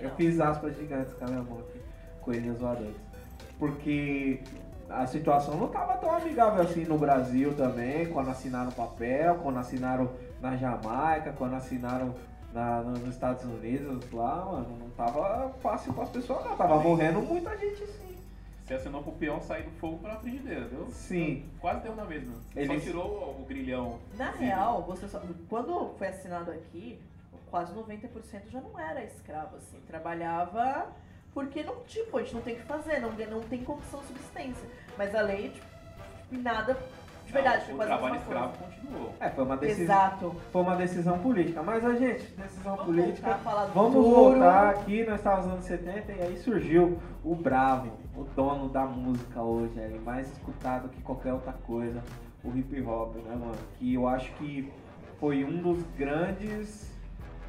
[0.00, 1.80] Eu fiz aspas gigantes com a minha mão aqui,
[2.20, 2.94] coelhinhos voadores.
[3.58, 4.40] Porque
[4.88, 9.58] a situação não estava tão amigável assim no Brasil também, quando assinaram o papel, quando
[9.58, 12.14] assinaram na Jamaica, quando assinaram
[12.52, 17.20] na- nos Estados Unidos lá, mano, não tava fácil para as pessoas não, tava morrendo
[17.20, 18.16] muita gente sim.
[18.64, 20.86] Você assinou pro peão sair do fogo pela frigideira, viu?
[20.90, 21.44] Sim.
[21.58, 22.34] Quase deu na mesma.
[22.54, 23.98] Eles- Só tirou o grilhão.
[24.16, 27.00] Na real, você só- quando foi assinado aqui,
[27.50, 29.80] quase 90% já não era escravo, assim.
[29.86, 30.88] Trabalhava
[31.34, 34.06] porque não, tipo, a gente não tem o que fazer, não, não tem condição de
[34.06, 34.68] subsistência.
[34.96, 36.76] Mas a lei, tipo, nada,
[37.24, 38.74] de verdade, foi o trabalho escravo coisa.
[38.74, 39.14] continuou.
[39.20, 40.36] É, foi uma decisão, Exato.
[40.50, 41.62] foi uma decisão política.
[41.62, 43.34] Mas a gente, decisão Vamos política.
[43.34, 44.14] voltar Vamos futuro.
[44.14, 48.86] voltar aqui, nós estávamos nos anos 70 e aí surgiu o Bravo, o dono da
[48.86, 52.02] música hoje, aí, mais escutado que qualquer outra coisa,
[52.42, 53.54] o hip hop, né, mano?
[53.78, 54.72] Que eu acho que
[55.20, 56.97] foi um dos grandes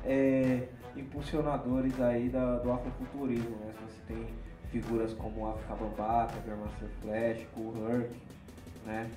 [0.05, 3.73] é, impulsionadores aí da- do afrofuturismo, né?
[3.87, 4.27] Você tem
[4.71, 8.11] figuras como o Afrika Bambaataa, Grandmaster Flash, Kool Herc,
[8.85, 9.09] né?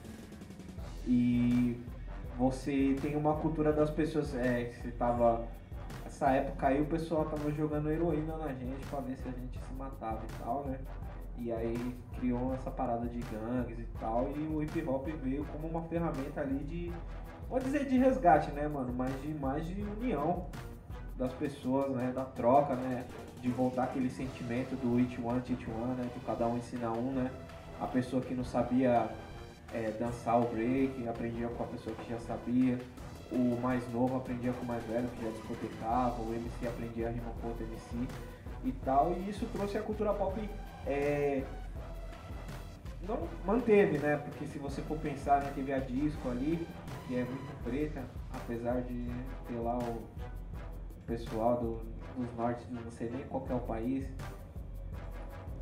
[1.06, 1.80] E
[2.38, 5.44] você tem uma cultura das pessoas, é, que você tava
[6.06, 9.58] essa época aí o pessoal tava jogando heroína na gente pra ver se a gente
[9.58, 10.78] se matava e tal, né?
[11.38, 15.66] E aí criou essa parada de gangues e tal, e o hip hop veio como
[15.66, 16.92] uma ferramenta ali de.
[17.48, 18.92] Vou dizer de resgate, né, mano?
[18.92, 20.46] Mas de mais de união
[21.16, 22.12] das pessoas, né?
[22.14, 23.04] Da troca, né?
[23.40, 26.08] De voltar aquele sentimento do each one, teach one, né?
[26.14, 27.30] De cada um ensinar um, né?
[27.80, 29.08] A pessoa que não sabia
[29.72, 32.78] é, dançar o break, aprendia com a pessoa que já sabia.
[33.30, 36.22] O mais novo aprendia com o mais velho, que já discotecava.
[36.22, 38.08] O MC aprendia a rimar com outro MC
[38.64, 39.12] e tal.
[39.12, 40.38] E isso trouxe a cultura pop.
[40.86, 41.42] é,
[43.06, 44.16] não manteve, né?
[44.16, 46.66] Porque se você for pensar, né, teve a disco ali,
[47.06, 48.02] que é muito preta,
[48.32, 49.06] apesar de
[49.48, 50.02] ter lá o
[51.16, 51.78] pessoal do,
[52.16, 54.06] dos nortes, não sei nem qual é o país.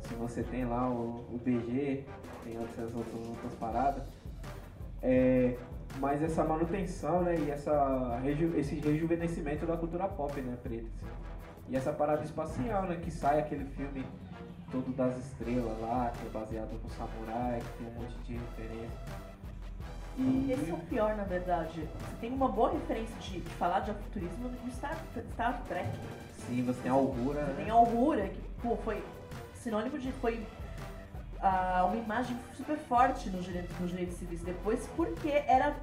[0.03, 2.05] Se você tem lá o, o BG,
[2.43, 4.03] tem outras, outras, outras paradas.
[5.01, 5.57] É,
[5.99, 10.85] mas essa manutenção, né, e essa, reju- esse rejuvenescimento da cultura pop, né, preta.
[10.97, 11.11] assim.
[11.69, 14.05] E essa parada espacial, né, que sai aquele filme
[14.71, 19.30] todo das estrelas lá, que é baseado no samurai, que tem um monte de referência.
[20.21, 21.81] E Esse é o pior, na verdade.
[21.81, 24.97] Você tem uma boa referência de, de falar de afuturismo no Star,
[25.33, 25.89] Star Trek.
[26.47, 27.71] sim, você tem a Augura, Você tem né?
[27.71, 29.03] a Aurora, que pô, foi
[29.55, 30.11] sinônimo de.
[30.13, 30.45] foi
[31.41, 35.75] ah, uma imagem super forte nos direitos, nos direitos civis depois, porque era.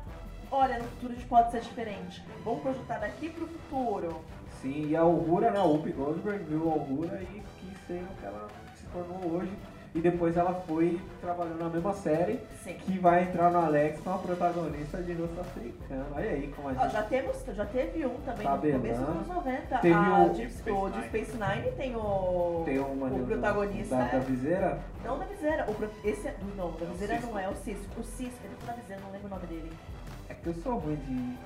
[0.50, 2.24] Olha, no futuro a gente pode ser diferente.
[2.44, 4.22] Vamos projetar daqui pro futuro.
[4.62, 8.20] Sim, e a Augura, né, a Whoopi Goldberg viu a Augura e quis ser o
[8.20, 9.52] que ela se tornou hoje.
[9.98, 12.74] E depois ela foi trabalhando na mesma série, Sim.
[12.74, 16.06] que vai entrar no Alex com a protagonista de Russo Africano.
[16.14, 16.92] Olha aí como a Ó, gente...
[16.92, 19.78] já, temos, já teve um também no começo dos anos 90.
[19.78, 22.62] Teve a o Deep, Space o Deep Space Nine tem o.
[22.64, 24.78] Tem uma o protagonista da, da é- viseira.
[25.04, 25.66] Não da viseira.
[25.68, 27.30] O, esse é, não, da É viseira Cisco.
[27.32, 28.00] não é o Cisco.
[28.00, 29.72] O Cisco, ele tá da viseira, não lembro o nome dele.
[30.28, 31.36] É que eu sou ruim de,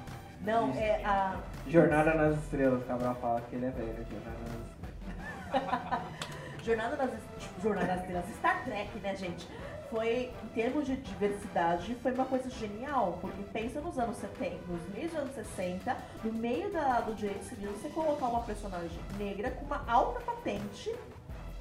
[0.44, 1.36] Não, é a.
[1.68, 3.96] Jornada nas Estrelas, o Cabral fala que ele é velho.
[4.10, 6.02] Jornada nas Estrelas.
[6.64, 9.46] Jornada das, tipo, Jornada das Estrelas, Star Trek, né, gente?
[9.90, 14.88] Foi, em termos de diversidade, foi uma coisa genial, porque pensa nos anos 70, nos
[14.94, 19.50] meios dos anos 60, no meio da, do direito civil, você colocar uma personagem negra
[19.50, 20.94] com uma alta patente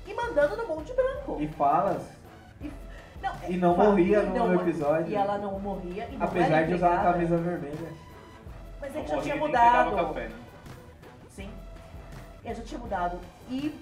[0.08, 1.38] e mandando no mundo de branco.
[1.42, 2.04] E falas,
[3.22, 5.08] não, e não fala- morria e no não- episódio.
[5.12, 6.08] E ela não morria.
[6.10, 7.90] E não apesar de usar a camisa vermelha.
[8.80, 9.96] Mas é que já tinha mudado.
[9.96, 10.36] café, né?
[11.30, 11.50] Sim.
[12.46, 13.20] E já tinha mudado.
[13.50, 13.78] E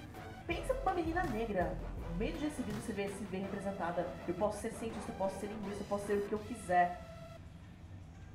[0.50, 1.72] pensa numa menina negra.
[2.10, 4.04] No meio de civil você vê, se vê representada.
[4.26, 7.00] Eu posso ser cientista, eu posso ser linguista, eu posso ser o que eu quiser.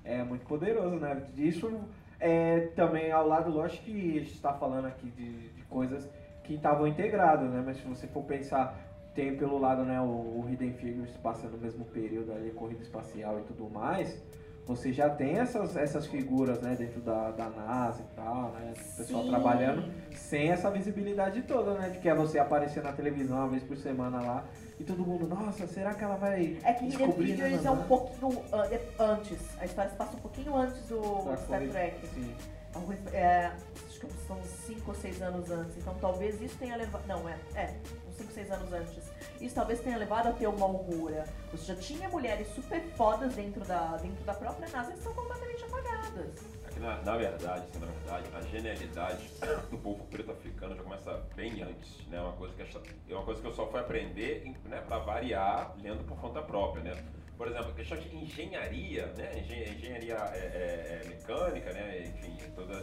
[0.05, 1.27] É muito poderoso, né?
[1.35, 1.69] Isso
[2.17, 6.09] é também ao lado, lógico que a gente está falando aqui de, de coisas
[6.45, 7.61] que estavam integradas, né?
[7.65, 8.79] Mas se você for pensar,
[9.13, 13.39] tem pelo lado, né, o, o Hidden Figures passando no mesmo período ali, corrida espacial
[13.39, 14.21] e tudo mais,
[14.65, 18.73] você já tem essas, essas figuras, né, dentro da, da NASA e tal, né?
[18.75, 19.29] O pessoal Sim.
[19.29, 19.83] trabalhando
[20.15, 21.89] sem essa visibilidade toda, né?
[21.89, 24.43] De que é você aparecer na televisão uma vez por semana lá
[24.79, 27.75] e todo mundo, nossa, será que ela vai É que descobrir Figures né, é um
[27.75, 27.85] né?
[27.87, 28.67] pouquinho ah,
[29.03, 29.37] antes.
[29.59, 32.07] A história se passa um pouquinho antes do Da Star corrida- Trek.
[32.07, 32.35] Sim.
[32.73, 33.51] Alguns- é,
[33.87, 35.77] acho que são 5 ou 6 anos antes.
[35.77, 37.03] Então talvez isso tenha levado.
[37.07, 37.37] Não, é.
[37.53, 37.73] É,
[38.15, 39.03] 5, 6 anos antes.
[39.39, 41.25] Isso talvez tenha levado a ter uma aurora.
[41.51, 45.63] Você já tinha mulheres super fodas dentro da, dentro da própria NASA que são completamente
[45.63, 46.31] apagadas.
[46.75, 49.29] É na, na verdade, na verdade, a genialidade
[49.71, 52.19] do povo preto africano já começa bem antes, né?
[52.21, 56.03] Uma coisa que, é uma coisa que eu só fui aprender, né, para variar, lendo
[56.05, 57.03] por conta própria, né?
[57.37, 59.39] Por exemplo, a questão de engenharia, né?
[59.39, 62.03] Engen- Engenharia é, é, é, mecânica, né?
[62.07, 62.73] Enfim, toda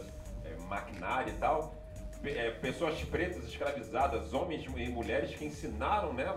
[0.45, 1.73] é, maquinária e tal.
[2.25, 6.33] É, pessoas pretas escravizadas, homens e mulheres que ensinaram, né,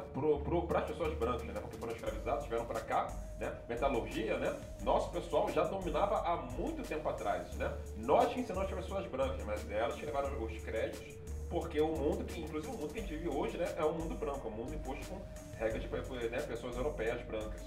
[0.66, 5.10] para as pessoas brancas, né, porque foram escravizados, vieram para cá, né, metalurgia, né, nosso
[5.12, 9.70] pessoal já dominava há muito tempo atrás, né, nós que ensinamos as pessoas brancas, mas
[9.70, 11.14] elas que levaram os créditos,
[11.48, 13.92] porque o mundo, que inclusive o mundo que a gente vive hoje, né, é um
[13.92, 15.20] mundo branco, é um mundo imposto com
[15.56, 15.88] regras de
[16.28, 17.62] né, pessoas europeias brancas,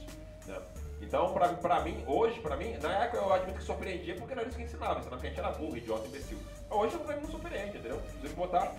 [0.46, 0.62] né.
[1.02, 4.50] Então, pra mim, hoje, pra mim, na época eu admito que surpreendia porque não era
[4.50, 6.38] isso que ensinava, ensinava que a gente era burro, idiota, imbecil.
[6.70, 7.98] Hoje pra mim não surpreende, entendeu?
[7.98, 8.74] Preciso botar.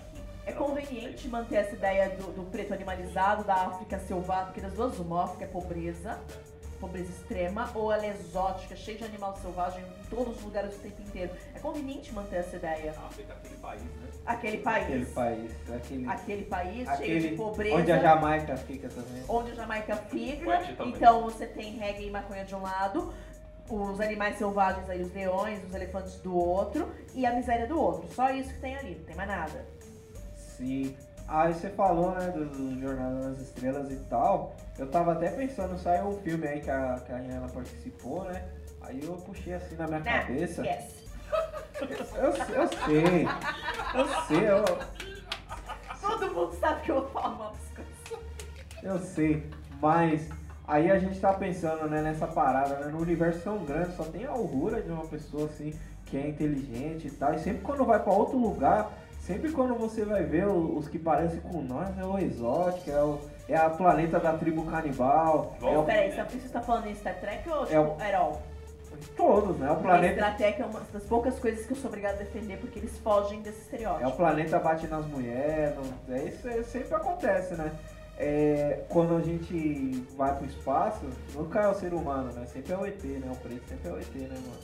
[0.47, 4.99] É conveniente manter essa ideia do, do preto animalizado, da África selvagem, porque das duas,
[4.99, 6.18] uma, a África é pobreza,
[6.80, 10.78] pobreza extrema, ou ela é exótica, cheia de animal selvagem em todos os lugares o
[10.78, 11.30] tempo inteiro.
[11.55, 12.95] É conveniente manter essa ideia.
[12.97, 14.09] A África é aquele país, né?
[14.26, 14.84] Aquele país.
[14.86, 17.76] Aquele país, aquele, Aquele país cheio aquele de pobreza.
[17.76, 19.24] onde a Jamaica fica também.
[19.28, 20.62] onde a Jamaica fica.
[20.86, 23.12] Então você tem reggae e maconha de um lado,
[23.75, 28.09] os animais selvagens aí, os leões, os elefantes do outro, e a miséria do outro.
[28.14, 29.64] Só isso que tem ali, não tem mais nada.
[30.37, 30.97] Sim.
[31.29, 34.55] Aí você falou, né, do, do Jornada nas Estrelas e tal.
[34.79, 38.49] Eu tava até pensando, saiu um filme aí que a, que a Rihanna participou, né?
[38.83, 40.62] Aí eu puxei assim na minha Não, cabeça.
[40.62, 41.09] esquece.
[41.81, 43.29] Eu, eu sei.
[43.95, 44.64] Eu sei, eu,
[46.01, 48.27] Todo mundo sabe que eu vou falar coisas.
[48.83, 49.49] eu sei.
[49.81, 50.29] Mas
[50.71, 52.87] aí a gente tá pensando, né, nessa parada, né?
[52.93, 55.75] No universo tão grande, só tem a aurora de uma pessoa assim
[56.07, 57.35] que é inteligente e tal.
[57.35, 58.91] E sempre quando vai pra outro lugar,
[59.21, 63.18] sempre quando você vai ver os que parecem com nós, é o exótico, é, o,
[63.49, 65.57] é a planeta da tribo canibal.
[65.62, 68.43] É o, Peraí, você você tá falando em Star Trek ou tipo, É o- Herol?
[69.16, 69.71] todos, né?
[69.71, 70.14] O planeta.
[70.16, 72.99] Star Trek é uma das poucas coisas que eu sou obrigada a defender porque eles
[72.99, 74.05] fogem desse estereótipo.
[74.05, 77.71] É o planeta bate nas mulheres, não- é isso é- sempre acontece, né?
[78.23, 82.45] É, quando a gente vai pro espaço, nunca é o ser humano, né?
[82.45, 83.33] Sempre é o ET, né?
[83.33, 84.61] O preto sempre é o ET, né, mano?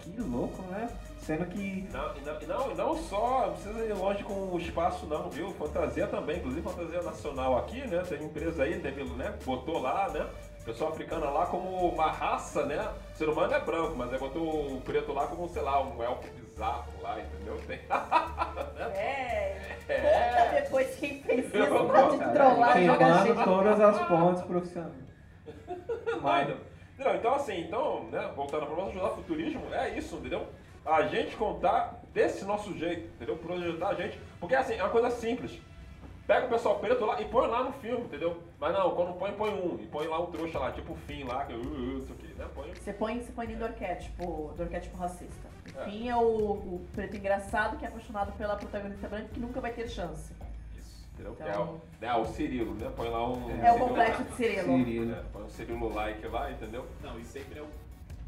[0.00, 0.90] Que louco, né?
[1.20, 1.88] Sendo que.
[1.90, 5.06] Não, e não, e não, e não só, não precisa ir longe com o espaço
[5.06, 5.50] não, viu?
[5.54, 8.02] Fantasia também, inclusive fantasia nacional aqui, né?
[8.06, 9.34] Tem empresa aí, teve, né?
[9.46, 10.28] Botou lá, né?
[10.66, 12.86] Pessoa africana lá como uma raça, né?
[13.14, 16.02] O ser humano é branco, mas aí botou o preto lá como, sei lá, um
[16.02, 17.58] elfo bizarro lá, entendeu?
[17.66, 17.80] Tem...
[18.94, 19.67] É.
[19.88, 20.00] É.
[20.00, 24.92] Conta depois quem fez isso Eu pra te trollar jogar queimando todas as pontes profissionais.
[26.20, 26.56] Mas,
[26.98, 30.46] Não, então assim, então, né, voltando para nós ajudar o futurismo, é isso, entendeu?
[30.84, 33.36] A gente contar desse nosso jeito, entendeu?
[33.36, 34.18] Projetar a gente.
[34.40, 35.58] Porque assim, é uma coisa simples.
[36.26, 38.42] Pega o pessoal preto lá e põe lá no filme, entendeu?
[38.60, 39.78] Mas não, quando põe, põe um.
[39.80, 42.26] E põe lá um trouxa lá, tipo o fim lá, que uh, uh, isso aqui,
[42.34, 42.46] né?
[42.54, 42.74] Põe.
[42.74, 45.48] Você põe, você põe dentro do arquétipo, do arquétipo racista.
[45.76, 45.88] É.
[45.88, 49.72] Enfim, é o, o preto engraçado que é apaixonado pela protagonista branca que nunca vai
[49.72, 50.32] ter chance.
[50.76, 51.36] Isso, entendeu?
[51.38, 52.90] Então- Que é, o, o Cirilo, né?
[52.96, 53.50] Põe lá um.
[53.50, 54.78] É o Cirilo complexo de Cirilo.
[54.78, 55.12] Cirilo.
[55.14, 56.86] É, põe um Cirilo like lá, entendeu?
[57.02, 57.68] Não, e sempre é o,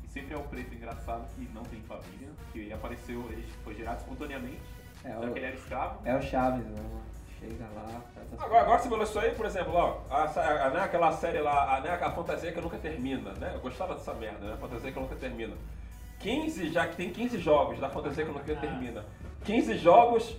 [0.05, 3.75] e sempre é o preto engraçado que não tem família, que ele apareceu, ele foi
[3.75, 4.61] gerado espontaneamente,
[5.05, 6.01] É só que ele o, era escravo.
[6.05, 6.83] é o Chaves, né?
[7.41, 8.03] Chega lá,
[8.39, 11.77] Agora, agora você falou isso aí, por exemplo, ó, a, a- né, aquela série lá,
[11.77, 13.53] a, né, a fantasia que nunca termina, né?
[13.55, 14.53] Eu gostava dessa merda, né?
[14.53, 15.55] A fantasia que nunca termina.
[16.21, 19.05] 15, já que tem 15 jogos, dá pra dizer que não termina.
[19.45, 20.37] 15 jogos,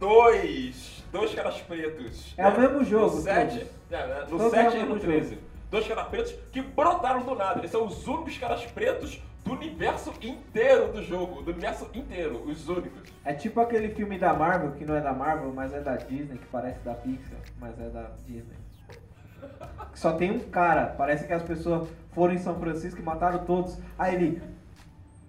[0.00, 2.34] dois, dois caras pretos.
[2.36, 3.68] É o mesmo jogo, No 7, todos.
[3.90, 5.38] é, no Todos 7 é o e no mesmo 13.
[5.70, 7.58] Dois caras pretos que brotaram do nada.
[7.60, 11.42] Eles são os únicos caras pretos do universo inteiro do jogo.
[11.42, 13.02] Do universo inteiro, os únicos.
[13.24, 16.38] É tipo aquele filme da Marvel, que não é da Marvel, mas é da Disney,
[16.38, 18.56] que parece da Pixar, mas é da Disney.
[19.92, 23.44] Que Só tem um cara, parece que as pessoas foram em São Francisco e mataram
[23.44, 23.76] todos.
[23.98, 24.42] Aí ele,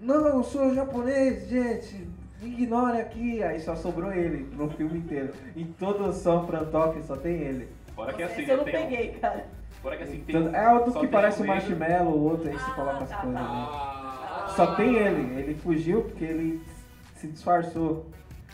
[0.05, 2.07] não, eu sou japonês, gente,
[2.41, 3.41] ignore aqui.
[3.43, 5.33] Aí só sobrou ele no filme inteiro.
[5.55, 7.67] Em todo o São Frantoque só tem ele.
[7.95, 9.45] Fora que assim, Esse eu não tem um- peguei, cara.
[9.81, 11.77] Fora que assim, tem Então, é o do só que tem parece um negro.
[11.77, 13.39] marshmallow, o outro aí você Ah, coloca as tá, coisas.
[13.39, 13.47] tá.
[13.47, 13.67] né?
[13.71, 16.61] Ah, Só tem ele, ele fugiu porque ele
[17.15, 18.05] se disfarçou.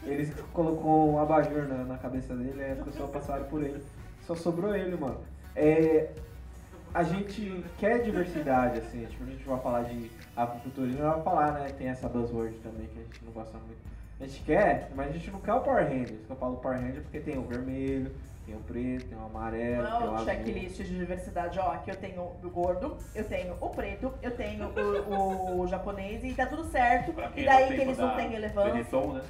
[0.03, 3.81] Ele colocou um abajur na, na cabeça dele, aí as pessoas passaram por ele.
[4.25, 5.17] Só sobrou ele, mano.
[5.55, 6.09] É,
[6.93, 10.09] a gente quer diversidade, assim, tipo, a gente vai falar de
[10.43, 11.67] afrofuturismo, vai falar, né?
[11.77, 13.79] Tem essa buzzword também que a gente não gosta muito.
[14.19, 16.29] A gente quer, mas a gente não quer o Power Rangers.
[16.29, 18.11] Eu falo Power Ranger porque tem o vermelho,
[18.45, 20.25] tem o preto, tem o amarelo, tem o Não é o azul.
[20.25, 24.67] checklist de diversidade, ó, aqui eu tenho o gordo, eu tenho o preto, eu tenho
[25.07, 27.13] o, o japonês e tá tudo certo.
[27.35, 28.71] E é daí que eles não têm relevância.
[28.71, 29.21] Benetton, né?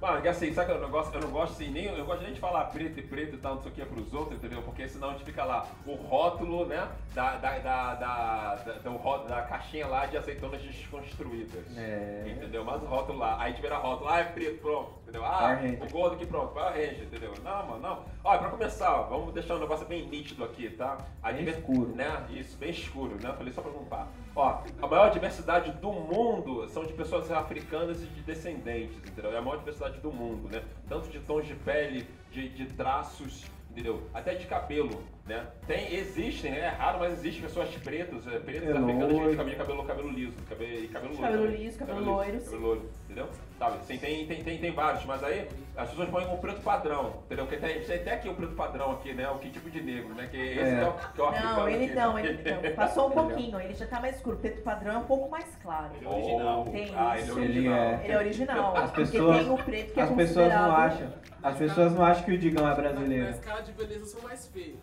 [0.00, 2.22] Mano, que assim, sabe que eu não gosto, eu não gosto assim, nem, eu gosto
[2.22, 4.38] nem de falar preto e preto e tal, não sei o que é pros outros,
[4.38, 4.62] entendeu?
[4.62, 9.42] Porque senão a gente fica lá, o rótulo, né, da, da, da, da, da, da
[9.42, 11.76] caixinha lá de azeitonas desconstruídas.
[11.76, 12.34] É.
[12.34, 12.64] Entendeu?
[12.64, 15.22] Mas o rótulo lá, aí tiver a rótulo, ah, é preto, pronto, entendeu?
[15.22, 15.82] Ah, Ranger.
[15.82, 17.34] o gordo aqui, pronto, Power Ranger, entendeu?
[17.44, 18.04] Não, mano, não.
[18.24, 20.96] Olha, pra começar, vamos deixar um negócio bem nítido aqui, tá?
[21.22, 21.94] A Bem escuro.
[21.94, 22.26] Né?
[22.30, 23.34] Isso, bem escuro, né?
[23.36, 24.08] Falei só pra limpar.
[24.34, 29.32] Ó, a maior diversidade do mundo são de pessoas africanas e de descendentes, entendeu?
[29.32, 30.62] É a maior diversidade do mundo, né?
[30.88, 34.08] Tanto de tons de pele, de, de traços, entendeu?
[34.14, 35.46] Até de cabelo, né?
[35.66, 36.58] Tem, existem, né?
[36.58, 39.44] É raro, mas existem pessoas pretas, é, pretas É africanas que loiro.
[39.46, 41.22] têm cabelo, cabelo, liso, cabelo, e cabelo loiro.
[41.32, 42.40] Cabelo liso, cabelo loiro.
[42.40, 43.28] Cabelo loiro, entendeu?
[43.58, 43.76] Sabe?
[43.78, 47.46] Assim, tem, tem, tem, tem vários, mas aí as pessoas põem o preto padrão, entendeu?
[47.46, 49.28] Porque tem, tem até aqui o preto padrão aqui, né?
[49.30, 50.26] O que tipo de negro, né?
[50.30, 50.80] Que esse É.
[50.80, 51.94] é, o, que é o africano Não, ele aqui.
[51.94, 52.74] não, ele não.
[52.74, 53.22] Passou um Ele é.
[53.22, 54.36] pouquinho, ele já tá mais escuro.
[54.38, 55.90] Preto padrão é um pouco mais claro.
[55.94, 56.64] Ele é original.
[56.64, 57.38] Tem Ah, ele é isso.
[57.38, 57.78] Ele original.
[57.78, 58.00] é.
[58.04, 58.76] Ele é original.
[58.76, 61.12] As porque pessoas- tem o preto que é As pessoas não acham.
[61.42, 63.30] As pessoas não acham que o Digão é brasileiro.
[63.30, 64.78] escala de beleza eu sou mais feio.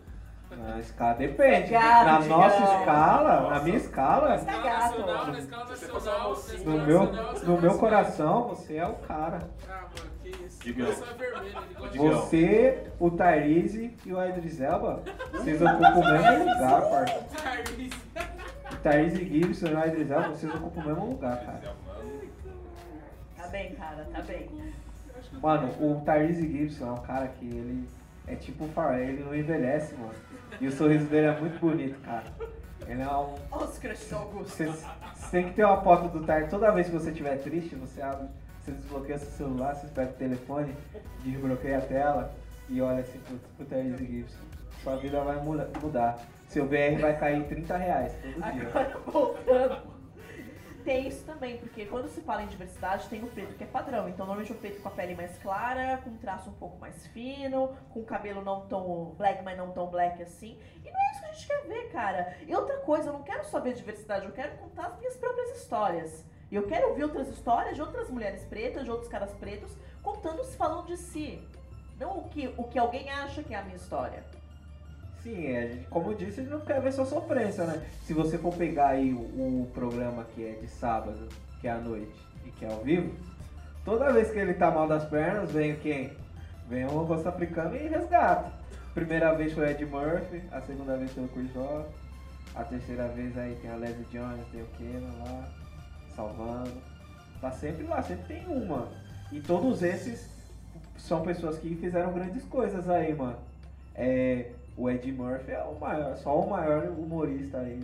[0.56, 1.70] Na escala depende.
[1.70, 2.38] Gato, Na Digão.
[2.38, 3.64] nossa escala, na Nossa.
[3.64, 4.80] minha Na escala, escala gato.
[4.98, 7.78] nacional, na escala fosse uma nacional, na escala no meu, nacional, eu sou no meu
[7.78, 9.38] coração, você é o cara.
[9.68, 10.58] Ah, mano, que isso.
[10.62, 10.90] Digão.
[10.90, 11.98] O coração é de.
[11.98, 17.20] Você, o Tyrese e o Idris Elba, vocês ocupam o mesmo lugar, parça.
[18.72, 21.74] O Tyrese Gibson e o Idris Elba, vocês ocupam o mesmo lugar, cara.
[23.36, 24.48] Tá bem, cara, tá bem.
[25.42, 27.88] Mano, o Tyrese Gibson é um cara que ele
[28.30, 28.68] é tipo
[28.98, 30.12] ele não envelhece, mano.
[30.60, 32.24] E o sorriso dele é muito bonito, cara.
[32.86, 33.34] Ele é um...
[33.50, 34.48] Olha os crushes Augusto.
[34.48, 36.48] Você, você tem que ter uma foto do Tyrese.
[36.50, 38.26] Toda vez que você estiver triste, você abre,
[38.60, 40.74] você desbloqueia seu celular, você pega o telefone,
[41.22, 42.34] desbloqueia a tela
[42.68, 44.38] e olha assim pro, pro Tyrese Gibson.
[44.82, 46.18] Sua vida vai muda- mudar.
[46.46, 48.68] Seu VR vai cair 30 reais todo dia.
[48.68, 49.97] Agora voltando.
[50.88, 54.08] Tem isso também, porque quando se fala em diversidade, tem o preto que é padrão.
[54.08, 57.06] Então, normalmente o preto com a pele mais clara, com um traço um pouco mais
[57.08, 60.58] fino, com o cabelo não tão black, mas não tão black assim.
[60.82, 62.38] E não é isso que a gente quer ver, cara.
[62.40, 65.58] E outra coisa, eu não quero só ver diversidade, eu quero contar as minhas próprias
[65.58, 66.24] histórias.
[66.50, 70.42] E eu quero ouvir outras histórias de outras mulheres pretas, de outros caras pretos, contando,
[70.56, 71.46] falando de si.
[72.00, 74.24] Não o que, o que alguém acha que é a minha história.
[75.28, 77.86] Sim, é, como eu disse, a gente não quer ver sua sofrência, né?
[78.04, 81.28] Se você for pegar aí o, o programa que é de sábado,
[81.60, 83.14] que é à noite e que é ao vivo,
[83.84, 86.12] toda vez que ele tá mal das pernas, vem quem?
[86.66, 88.50] Vem um rosto africano e resgata.
[88.94, 91.90] Primeira vez foi Ed Murphy, a segunda vez foi o Chris Rock,
[92.54, 95.46] a terceira vez aí tem a Leslie Jones, tem o Kenan lá,
[96.16, 96.72] salvando.
[97.38, 98.88] Tá sempre lá, sempre tem um, mano.
[99.30, 100.26] E todos esses
[100.96, 103.36] são pessoas que fizeram grandes coisas aí, mano.
[103.94, 107.80] É, o Ed Murphy é o maior, só o maior humorista aí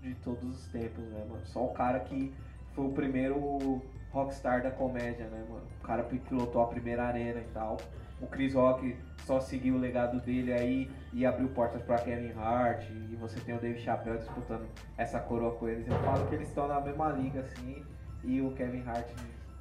[0.00, 1.44] de todos os tempos, né, mano?
[1.44, 2.32] Só o cara que
[2.74, 3.82] foi o primeiro
[4.12, 5.66] rockstar da comédia, né, mano?
[5.80, 7.76] O cara que pilotou a primeira arena e tal.
[8.20, 12.88] O Chris Rock só seguiu o legado dele aí e abriu portas pra Kevin Hart.
[12.88, 14.66] E você tem o Dave Chappelle disputando
[14.96, 15.88] essa coroa com eles.
[15.88, 17.84] Eu falo que eles estão na mesma liga, assim.
[18.24, 19.08] E o Kevin Hart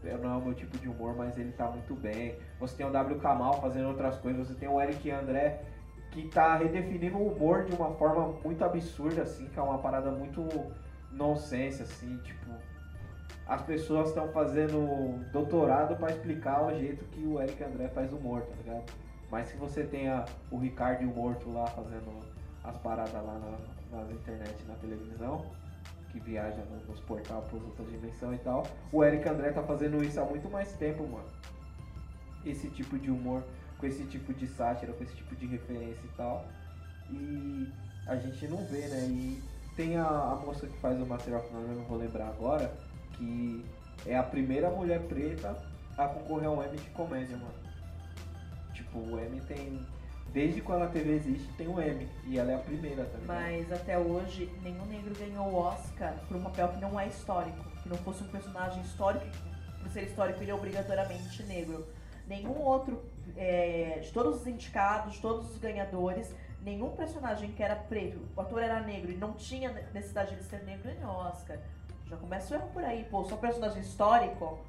[0.03, 2.35] não é o meu tipo de humor, mas ele tá muito bem.
[2.59, 3.19] Você tem o W.
[3.19, 4.47] Kamal fazendo outras coisas.
[4.47, 5.61] Você tem o Eric André
[6.11, 10.09] que tá redefinindo o humor de uma forma muito absurda, assim, que é uma parada
[10.11, 10.47] muito
[11.11, 12.45] nonsense, assim, tipo.
[13.45, 18.41] As pessoas estão fazendo doutorado pra explicar o jeito que o Eric André faz humor,
[18.41, 18.83] tá ligado?
[19.31, 22.11] Mas se você tem a- o Ricardo Morto lá fazendo
[22.63, 23.39] as paradas lá
[23.91, 25.45] na, nas internet, na televisão,
[26.11, 28.63] que viaja no- nos portais para outras dimensões e tal.
[28.91, 31.25] O Eric André tá fazendo isso há muito mais tempo, mano.
[32.45, 33.43] Esse tipo de humor,
[33.77, 36.45] com esse tipo de sátira, com esse tipo de referência e tal.
[37.09, 37.71] E
[38.05, 39.07] a gente não vê, né?
[39.07, 39.43] E
[39.75, 42.73] tem a, a moça que faz o material que eu não vou lembrar agora,
[43.13, 43.63] que
[44.05, 45.55] é a primeira mulher preta
[45.97, 47.53] a concorrer a um Emmy de comédia, mano.
[48.73, 49.85] Tipo, o Emmy tem.
[50.33, 52.07] Desde quando a TV existe, tem o Emmy.
[52.25, 53.27] E ela é a primeira, tá ligado?
[53.27, 57.63] Mas até hoje, nenhum negro ganhou o Oscar por um papel que não é histórico.
[57.81, 59.25] Que não fosse um personagem histórico,
[59.81, 61.87] por ser histórico ele é obrigatoriamente negro.
[62.27, 63.01] Nenhum outro,
[63.37, 68.61] é, de todos os indicados, todos os ganhadores, nenhum personagem que era preto, o ator
[68.61, 71.57] era negro e não tinha necessidade de ser negro ganhou Oscar.
[72.07, 73.03] Já começa o erro por aí.
[73.05, 74.59] Pô, só personagem histórico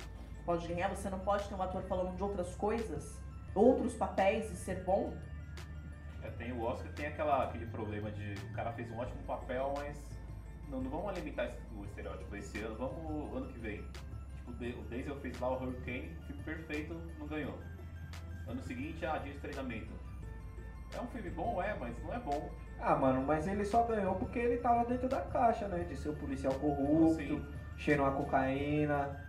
[0.45, 3.19] pode ganhar, você não pode ter um ator falando de outras coisas,
[3.55, 5.13] outros papéis e ser bom.
[6.23, 9.73] É, tem o Oscar tem aquela, aquele problema de o cara fez um ótimo papel,
[9.77, 9.97] mas
[10.69, 13.85] não, não vamos esse- o estereótipo esse ano, vamos ano que vem.
[14.37, 17.57] Tipo, o Denzel fez lá o Hurricane, filme perfeito, não ganhou.
[18.49, 19.93] Ano seguinte, ah, dia de treinamento.
[20.97, 22.51] É um filme bom, é, mas não é bom.
[22.81, 25.85] Ah, mano, mas ele só ganhou porque ele tava dentro da caixa, né?
[25.85, 27.45] De ser o policial corrupto, Sim.
[27.77, 29.21] cheira uma cocaína,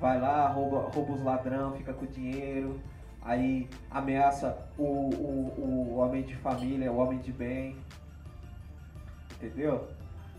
[0.00, 2.80] vai lá, rouba, rouba os ladrão, fica com o dinheiro,
[3.20, 7.76] aí ameaça o, o, o homem de família, o homem de bem.
[9.32, 9.88] Entendeu?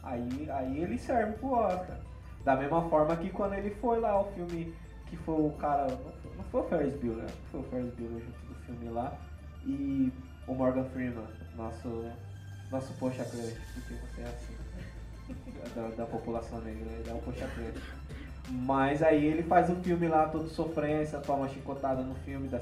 [0.01, 1.97] Aí, aí ele serve pro Oscar.
[2.43, 4.73] Da mesma forma que quando ele foi lá, o filme
[5.07, 5.87] que foi o cara.
[5.87, 9.17] Não não foi o Ferris Bueller, que foi o Ferris Bueller junto do filme lá.
[9.65, 10.11] E
[10.47, 11.25] o Morgan Freeman,
[11.55, 12.05] nosso,
[12.71, 14.53] nosso poxa crush, porque você é assim.
[15.73, 17.81] Da, da população negra, ele é o poxa crush.
[18.49, 22.59] Mas aí ele faz o filme lá todo sofrência, toma chicotada no filme da,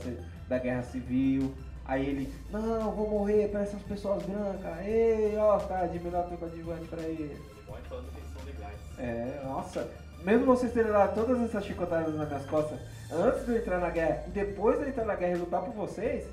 [0.47, 1.53] da guerra civil.
[1.85, 4.85] Aí ele, não, vou morrer para essas pessoas brancas.
[4.85, 7.35] Ei, Oscar, de melhor ator coadjuvante pra ele.
[7.67, 8.79] É falando que eles são legais.
[8.99, 9.89] É, nossa.
[10.23, 12.79] Mesmo vocês terem dado todas essas chicotadas nas minhas costas
[13.11, 15.61] antes de eu entrar na guerra e depois de eu entrar na guerra e lutar
[15.61, 16.25] por vocês,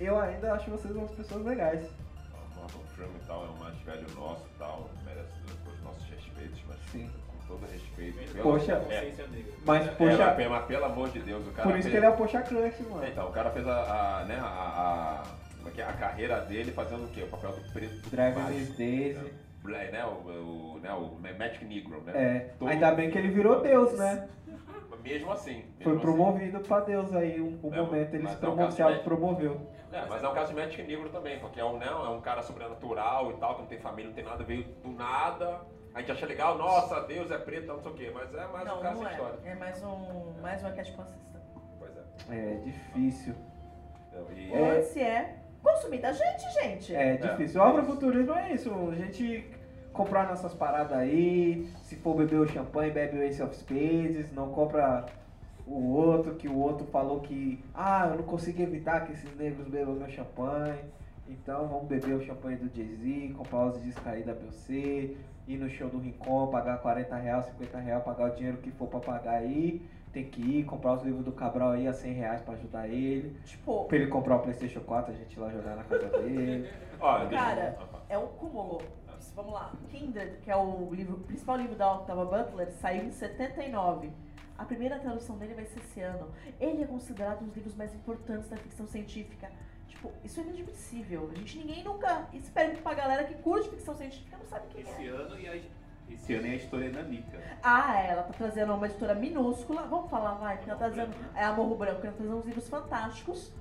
[0.00, 1.82] eu ainda acho vocês umas pessoas legais.
[1.84, 5.32] O Morgan Freeman e tal é o mais velho nosso e tal, merece
[5.72, 7.10] os nossos respeitos, mas Sim.
[7.28, 8.18] com todo respeito.
[8.18, 8.72] Ele pelo- Poxa.
[8.72, 9.52] é, consciência negra.
[9.64, 11.96] Mas, é, poxa, mas, mas pelo amor de Deus, o cara por isso fez- que
[11.98, 13.06] ele é o Poxa Crush, mano.
[13.06, 15.22] Então, o cara fez a, a, né, a, a,
[15.56, 15.84] como é que é?
[15.84, 17.22] a carreira dele fazendo o quê?
[17.22, 18.10] O papel do preto.
[18.10, 19.32] Drive mágico, Miss Daisy.
[19.64, 22.12] Né, né, o, o, né, o Magic Negro, né?
[22.14, 24.28] É, Todo- ainda bem que ele virou Deus, né?
[25.06, 25.64] Mesmo assim.
[25.80, 28.56] Foi mesmo promovido pra Deus aí, um, um É, momento ele se é um promo-
[28.56, 29.52] caso se de- autopromoveu.
[29.52, 29.96] assim.
[29.96, 32.20] É, mas é um caso de Magic Negro também, porque é um, né, é um
[32.20, 35.60] cara sobrenatural e tal, que não tem família, não tem nada, veio do nada.
[35.94, 38.66] A gente acha legal, nossa, Deus é preto, não sei o quê, mas é mais
[38.66, 39.12] não, um caso não de é.
[39.12, 39.38] história.
[39.44, 41.40] É mais um, mais um arquétipo racista.
[41.78, 42.02] Pois é.
[42.52, 43.34] É difícil.
[44.08, 46.94] Então, e- lance é consumir da gente, gente.
[46.94, 47.60] É difícil.
[47.60, 48.70] O afrofuturismo é isso.
[48.90, 49.50] A gente
[49.96, 51.68] comprar nossas paradas aí.
[51.82, 54.30] Se for beber o champanhe, bebe o Ace of Spades.
[54.32, 55.06] Não compra
[55.66, 57.58] o outro, que o outro falou que.
[57.74, 60.78] Ah, eu não consigo evitar que esses negros bebam meu champanhe.
[61.28, 65.16] Então vamos beber o champanhe do Jay-Z, comprar os discos aí da BC,
[65.48, 68.86] ir no show do Rincon, pagar 40 reais, 50 reais, pagar o dinheiro que for
[68.86, 69.82] pra pagar aí.
[70.12, 73.36] Tem que ir, comprar os livros do Cabral aí a 100 reais pra ajudar ele.
[73.44, 76.70] Tipo, Pra ele comprar o Playstation 4, a gente ir lá jogar na casa dele.
[77.00, 77.76] Olha, deixa Cara,
[78.08, 78.16] eu...
[78.16, 78.80] é um cúmulo.
[79.36, 79.70] Vamos lá.
[79.90, 84.10] Kindred, que é o livro, o principal livro da Octava Butler, saiu em 79.
[84.56, 86.32] A primeira tradução dele vai ser esse ano.
[86.58, 89.52] Ele é considerado um dos livros mais importantes da ficção científica.
[89.88, 91.30] Tipo, isso é inadmissível.
[91.30, 92.26] A gente ninguém nunca.
[92.32, 95.10] Isso pergunta pra galera que curte ficção científica não sabe quem Esse é.
[95.10, 95.60] ano e a,
[96.10, 97.38] esse ano é a editora Nanica.
[97.62, 99.82] Ah, ela tá trazendo uma editora minúscula.
[99.82, 101.14] Vamos falar, vai, que ela tá trazendo.
[101.34, 103.52] É a Morro Branco, ela tá trazendo uns livros fantásticos.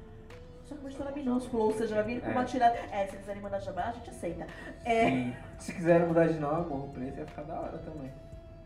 [0.65, 2.31] Só que uma editora minúscula, ou seja, vai vir com É.
[2.31, 2.75] uma tirada.
[2.91, 4.47] É, se quiserem mandar jabá, a gente aceita.
[4.83, 5.05] É.
[5.09, 5.33] Sim.
[5.59, 8.11] Se quiserem mudar de nome, Morro Preto ia ficar da hora também.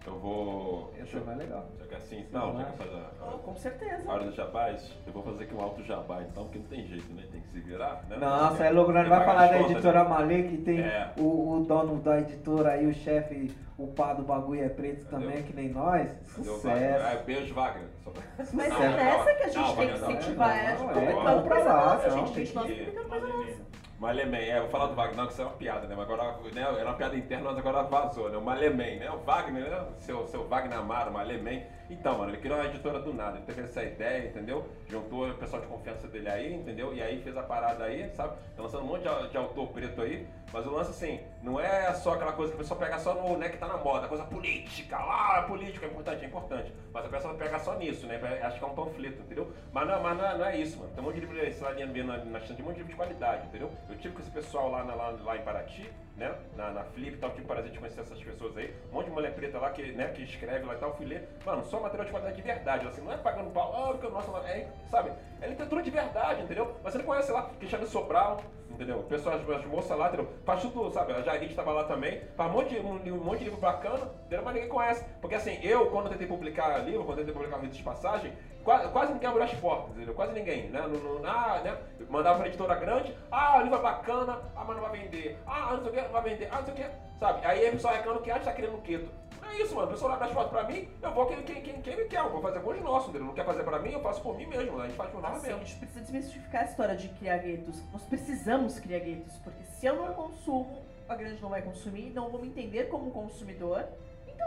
[0.09, 0.91] Eu vou.
[1.05, 1.25] Ser eu.
[1.25, 1.65] mais legal.
[1.79, 4.03] Já que assim, não, já que faz a, Com certeza.
[4.07, 6.85] a hora do jabás, eu vou fazer aqui um alto jabá então, porque não tem
[6.87, 7.23] jeito, né?
[7.31, 8.17] Tem que se virar, né?
[8.17, 10.09] Nossa, é louco, nós vai que falar da editora né?
[10.09, 11.11] Malê, que tem É.
[11.17, 15.29] o, o dono da editora aí, o chefe, o pá do bagulho é preto Entendeu?
[15.29, 16.09] também, que nem nós.
[16.11, 16.43] Cadê?
[16.43, 17.05] Sucesso.
[17.05, 17.87] Ah, beijo, Wagner.
[18.03, 18.11] Só-
[18.53, 20.11] Mas Não, é nessa que a gente não, tem que Wagner, não.
[20.11, 22.33] incentivar, é, Não, tipo, é, publicando vamos pra coisa lá, nossa, não, gente.
[22.33, 23.78] tem Gente, nós que- publicando coisa nossa.
[23.99, 25.93] Malemem, é, eu vou falar do Wagner, não, que isso é uma piada, né?
[25.93, 28.37] Mas agora, né, era uma piada interna, mas agora vazou, né?
[28.37, 29.11] O Malemem, né?
[29.11, 29.85] O Wagner, né?
[29.97, 31.65] Seu, seu Wagner Amaro, Malemem.
[31.89, 34.67] Então, mano, ele criou uma editora do nada, ele teve essa ideia, entendeu?
[34.87, 36.93] Juntou o pessoal de confiança dele aí, entendeu?
[36.93, 38.35] E aí fez a parada aí, sabe?
[38.55, 41.91] Tá lançando um monte de, de autor preto aí, mas o lance, assim, não é
[41.93, 44.23] só aquela coisa que a pessoa pega só no, né, que tá na moda, coisa
[44.23, 46.73] política, lá, política é importante, é importante.
[46.93, 48.19] Mas a pessoa pega só nisso, né?
[48.43, 49.51] Acho que é um panfleto, entendeu?
[49.73, 50.91] Mas não, mas não, é, não é isso, mano.
[50.91, 52.91] Tem um monte de livro, sei lá, na, na estante, tem um monte de livro
[52.91, 53.71] de qualidade, entendeu?
[53.89, 56.35] Eu tive com esse pessoal lá, na- lá, lá em Paraty, né?
[56.55, 58.75] Na, na Flip e tal, tive prazer de conhecer essas pessoas aí.
[58.91, 60.95] Um monte de mulher preta lá que, né, que escreve lá e tal.
[60.95, 61.27] Fui ler.
[61.45, 62.87] Mano, só material de qualidade de verdade.
[62.87, 64.35] Assim, não é pagando pau, ah, porque o nosso.
[64.45, 65.11] É, sabe?
[65.41, 66.75] É literatura de verdade, entendeu?
[66.83, 68.99] Mas você não conhece lá, Cristiano Sobral, entendeu?
[68.99, 70.29] O pessoal, as, as moças lá, entendeu?
[70.45, 71.13] Faz tudo, sabe?
[71.13, 72.21] A Jairite tava lá também.
[72.35, 74.43] Faz um monte, de, um, um monte de livro bacana, entendeu?
[74.43, 75.05] Mas ninguém conhece.
[75.21, 78.33] Porque assim, eu, quando tentei publicar livro, quando tentei publicar livro de passagem,
[78.63, 80.13] quase, quase ninguém abriu as portas, entendeu?
[80.13, 80.81] Quase ninguém, né?
[80.81, 81.77] No, no, ah, né?
[82.09, 85.37] Mandava pra editora grande, ah, o livro é bacana, ah, mas não vai vender.
[85.45, 86.49] Ah, não sei o que, não vai vender.
[86.51, 86.85] Ah, não sei o que,
[87.19, 87.45] sabe?
[87.45, 89.09] Aí o pessoal reclama que ah, tá querendo quieto.
[89.41, 89.87] Não é isso, mano.
[89.87, 92.19] O pessoal abre as portas pra mim, eu vou quem, quem, quem, quem me quer.
[92.19, 93.27] Eu vou fazer com os nossos, entendeu?
[93.27, 94.77] Não quer fazer pra mim, eu faço por mim mesmo.
[94.77, 94.83] né?
[94.83, 95.65] A gente faz por nós Assim, a mesmo.
[95.65, 97.81] gente precisa desmistificar a história de criar guetos.
[97.91, 102.29] Nós precisamos criar guetos, porque se eu não consumo, a grande não vai consumir, não
[102.29, 103.85] vou me entender como consumidor,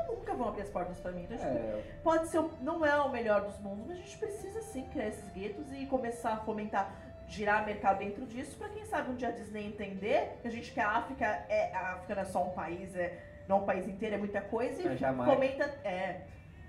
[0.01, 1.25] então nunca vão abrir as portas pra mim.
[1.31, 4.85] Então, É, pode ser, não é o melhor dos mundos, mas a gente precisa sim
[4.93, 6.91] criar esses guetos e começar a fomentar,
[7.29, 10.71] girar mercado dentro disso, pra quem sabe um dia a Disney entender que a gente
[10.73, 13.19] que a África é a África não é só um país, é
[13.49, 15.33] não um país inteiro, é muita coisa É e Jamaica.
[15.33, 16.21] fomenta, é,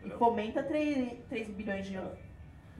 [0.03, 1.97] e fomenta 3, 3 bilhões de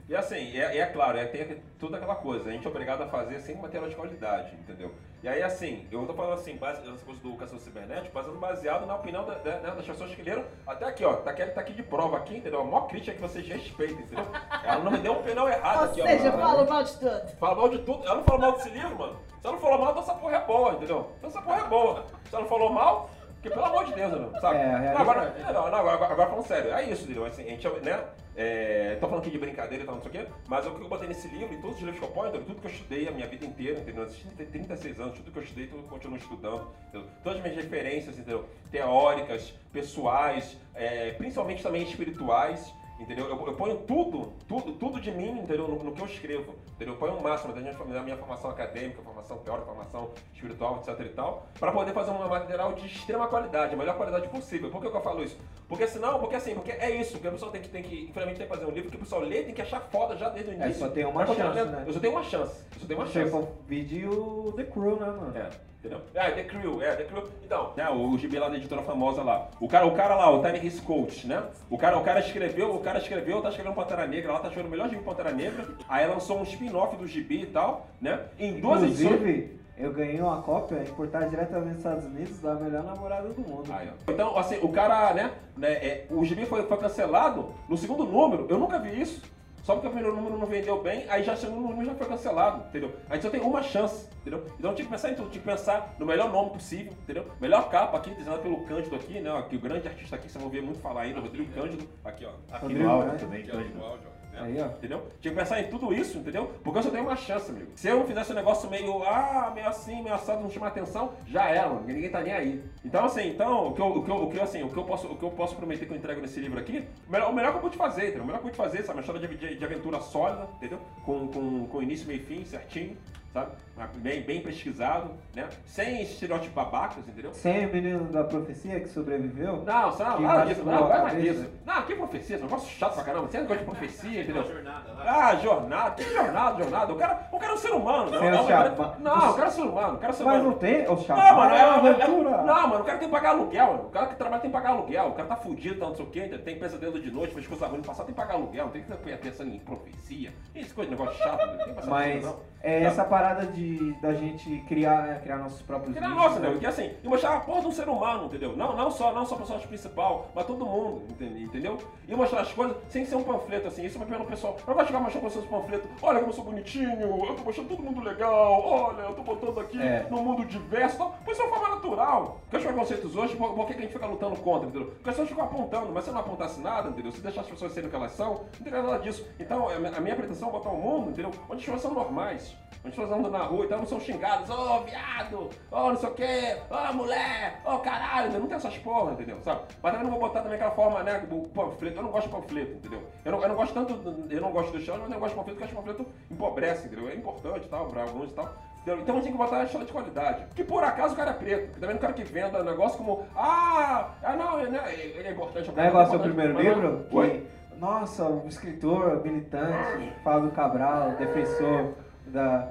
[0.06, 3.08] E assim, é, é claro, é, tem toda aquela coisa, a gente é obrigado a
[3.08, 4.90] fazer sem material de qualidade, entendeu?
[5.22, 8.86] E aí assim, eu tô falando assim, base, essa coisa do educação cibernética, baseado, baseado
[8.86, 11.60] na opinião da- da- né, das pessoas que leram, até aqui, ó, tá aqui, tá
[11.62, 12.60] aqui de prova aqui, entendeu?
[12.60, 14.26] A maior crítica que vocês respeitam, entendeu?
[14.62, 16.06] Ela não me deu um opinião errado Ou aqui, ó.
[16.06, 17.28] seja, eu Ela- falo mal de tudo.
[17.38, 18.04] Fala mal de tudo.
[18.04, 19.18] Ela não falou mal desse livro, mano.
[19.40, 21.12] Se ela não falou mal, então essa porra é boa, entendeu?
[21.16, 22.04] Então essa porra é boa.
[22.28, 23.10] Se ela não falou mal,
[23.44, 24.56] porque pelo amor de Deus, não, sabe?
[24.56, 27.26] É, a não, agora, não, não, agora, agora, falando sério, é isso, entendeu?
[27.26, 28.02] Assim, a gente, né?
[28.34, 30.80] É, tô falando aqui de brincadeira e tal, não sei o quê, mas o que
[30.80, 33.06] eu botei nesse livro e todos os livros que eu ponho, tudo que eu estudei
[33.06, 34.04] a minha vida inteira, entendeu?
[34.04, 37.08] Eu assisti 36 anos, tudo que eu estudei, tudo que eu continuo estudando, entendeu?
[37.22, 38.48] Todas as minhas referências, entendeu?
[38.72, 43.26] Teóricas, pessoais, é, principalmente também espirituais, Entendeu?
[43.28, 45.66] Eu, eu ponho tudo, tudo, tudo de mim, entendeu?
[45.66, 46.54] No, no que eu escrevo.
[46.76, 46.94] Entendeu?
[46.94, 51.00] Eu ponho o máximo da, minha, da minha formação acadêmica, formação teórica, formação espiritual, etc
[51.04, 54.70] e tal, para poder fazer um material de extrema qualidade, a melhor qualidade possível.
[54.70, 55.36] Por que, que eu falo isso?
[55.68, 58.38] Porque senão, porque assim, porque é isso, porque a pessoa tem que, tem que, infelizmente,
[58.38, 60.52] tem que fazer um livro que o pessoal lê tem que achar foda já desde
[60.52, 60.74] o É, início.
[60.86, 61.84] só tem uma chance, né?
[61.86, 62.64] Eu só tenho uma chance.
[62.74, 63.24] Eu só tenho uma chance.
[63.32, 65.36] Tipo, vídeo The Crew, né, mano?
[65.36, 65.50] É,
[65.84, 66.00] entendeu?
[66.14, 67.24] É, The Crew, é, The Crew.
[67.44, 69.48] Então, né, o gibi lá da editora famosa lá.
[69.60, 71.42] O cara, o cara lá, o Tiny His Coach, né?
[71.68, 74.68] O cara, o cara escreveu, o cara escreveu, tá escrevendo Pantera Negra, lá tá escrevendo
[74.68, 75.68] o melhor gibi Pantera Negra.
[75.88, 78.20] Aí lançou um spin-off do gibi e tal, né?
[78.38, 79.12] Em duas edições.
[79.12, 83.72] Inclusive, eu ganhei uma cópia importada diretamente dos Estados Unidos da melhor namorada do mundo.
[83.72, 83.90] Aí.
[84.08, 85.32] Então, assim, o cara, né?
[85.56, 88.46] né é, o gibi foi, foi cancelado no segundo número.
[88.48, 89.20] Eu nunca vi isso.
[89.64, 92.06] Só porque o primeiro número não vendeu bem, aí já o segundo número já foi
[92.06, 92.94] cancelado, entendeu?
[93.08, 94.44] A gente só tem uma chance, entendeu?
[94.58, 97.24] Então tinha que pensar em tudo, tinha que pensar no melhor nome possível, entendeu?
[97.40, 99.34] Melhor capa aqui, desenhada pelo Cândido aqui, né?
[99.38, 101.88] Aqui, o grande artista aqui, vocês vão ver muito falar ainda, Rodrigo Cândido.
[102.04, 102.30] Aqui, ó.
[102.54, 103.18] Aqui Rodrigo, no áudio né?
[103.18, 103.78] também, Aqui, ó, Cândido.
[103.78, 104.13] no áudio, ó.
[104.36, 104.66] Aí, ó.
[104.66, 105.06] Entendeu?
[105.20, 106.52] Tinha que pensar em tudo isso, entendeu?
[106.62, 107.70] Porque eu só tenho uma chance, amigo.
[107.74, 111.48] Se eu fizesse um negócio meio, ah, meio assim, meio assado, não chamar atenção, já
[111.48, 111.84] era, mano.
[111.86, 112.64] Ninguém tá nem aí.
[112.84, 114.84] Então, assim, então, o que eu, o que eu, o que assim, o que eu
[114.84, 117.34] posso, o que eu posso prometer que eu entrego nesse livro aqui, o melhor, o
[117.34, 118.22] melhor que eu pude fazer, entendeu?
[118.22, 118.98] O melhor que eu pude fazer, sabe?
[118.98, 120.80] Uma história de, de, de aventura sólida, entendeu?
[121.04, 122.96] Com, com, com início, meio e fim, certinho,
[123.32, 123.52] sabe?
[123.96, 125.48] Bem, bem pesquisado, né?
[125.64, 127.32] Sem estereótipos babacas, entendeu?
[127.34, 129.64] Sem o menino da profecia que sobreviveu?
[129.64, 129.90] Não?
[129.92, 131.50] Que Nada disso, não, vai mais disso.
[131.66, 133.26] Não, que profecia, esse negócio chato pra caramba.
[133.26, 134.44] Você não gosta de profecia, entendeu?
[134.44, 134.84] Jornada.
[135.04, 136.92] Ah, jornada, que jornada, jornada?
[136.92, 139.46] O cara, o cara é um ser humano, não, não, cara- chapa- não, o cara
[139.46, 140.50] é um ser humano, o cara é ser Mas humano.
[140.50, 140.88] não tem?
[140.88, 142.30] O chapa Não, mano, é é, uma é- é- aventura.
[142.42, 143.82] não, mano, o cara tem que pagar aluguel, mano.
[143.84, 145.06] O cara que trabalha tem que pagar aluguel.
[145.08, 147.66] O cara tá fudido, tá não sei o quê, tem pesadelo de noite, fez coisa
[147.66, 150.32] ruim no passado, tem que pagar aluguel, tem que ter pensando em profecia.
[150.54, 151.56] Isso coisa de negócio chato, né?
[151.56, 152.36] tem que passar Mas não.
[152.62, 152.86] é Tá.
[152.86, 153.63] essa parada de
[154.00, 156.50] da gente criar, né, criar nossos próprios vídeos, nossa, né?
[156.50, 158.56] Porque assim, e mostrar a porra de um ser humano, entendeu?
[158.56, 161.78] Não, não só, não só o personagem principal, mas todo mundo, entende- entendeu?
[162.08, 163.84] E mostrar as coisas sem ser um panfleto, assim.
[163.84, 164.56] Isso é pelo pessoal.
[164.66, 165.88] Eu gosto de ficar mostrando vocês panfleto.
[166.02, 169.60] Olha como eu sou bonitinho, eu tô mostrando todo mundo legal, olha, eu tô botando
[169.60, 170.06] aqui É.
[170.10, 170.98] no mundo diverso.
[170.98, 171.14] Tal.
[171.24, 172.40] Pois é uma forma natural.
[172.42, 174.88] Porque os preconceitos hoje, por, que a gente fica lutando contra, entendeu?
[174.88, 177.12] Porque as pessoas ficam apontando, mas se não apontasse nada, entendeu?
[177.12, 179.26] Se deixar as pessoas serem o que elas são, não teria nada disso.
[179.38, 181.30] Então, a minha- pretensão é botar um mundo, entendeu?
[181.48, 182.56] Onde as pessoas são normais.
[182.84, 184.48] Onde as pessoas andam na rua e tal, não são xingadas.
[184.50, 185.50] Ô, viado!
[185.70, 186.56] Ô, não sei o quê!
[186.70, 187.60] Ô, mulher!
[187.64, 188.24] Ô, caralho!
[188.28, 188.40] entendeu?
[188.40, 189.38] Não tem essas porra, entendeu?
[189.42, 189.62] Sabe?
[189.82, 191.26] Mas também não vou botar também aquela forma, né?
[191.30, 191.98] O panfleto.
[191.98, 193.02] Eu não gosto de panfleto, entendeu?
[193.24, 194.26] Eu não, eu não gosto tanto.
[194.30, 196.12] Eu não gosto do chão, mas eu não gosto de panfleto, porque acho que panfleto
[196.30, 197.08] empobrece, entendeu?
[197.08, 198.54] É importante tal, pra alguns e tal.
[198.84, 199.02] Entendeu?
[199.02, 200.44] Então a gente tem que botar a história de qualidade.
[200.54, 201.72] Que por acaso o cara é preto.
[201.72, 203.26] Que também não quero que venda negócio como.
[203.34, 204.10] Ah!
[204.22, 205.72] Ah, não, ele é, ele é importante.
[205.74, 207.06] Não é igual seu primeiro mas livro?
[207.10, 207.46] Oi?
[207.70, 211.94] Que, nossa, um escritor, militante, Fábio Cabral, defensor
[212.26, 212.68] da.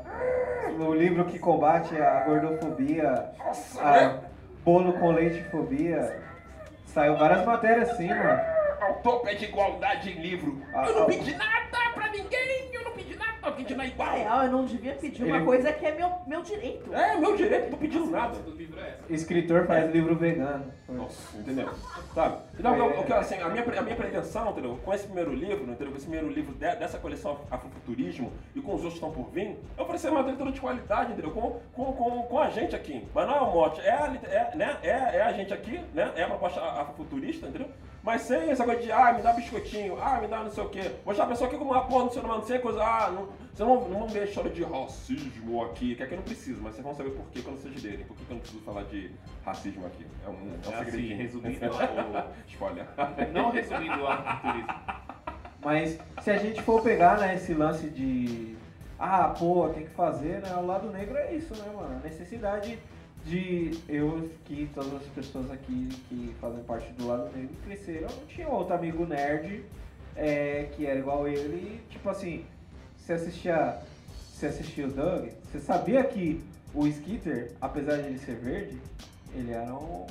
[0.79, 4.19] O livro que combate a gordofobia, Nossa, a né?
[4.63, 6.21] bolo com leite-fobia.
[6.85, 8.39] Saiu várias matérias assim, mano.
[8.81, 10.61] Autor pede igualdade em livro.
[10.75, 12.91] Ah, eu não pedi nada pra ninguém, eu não
[13.51, 13.51] pedi nada.
[13.55, 14.11] que a gente não é igual.
[14.15, 16.93] real, eu não devia pedir uma Ele- coisa que é meu, meu direito.
[16.93, 18.39] É, meu direito, não tô pedindo nada.
[18.39, 19.13] do livro é essa.
[19.13, 20.71] Escritor faz livro vegano.
[20.89, 21.69] Nossa, entendeu?
[22.13, 22.37] Sabe?
[22.59, 24.79] Então, eu- eu quero, assim, a, minha, pre- a minha pretensão, entendeu?
[24.83, 25.89] Com esse primeiro livro, entendeu?
[25.91, 29.31] Com esse primeiro livro de- dessa coleção Afrofuturismo e com os outros que estão por
[29.31, 31.31] vir, eu oferecer uma leitura de qualidade, entendeu?
[31.31, 33.07] Com, com, com, com a gente aqui.
[33.13, 34.77] Mas não é o mote, é a, lit- é, né?
[34.83, 36.11] é, é a gente aqui, né?
[36.15, 37.67] É a proposta afrofuturista, entendeu?
[38.03, 40.69] Mas sem essa coisa de, ah, me dá biscoitinho, ah, me dá não sei o
[40.69, 40.91] quê.
[41.05, 43.59] Mostrar a pessoa aqui como uma porra, não sei, não sei coisa, ah, não, vocês
[43.67, 46.73] não, não vão ver a história de racismo aqui, que aqui eu não preciso, mas
[46.73, 48.05] vocês vão saber por que quando vocês lerem.
[48.05, 49.09] Por que eu não preciso falar de
[49.45, 50.05] racismo aqui?
[50.25, 51.17] É um, é um É assim, segredinho.
[51.17, 51.65] resumindo,
[52.49, 52.85] Spoiler.
[53.31, 54.67] Não resumindo o afrofuturismo.
[55.63, 58.57] Mas se a gente for pegar, né, esse lance de.
[58.99, 60.53] Ah, pô, tem que fazer, né?
[60.57, 61.95] O lado negro é isso, né, mano?
[61.95, 62.77] A necessidade
[63.25, 68.27] de eu que todas as pessoas aqui que fazem parte do lado negro cresceram, não
[68.27, 69.63] tinha outro amigo nerd
[70.15, 72.45] é, que era igual ele, e, tipo assim,
[72.97, 73.77] você assistia.
[74.33, 76.43] Você assistia o Doug, você sabia que
[76.73, 78.77] o Skitter, apesar de ele ser verde,
[79.33, 80.05] ele era um,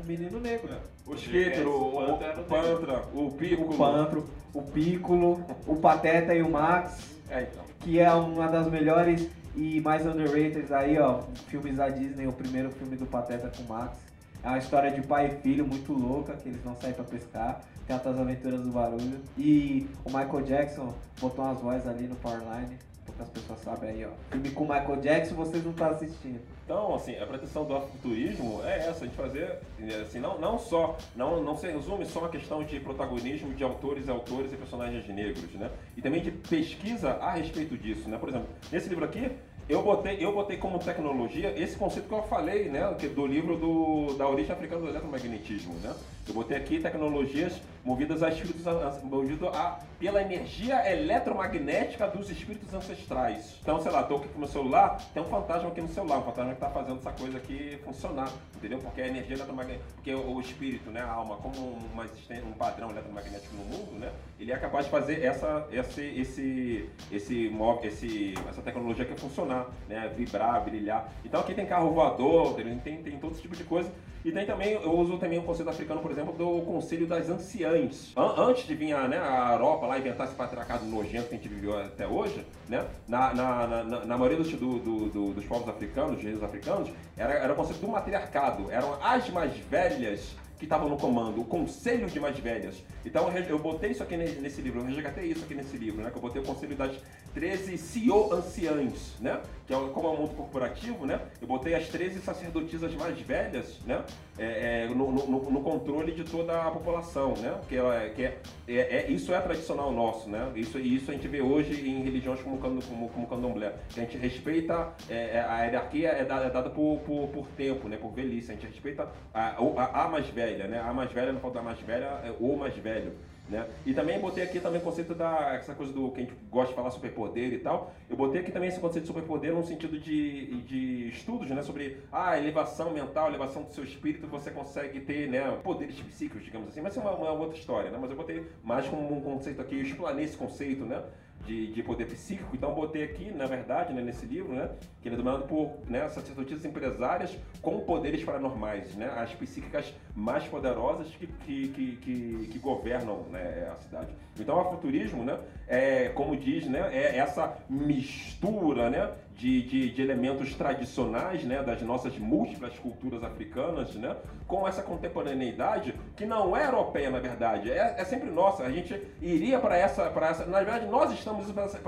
[0.00, 0.68] um menino negro.
[1.06, 3.74] O Skitter, o, o, o Pantra, o Piccolo.
[3.74, 7.64] O Pantro, o Piccolo, o Pateta e o Max, É, então.
[7.80, 12.70] que é uma das melhores e mais underrated aí, ó, filmes da Disney, o primeiro
[12.70, 13.98] filme do Pateta com Max.
[14.42, 17.60] É uma história de pai e filho muito louca, que eles vão sair pra pescar,
[17.86, 19.20] tem outras aventuras do barulho.
[19.36, 22.78] E o Michael Jackson botou umas vozes ali no Powerline,
[23.20, 24.10] poucas pessoas sabem aí, ó.
[24.30, 26.40] Filme com Michael Jackson, vocês não estão assistindo.
[26.64, 29.58] Então, assim, a pretensão do afrofuturismo é essa, a gente fazer,
[30.02, 34.08] assim, não, não só, não, não se resume só a questão de protagonismo de autores
[34.08, 35.70] autores e personagens negros, né?
[35.96, 38.16] E também de pesquisa a respeito disso, né?
[38.18, 39.30] Por exemplo, nesse livro aqui,
[39.68, 42.94] eu botei, eu botei como tecnologia esse conceito que eu falei, né?
[42.98, 45.94] Que do livro do, da origem africana do eletromagnetismo, né?
[46.28, 48.64] Eu botei aqui tecnologias movidas a espíritos,
[49.02, 53.56] movido a, pela energia eletromagnética dos espíritos ancestrais.
[53.62, 56.18] Então, sei lá, tô aqui com o meu celular, tem um fantasma aqui no celular,
[56.18, 58.78] um fantasma que tá fazendo essa coisa aqui funcionar, entendeu?
[58.78, 62.90] Porque a energia eletromagnética, porque o, espírito, né, a alma, como uma existência, um padrão
[62.90, 67.52] eletromagnético no mundo, né, ele é capaz de fazer essa, esse, esse, esse,
[67.82, 71.10] esse, essa tecnologia que funcionar, né, vibrar, brilhar.
[71.24, 73.90] Então aqui tem carro voador, tem, tem, tem todo esse tipo de coisa.
[74.22, 78.12] E tem também, eu uso também o conceito africano, por exemplo, do Conselho das Anciãs.
[78.14, 81.38] An- antes de vir a, né, a Europa lá inventar esse patriarcado nojento que a
[81.38, 85.44] gente viveu até hoje, né, na, na, na, na- maioria dos, do, do- do- dos
[85.46, 88.70] povos africanos, dos reis africanos, era, era o conceito do matriarcado.
[88.70, 92.82] Eram as mais velhas que estavam no comando, o conselho de mais velhas.
[93.02, 96.10] Então eu, botei isso aqui ne- nesse livro, eu resgatei isso aqui nesse livro, né?
[96.10, 96.94] Que eu botei o conselho das
[97.32, 99.40] 13 CEO anciãs, né?
[99.70, 101.20] Que é o- como é o mundo corporativo, né?
[101.40, 104.02] Eu botei as 13 sacerdotisas mais velhas, né?
[104.36, 107.56] É, é, no, no- no controle de toda a população, né?
[107.68, 110.50] Que, ela, é- que é, é- é- isso é tradicional nosso, né?
[110.56, 113.72] Isso, isso a gente vê hoje em religiões como, como, como candomblé.
[113.96, 117.86] A gente respeita, é, é, a hierarquia é dada, é dada por, por, por tempo,
[117.88, 117.96] né?
[117.96, 118.50] Por velhice.
[118.50, 120.80] A gente respeita a, a, a mais velha, né?
[120.80, 123.12] A mais velha, não falta a mais velha, é o mais velho.
[123.50, 123.68] Né?
[123.84, 126.68] E também botei aqui também o conceito da essa coisa do que a gente gosta
[126.68, 127.92] de falar superpoder e tal.
[128.08, 131.96] Eu botei aqui também esse conceito de superpoder no sentido de, de estudos, né, sobre
[132.12, 136.80] a elevação mental, elevação do seu espírito, você consegue ter, né, poderes psíquicos, digamos assim.
[136.80, 137.98] Mas é uma, uma outra história, né?
[138.00, 141.02] Mas eu botei mais como um conceito aqui, eu explanei esse conceito, né?
[141.46, 144.68] De, de poder psíquico, então botei aqui, na verdade, né, nesse livro, né,
[145.00, 150.44] que ele é dominado por né, sacerdotisas empresárias com poderes paranormais, né, as psíquicas mais
[150.44, 154.14] poderosas que, que, que, que, que governam né, a cidade.
[154.38, 155.38] Então, o afuturismo, né,
[155.68, 161.80] é, como diz, né, é essa mistura né, de, de, de elementos tradicionais né, das
[161.82, 167.94] nossas múltiplas culturas africanas né, com essa contemporaneidade que não é europeia, na verdade, é,
[167.96, 168.64] é sempre nossa.
[168.64, 170.44] A gente iria para essa, essa.
[170.44, 171.78] Na verdade, nós estamos para essa,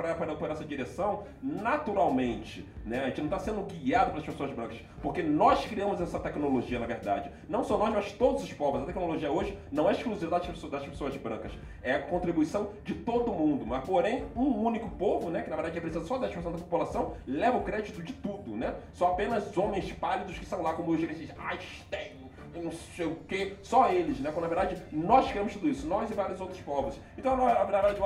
[0.51, 2.67] essa direção naturalmente.
[2.85, 3.03] Né?
[3.03, 6.87] A gente não está sendo guiado pelas pessoas brancas, porque nós criamos essa tecnologia, na
[6.87, 7.31] verdade.
[7.49, 8.83] Não só nós, mas todos os povos.
[8.83, 11.53] A tecnologia hoje não é exclusividade das pessoas, brancas,
[11.83, 13.67] é a contribuição de todo mundo.
[13.67, 17.59] Mas, porém, um único povo, né, que na verdade representa só 10% da população, leva
[17.59, 18.75] o crédito de tudo, né?
[18.93, 22.23] Só apenas homens pálidos que são lá, como hoje esses Einstein,
[22.55, 24.31] não sei o que, só eles, né?
[24.31, 26.99] Quando na verdade nós criamos tudo isso, nós e vários outros povos.
[27.17, 27.99] Então, na verdade,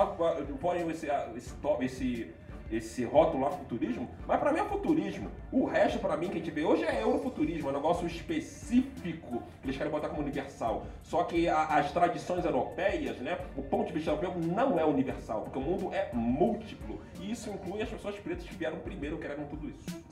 [0.48, 2.34] eu ponho esse, esse, esse,
[2.70, 5.30] esse rótulo lá, futurismo, mas pra mim é futurismo.
[5.52, 9.42] O resto, pra mim, que a gente vê hoje é eurofuturismo, é um negócio específico
[9.60, 10.84] que eles querem botar como universal.
[11.02, 13.38] Só que a- as tradições europeias, né?
[13.56, 17.00] O ponto de vista europeu não é universal, porque o mundo é múltiplo.
[17.20, 20.04] E isso inclui as pessoas pretas que vieram primeiro, que eram tudo isso.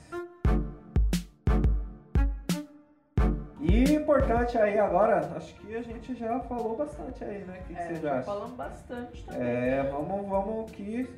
[3.67, 7.59] E importante aí agora, acho que a gente já falou bastante aí, né?
[7.61, 8.23] O que, que É, vocês já acham?
[8.23, 9.41] falamos bastante também.
[9.41, 11.09] É, vamos, vamos aqui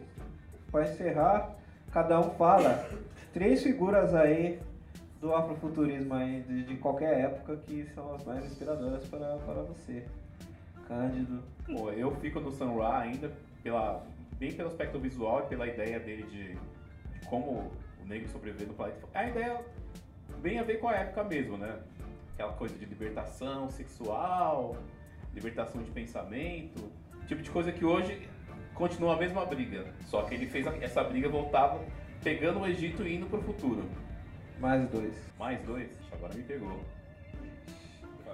[0.72, 1.56] pra encerrar,
[1.92, 2.90] cada um fala
[3.34, 4.60] três figuras aí
[5.20, 10.06] do afrofuturismo aí, de, de qualquer época, que são as mais inspiradoras para, para você.
[10.88, 11.44] Cândido.
[11.66, 13.32] Pô, eu fico no Sun Ra ainda
[13.62, 14.06] pela,
[14.40, 17.72] bem pelo aspecto visual e pela ideia dele de, de como
[18.02, 19.08] o negro sobreviver no planeta.
[19.14, 19.62] A ideia
[20.42, 21.78] bem a ver com a época mesmo, né?
[22.34, 24.78] Aquela coisa de libertação sexual,
[25.34, 26.90] libertação de pensamento,
[27.28, 28.30] tipo de coisa que hoje
[28.78, 29.86] continua a mesma briga.
[30.06, 31.80] Só que ele fez a- essa briga voltava
[32.24, 33.84] pegando o Egito e indo pro futuro.
[34.60, 35.14] Mais dois.
[35.38, 35.90] Mais dois?
[36.12, 36.80] Agora me pegou.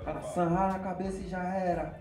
[0.04, 1.94] Cara, Sanra na cabeça e já era.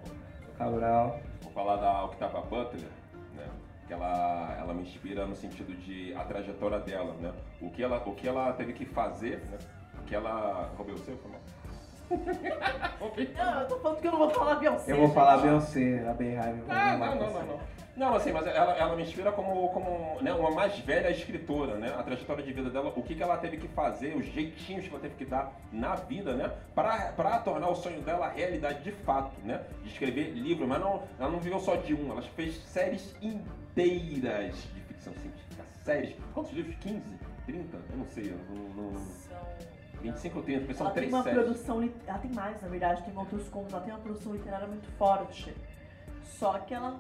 [0.59, 1.21] Cabral.
[1.43, 2.89] Vou falar da Octava Butler,
[3.37, 3.47] né?
[3.87, 7.33] Que ela, ela me inspira no sentido de a trajetória dela, né?
[7.61, 9.59] O que ela, o que ela teve que fazer, né?
[10.01, 10.71] O que ela.
[10.77, 11.41] Roubei o seu, foi mal?
[13.37, 14.93] Não, eu tô falando que eu não vou falar Beyoncé.
[14.93, 15.39] Eu vou falar.
[15.39, 16.63] Beyoncé, a Beehive.
[16.69, 17.61] Ah, não, não, não, não.
[17.95, 21.95] Não, assim, mas ela, ela me inspira como, como né, uma mais velha escritora, né?
[21.95, 24.91] A trajetória de vida dela, o que, que ela teve que fazer, os jeitinhos que
[24.91, 26.51] ela teve que dar na vida, né?
[26.75, 29.63] Pra, pra tornar o sonho dela realidade de fato, né?
[29.83, 34.55] De escrever livros, mas não, ela não viveu só de um, ela fez séries inteiras
[34.75, 35.63] de ficção científica.
[35.85, 36.17] Séries.
[36.33, 36.75] Quantos livros?
[36.77, 37.03] 15?
[37.45, 37.77] 30?
[37.77, 39.43] Eu não sei, eu não, não, São...
[40.01, 41.43] 25 ou 30, porque são Ela tem três uma séries.
[41.43, 44.89] produção, ela tem mais, na verdade, tem outros contos, ela tem uma produção literária muito
[44.97, 45.55] forte.
[46.25, 46.99] Só que ela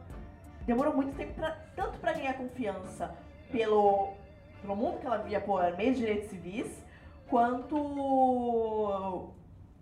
[0.66, 3.14] demorou muito tempo, pra, tanto pra ganhar confiança
[3.50, 4.12] pelo,
[4.60, 6.82] pelo mundo que ela via por meio de direitos civis,
[7.28, 9.28] quanto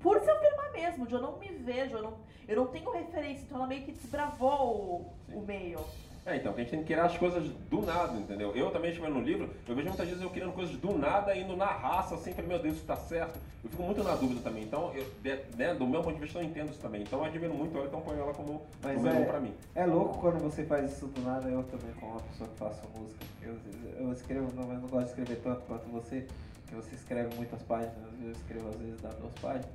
[0.01, 2.15] por se afirmar mesmo, de eu não me vejo, eu não,
[2.48, 5.81] eu não tenho referência, então ela meio que desbravou o, o meio.
[6.31, 8.55] É, então, que a gente tem que criar as coisas do nada, entendeu?
[8.55, 11.57] Eu também escrevendo no livro, eu vejo muitas vezes eu criando coisas do nada, indo
[11.57, 13.36] na raça, assim, falei, meu Deus, isso tá certo.
[13.65, 14.62] Eu fico muito na dúvida também.
[14.62, 15.05] Então, eu,
[15.57, 17.02] né, do meu ponto de vista, eu entendo isso também.
[17.02, 19.52] Então, eu admiro muito ela, então ponho ela como Mas número é- pra mim.
[19.74, 22.81] É louco quando você faz isso do nada, eu também, como uma pessoa que faço
[22.97, 23.24] música.
[23.43, 23.57] Eu,
[23.98, 26.24] eu escrevo, não, mas não gosto de escrever tanto quanto você,
[26.69, 29.66] que você escreve muitas páginas, eu escrevo às vezes dá duas páginas.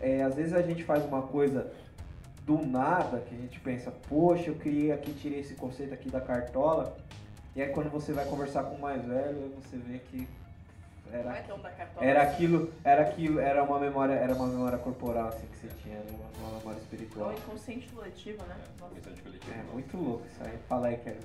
[0.00, 1.70] É, às vezes a gente faz uma coisa
[2.44, 6.20] do nada, que a gente pensa, poxa, eu criei aqui, tirei esse conceito aqui da
[6.20, 6.96] cartola,
[7.56, 10.28] e aí quando você vai conversar com o mais velho, você vê que
[11.10, 12.04] era é tão da cartola.
[12.06, 15.96] era aquilo, era aquilo, era uma memória, era uma memória corporal assim que você tinha,
[15.96, 16.06] né?
[16.10, 17.30] uma, uma memória É espiritual.
[17.30, 18.56] o inconsciente coletivo, né?
[18.78, 19.52] Coletivo.
[19.52, 20.58] É muito louco isso aí.
[20.68, 21.20] Fala aí, Kelly.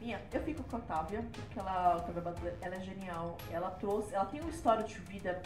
[0.00, 3.36] Minha, eu fico com a Otávia, porque ela, a Otávia Butler, ela é genial.
[3.50, 5.40] Ela trouxe, ela tem uma história de vida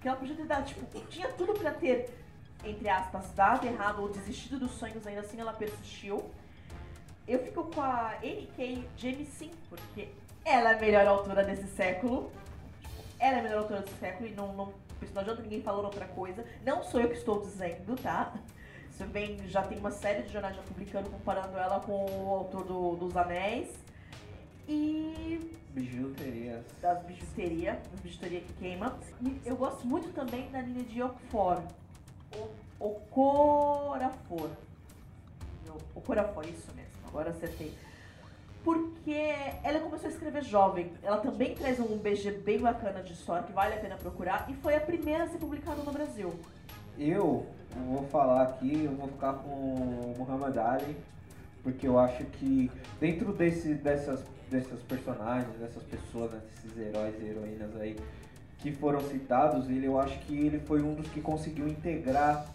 [0.00, 2.10] que ela podia ter dado, tipo, tinha tudo pra ter,
[2.64, 6.24] entre aspas, dado errado ou desistido dos sonhos, ainda assim ela persistiu.
[7.26, 8.84] Eu fico com a N.K.
[8.96, 10.08] Jemisin, porque
[10.44, 12.30] ela é a melhor autora desse século.
[13.18, 14.72] Ela é a melhor autora desse século e não, não,
[15.14, 16.44] não adianta ninguém falar outra coisa.
[16.64, 18.34] Não sou eu que estou dizendo, tá?
[18.90, 22.64] Isso vem, já tem uma série de jornais já publicando, comparando ela com o autor
[22.64, 23.72] do- dos Anéis
[24.68, 26.64] e Bijuterias.
[26.80, 28.98] das bijuterias, bijuteria que queima.
[29.44, 31.62] Eu gosto muito também da linha de Okfor, o
[32.78, 34.50] Ocorafor.
[35.66, 37.72] Não, Ocorafor, isso mesmo, agora acertei.
[38.64, 39.34] Porque
[39.64, 40.92] ela começou a escrever jovem.
[41.02, 44.54] Ela também traz um BG bem bacana de história, que vale a pena procurar, e
[44.54, 46.32] foi a primeira a ser publicada no Brasil.
[46.98, 47.46] Eu
[47.88, 50.96] vou falar aqui, eu vou ficar com o Muhammad Ali,
[51.62, 57.24] porque eu acho que dentro desse, dessas, dessas personagens, dessas pessoas, né, desses heróis e
[57.24, 57.96] heroínas aí
[58.62, 62.46] que foram citados, ele, eu acho que ele foi um dos que conseguiu integrar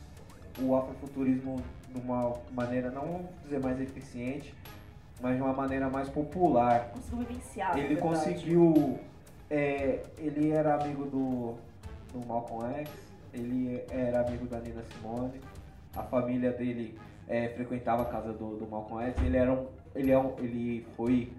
[0.60, 1.62] o afrofuturismo
[1.94, 4.54] de uma maneira, não vou dizer mais eficiente,
[5.22, 6.92] mas de uma maneira mais popular.
[6.94, 7.78] Conseguiu vivenciar.
[7.78, 9.00] Ele conseguiu.
[9.50, 11.56] é, ele era amigo do,
[12.14, 12.90] do Malcolm X,
[13.34, 15.42] ele era amigo da Nina Simone,
[15.94, 16.98] a família dele
[17.28, 20.88] é, frequentava a casa do, do Malcolm X, ele, era um, ele, é um, ele
[20.96, 21.34] foi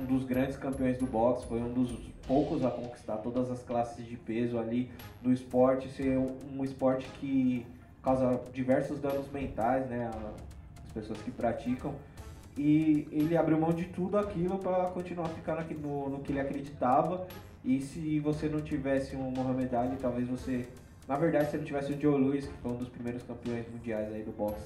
[0.00, 1.90] um dos grandes campeões do boxe, foi um dos
[2.26, 4.90] poucos a conquistar todas as classes de peso ali
[5.22, 7.66] do esporte, ser um, esporte que
[8.02, 10.10] causa diversos danos mentais, né,
[10.84, 11.94] às pessoas que praticam.
[12.56, 17.26] E ele abriu mão de tudo aquilo para continuar ficando no, no que ele acreditava.
[17.64, 20.68] E se você não tivesse um Mohamed Ali, talvez você.
[21.08, 24.12] Na verdade, se não tivesse o Joe Louis, que foi um dos primeiros campeões mundiais
[24.12, 24.64] aí do boxe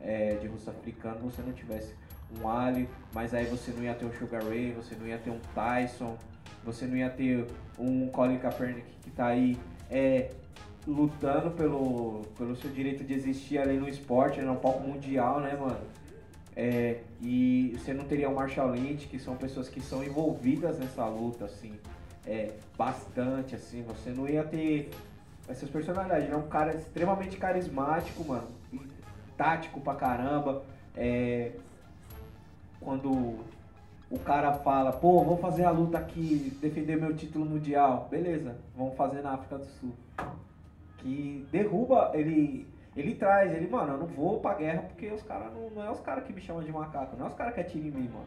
[0.00, 1.94] é, de russo africano, você não tivesse
[2.40, 5.30] um Ali, mas aí você não ia ter um Sugar Ray, você não ia ter
[5.30, 6.16] um Tyson,
[6.64, 7.46] você não ia ter
[7.78, 9.58] um Colin Kaepernick que tá aí
[9.90, 10.30] é,
[10.86, 15.80] lutando pelo, pelo seu direito de existir ali no esporte, no palco mundial, né, mano?
[16.56, 21.04] É, e você não teria o Marshall Lynch, que são pessoas que são envolvidas nessa
[21.06, 21.72] luta, assim,
[22.26, 24.90] é, bastante, assim, você não ia ter
[25.48, 26.26] essas personalidades.
[26.26, 28.48] Ele é um cara extremamente carismático, mano,
[29.36, 30.64] tático pra caramba.
[30.96, 31.52] É,
[32.84, 33.10] quando
[34.10, 38.06] o cara fala, pô, vou fazer a luta aqui, defender meu título mundial.
[38.10, 39.92] Beleza, vamos fazer na África do Sul.
[40.98, 42.66] Que derruba, ele,
[42.96, 45.90] ele traz, ele, mano, eu não vou pra guerra porque os caras não, não é
[45.90, 48.08] os caras que me chamam de macaco, não é os caras que atiram em mim,
[48.12, 48.26] mano.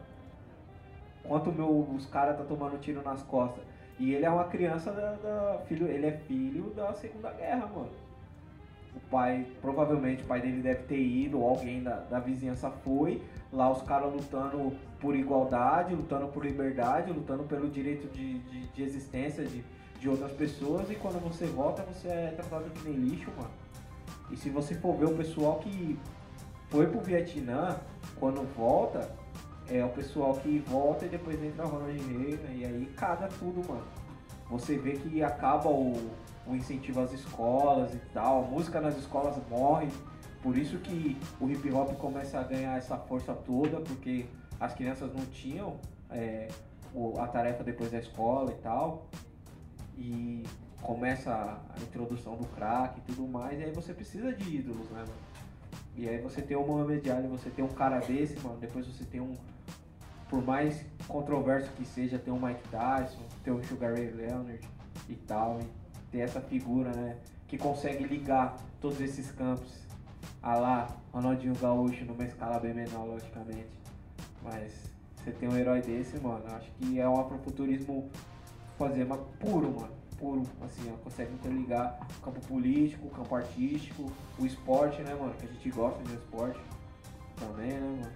[1.24, 3.62] Enquanto meu, os caras tá tomando tiro nas costas.
[3.98, 7.90] E ele é uma criança da, da- filho, ele é filho da Segunda Guerra, mano.
[8.94, 13.20] O pai, provavelmente o pai dele deve ter ido, ou alguém da, da vizinhança foi.
[13.52, 18.82] Lá os caras lutando por igualdade, lutando por liberdade, lutando pelo direito de, de, de
[18.82, 19.64] existência de,
[19.98, 20.90] de outras pessoas.
[20.90, 23.50] E quando você volta, você é tratado que nem lixo, mano.
[24.30, 25.98] E se você for ver o pessoal que
[26.68, 27.78] foi pro Vietnã,
[28.20, 29.10] quando volta,
[29.70, 33.66] é o pessoal que volta e depois entra o Ronald Reagan e aí caga tudo,
[33.68, 33.84] mano.
[34.50, 36.10] Você vê que acaba o,
[36.46, 39.88] o incentivo às escolas e tal, a música nas escolas morre,
[40.42, 44.26] por isso que o hip hop começa a ganhar essa força toda, porque
[44.60, 45.76] as crianças não tinham
[46.10, 46.48] é,
[47.18, 49.08] a tarefa depois da escola e tal,
[49.96, 50.44] e
[50.80, 55.00] começa a, introdução do crack e tudo mais, e aí você precisa de ídolos, né,
[55.00, 55.28] mano?
[55.96, 59.04] E aí você tem o Mohamed Ali, você tem um cara desse, mano, depois você
[59.04, 59.34] tem um,
[60.28, 64.60] por mais controverso que seja, tem o Mike Tyson, tem o Sugar Ray Leonard
[65.08, 67.16] e tal, e ter essa figura, né,
[67.48, 69.87] que consegue ligar todos esses campos
[70.42, 73.78] a lá Ronaldinho Gaúcho numa escala bem menor, logicamente.
[74.42, 78.10] Mas você tem um herói desse, mano, eu acho que é um afrofuturismo
[78.78, 79.98] fazer, mas puro, mano.
[80.18, 85.32] Puro, assim, ó, consegue interligar o campo político, o campo artístico, o esporte, né, mano?
[85.34, 86.60] Que a gente gosta de esporte
[87.36, 88.12] também, né, mano?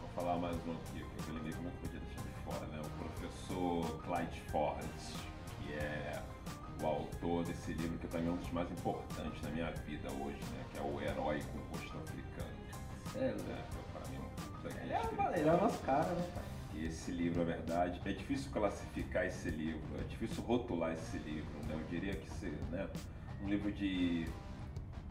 [0.00, 2.80] Vou falar mais um aqui, que eu lembrei como que podia deixar de fora, né?
[2.80, 4.86] O professor Clyde Ford,
[5.60, 6.22] que é
[6.82, 10.38] o autor desse livro que também é um dos mais importantes na minha vida hoje,
[10.52, 10.64] né?
[10.72, 12.56] Que é o Herói com o Rosto Africano.
[13.14, 13.64] É, Né?
[13.70, 14.18] Que pra mim,
[14.58, 16.44] isso aqui Ele é, ele é o nosso cara, né, pai?
[16.74, 21.50] E esse livro, é verdade, é difícil classificar esse livro, é difícil rotular esse livro,
[21.66, 21.74] né?
[21.74, 22.86] Eu diria que ser, né?
[23.42, 24.26] Um livro de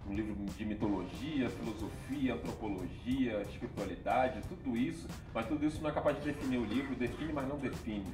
[0.08, 6.18] um livro de mitologia, filosofia, antropologia, espiritualidade, tudo isso, mas tudo isso não é capaz
[6.18, 8.14] de definir o livro, define, mas não define.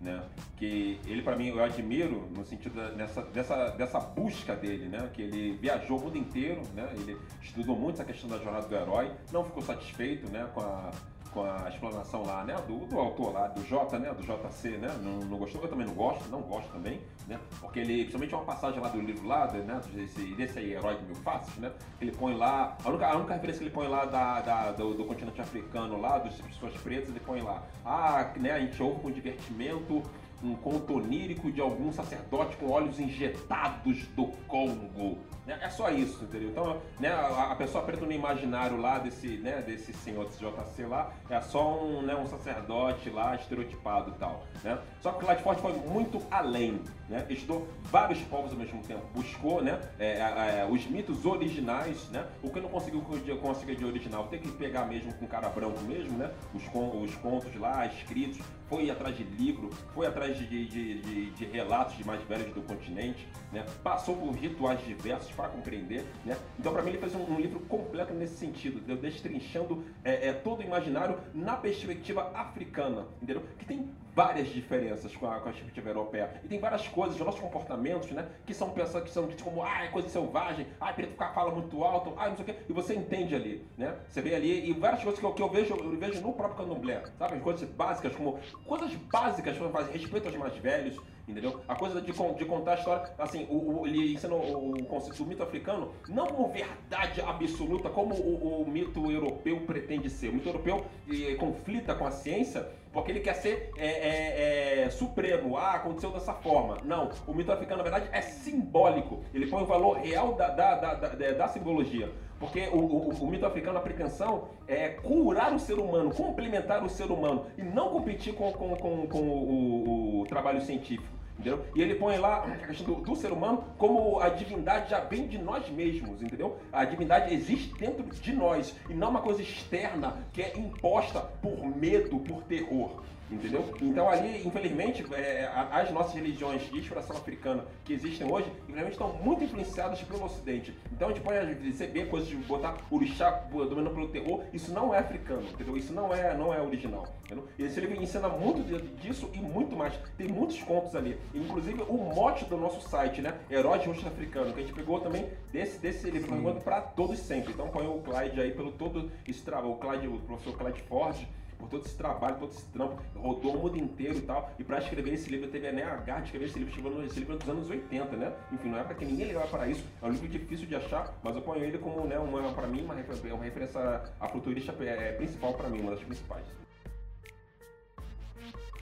[0.00, 0.22] Né?
[0.56, 5.10] Que ele para mim eu admiro no sentido da- nessa, dessa, dessa busca dele, né?
[5.12, 6.88] Que ele viajou o mundo inteiro, né?
[6.92, 10.48] Ele estudou muito essa questão da jornada do herói, não ficou satisfeito, né?
[10.54, 10.92] Com a,
[11.32, 12.54] com a explanação lá, né?
[12.66, 14.12] Do, do autor lá, do J, né?
[14.12, 14.88] Do JC, né?
[15.02, 17.38] Não, não gostou, eu também não gosto, não gosto também, né?
[17.60, 19.80] Porque ele, principalmente uma passagem lá do livro lá, né?
[19.92, 21.72] Desse, desse aí, Herói de Mil Faces, né?
[22.00, 24.94] Ele põe lá, a única, a única referência que ele põe lá da, da- do,
[24.94, 28.52] do continente africano lá, das pessoas pretas, ele põe lá, ah, né?
[28.52, 30.02] A gente ouve com divertimento
[30.42, 35.18] um conto onírico de algum sacerdote com olhos injetados do Congo.
[35.46, 35.58] né?
[35.62, 36.50] É só isso, entendeu?
[36.50, 40.86] Então, né, a, a pessoa preta no imaginário lá desse, né, desse senhor desse JC
[40.86, 44.44] lá é só um, né, um sacerdote lá estereotipado e tal.
[44.62, 44.78] Né?
[45.00, 46.80] Só que o Ford foi muito além.
[47.08, 47.24] Né?
[47.30, 52.26] Estudou vários povos ao mesmo tempo, buscou né, é, é, os mitos originais, né?
[52.42, 55.80] o que não conseguiu co- conseguir de original, tem que pegar mesmo com cara branco
[55.84, 56.30] mesmo, né?
[56.54, 56.62] os,
[57.02, 58.38] os contos lá escritos,
[58.68, 60.66] foi atrás de livro, foi atrás de, de,
[61.00, 63.64] de- de- relatos de mais velhos do continente, né?
[63.82, 66.04] passou por rituais diversos para compreender.
[66.24, 66.36] Né?
[66.58, 70.60] Então, para mim, ele fez um, um livro completo nesse sentido, destrinchando é, é, todo
[70.60, 73.42] o imaginário na perspectiva africana, entendeu?
[73.58, 76.28] Que tem várias diferenças com a, com a perspectiva europeia.
[76.42, 78.26] E tem várias coisas, os nossos comportamentos, né?
[78.44, 81.52] Que são pensados que são ditos como, ah, é coisa selvagem, ah, preto ficar fala
[81.52, 82.56] muito alto, ah, não sei o quê.
[82.68, 83.94] E você entende ali, né?
[84.08, 86.56] Você vê ali, e várias coisas que eu, que eu vejo, eu vejo no próprio
[86.66, 87.36] candomblé, sabe?
[87.36, 90.96] As coisas básicas, como coisas básicas, como fazer respeito aos mais velhos,
[91.28, 91.60] entendeu?
[91.68, 95.22] A coisa de, de contar a história, assim, o, o- ele ensina o, o conceito
[95.22, 100.30] do mito africano não como verdade absoluta, como o, o mito europeu pretende ser.
[100.30, 102.66] O mito europeu eh, conflita com a ciência
[103.00, 105.56] porque ele quer ser é, é, é, supremo.
[105.56, 106.76] Ah, aconteceu dessa forma.
[106.84, 109.20] Não, o mito africano, na verdade, é simbólico.
[109.32, 112.10] Ele põe o valor real da, da, da, da, da simbologia.
[112.38, 116.88] Porque o, o, o mito africano, a pretensão é curar o ser humano, complementar o
[116.88, 121.17] ser humano e não competir com, com, com, com o- o trabalho científico.
[121.38, 121.64] Entendeu?
[121.74, 125.28] E ele põe lá a questão do, do ser humano como a divindade já vem
[125.28, 126.58] de nós mesmos, entendeu?
[126.72, 131.64] A divindade existe dentro de nós e não uma coisa externa que é imposta por
[131.64, 133.04] medo, por terror.
[133.30, 133.64] Entendeu?
[133.80, 139.12] Então ali, infelizmente, é, as nossas religiões de inspiração africana que existem hoje, infelizmente estão
[139.22, 140.74] muito influenciadas pelo Ocidente.
[140.92, 144.98] Então a gente pode receber coisas de botar orixá dominando pelo terror, isso não é
[144.98, 145.76] africano, entendeu?
[145.76, 147.06] Isso não é, não é original.
[147.24, 147.46] Entendeu?
[147.58, 148.62] E esse livro ensina muito
[149.02, 149.92] disso e muito mais.
[150.16, 151.18] Tem muitos contos ali.
[151.34, 153.34] Inclusive o mote do nosso site, né?
[153.50, 157.52] Herói de Rosto Africano, que a gente pegou também desse, desse livro, para todos sempre.
[157.52, 161.18] Então põe o Clyde aí pelo todo esse trabalho, o Clyde, o professor Clyde Ford
[161.58, 164.50] por todo esse trabalho, todo esse trampo, rodou o mundo inteiro e tal.
[164.58, 167.18] E pra escrever esse livro, teve né, a garra de escrever esse livro, escreveu esse
[167.18, 168.32] livro nos anos 80, né?
[168.52, 169.84] Enfim, não é pra que ninguém ligava para isso.
[170.02, 172.82] É um livro difícil de achar, mas eu ponho ele como, né, uma, pra mim,
[172.84, 173.80] uma, refer- uma referência
[174.20, 176.44] a futurista é, principal pra mim, uma das principais.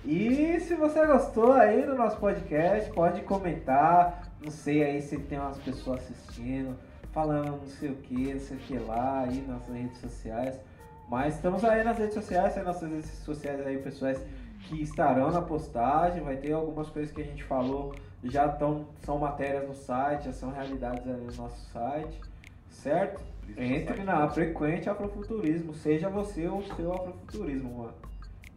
[0.05, 4.31] E se você gostou aí do nosso podcast, pode comentar.
[4.41, 6.79] Não sei aí se tem umas pessoas assistindo,
[7.11, 10.61] falando não sei o que, não sei o que lá aí nas redes sociais.
[11.09, 14.21] Mas estamos aí nas redes sociais, aí nossas redes sociais aí, pessoais
[14.65, 16.23] que estarão na postagem.
[16.23, 20.33] Vai ter algumas coisas que a gente falou, já tão, são matérias no site, já
[20.33, 22.21] são realidades ali no nosso site,
[22.69, 23.21] certo?
[23.57, 27.95] Entre na frequente afrofuturismo, seja você o seu afrofuturismo, mano.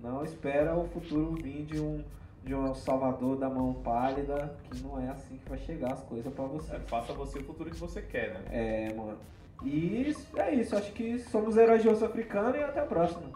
[0.01, 2.03] Não espera o futuro vir de um,
[2.43, 6.33] de um salvador da mão pálida, que não é assim que vai chegar as coisas
[6.33, 6.75] pra você.
[6.75, 8.41] É, faça você o futuro que você quer, né?
[8.49, 9.17] É, mano.
[9.63, 13.29] E é isso, acho que somos heróis de osso africano e até a próxima.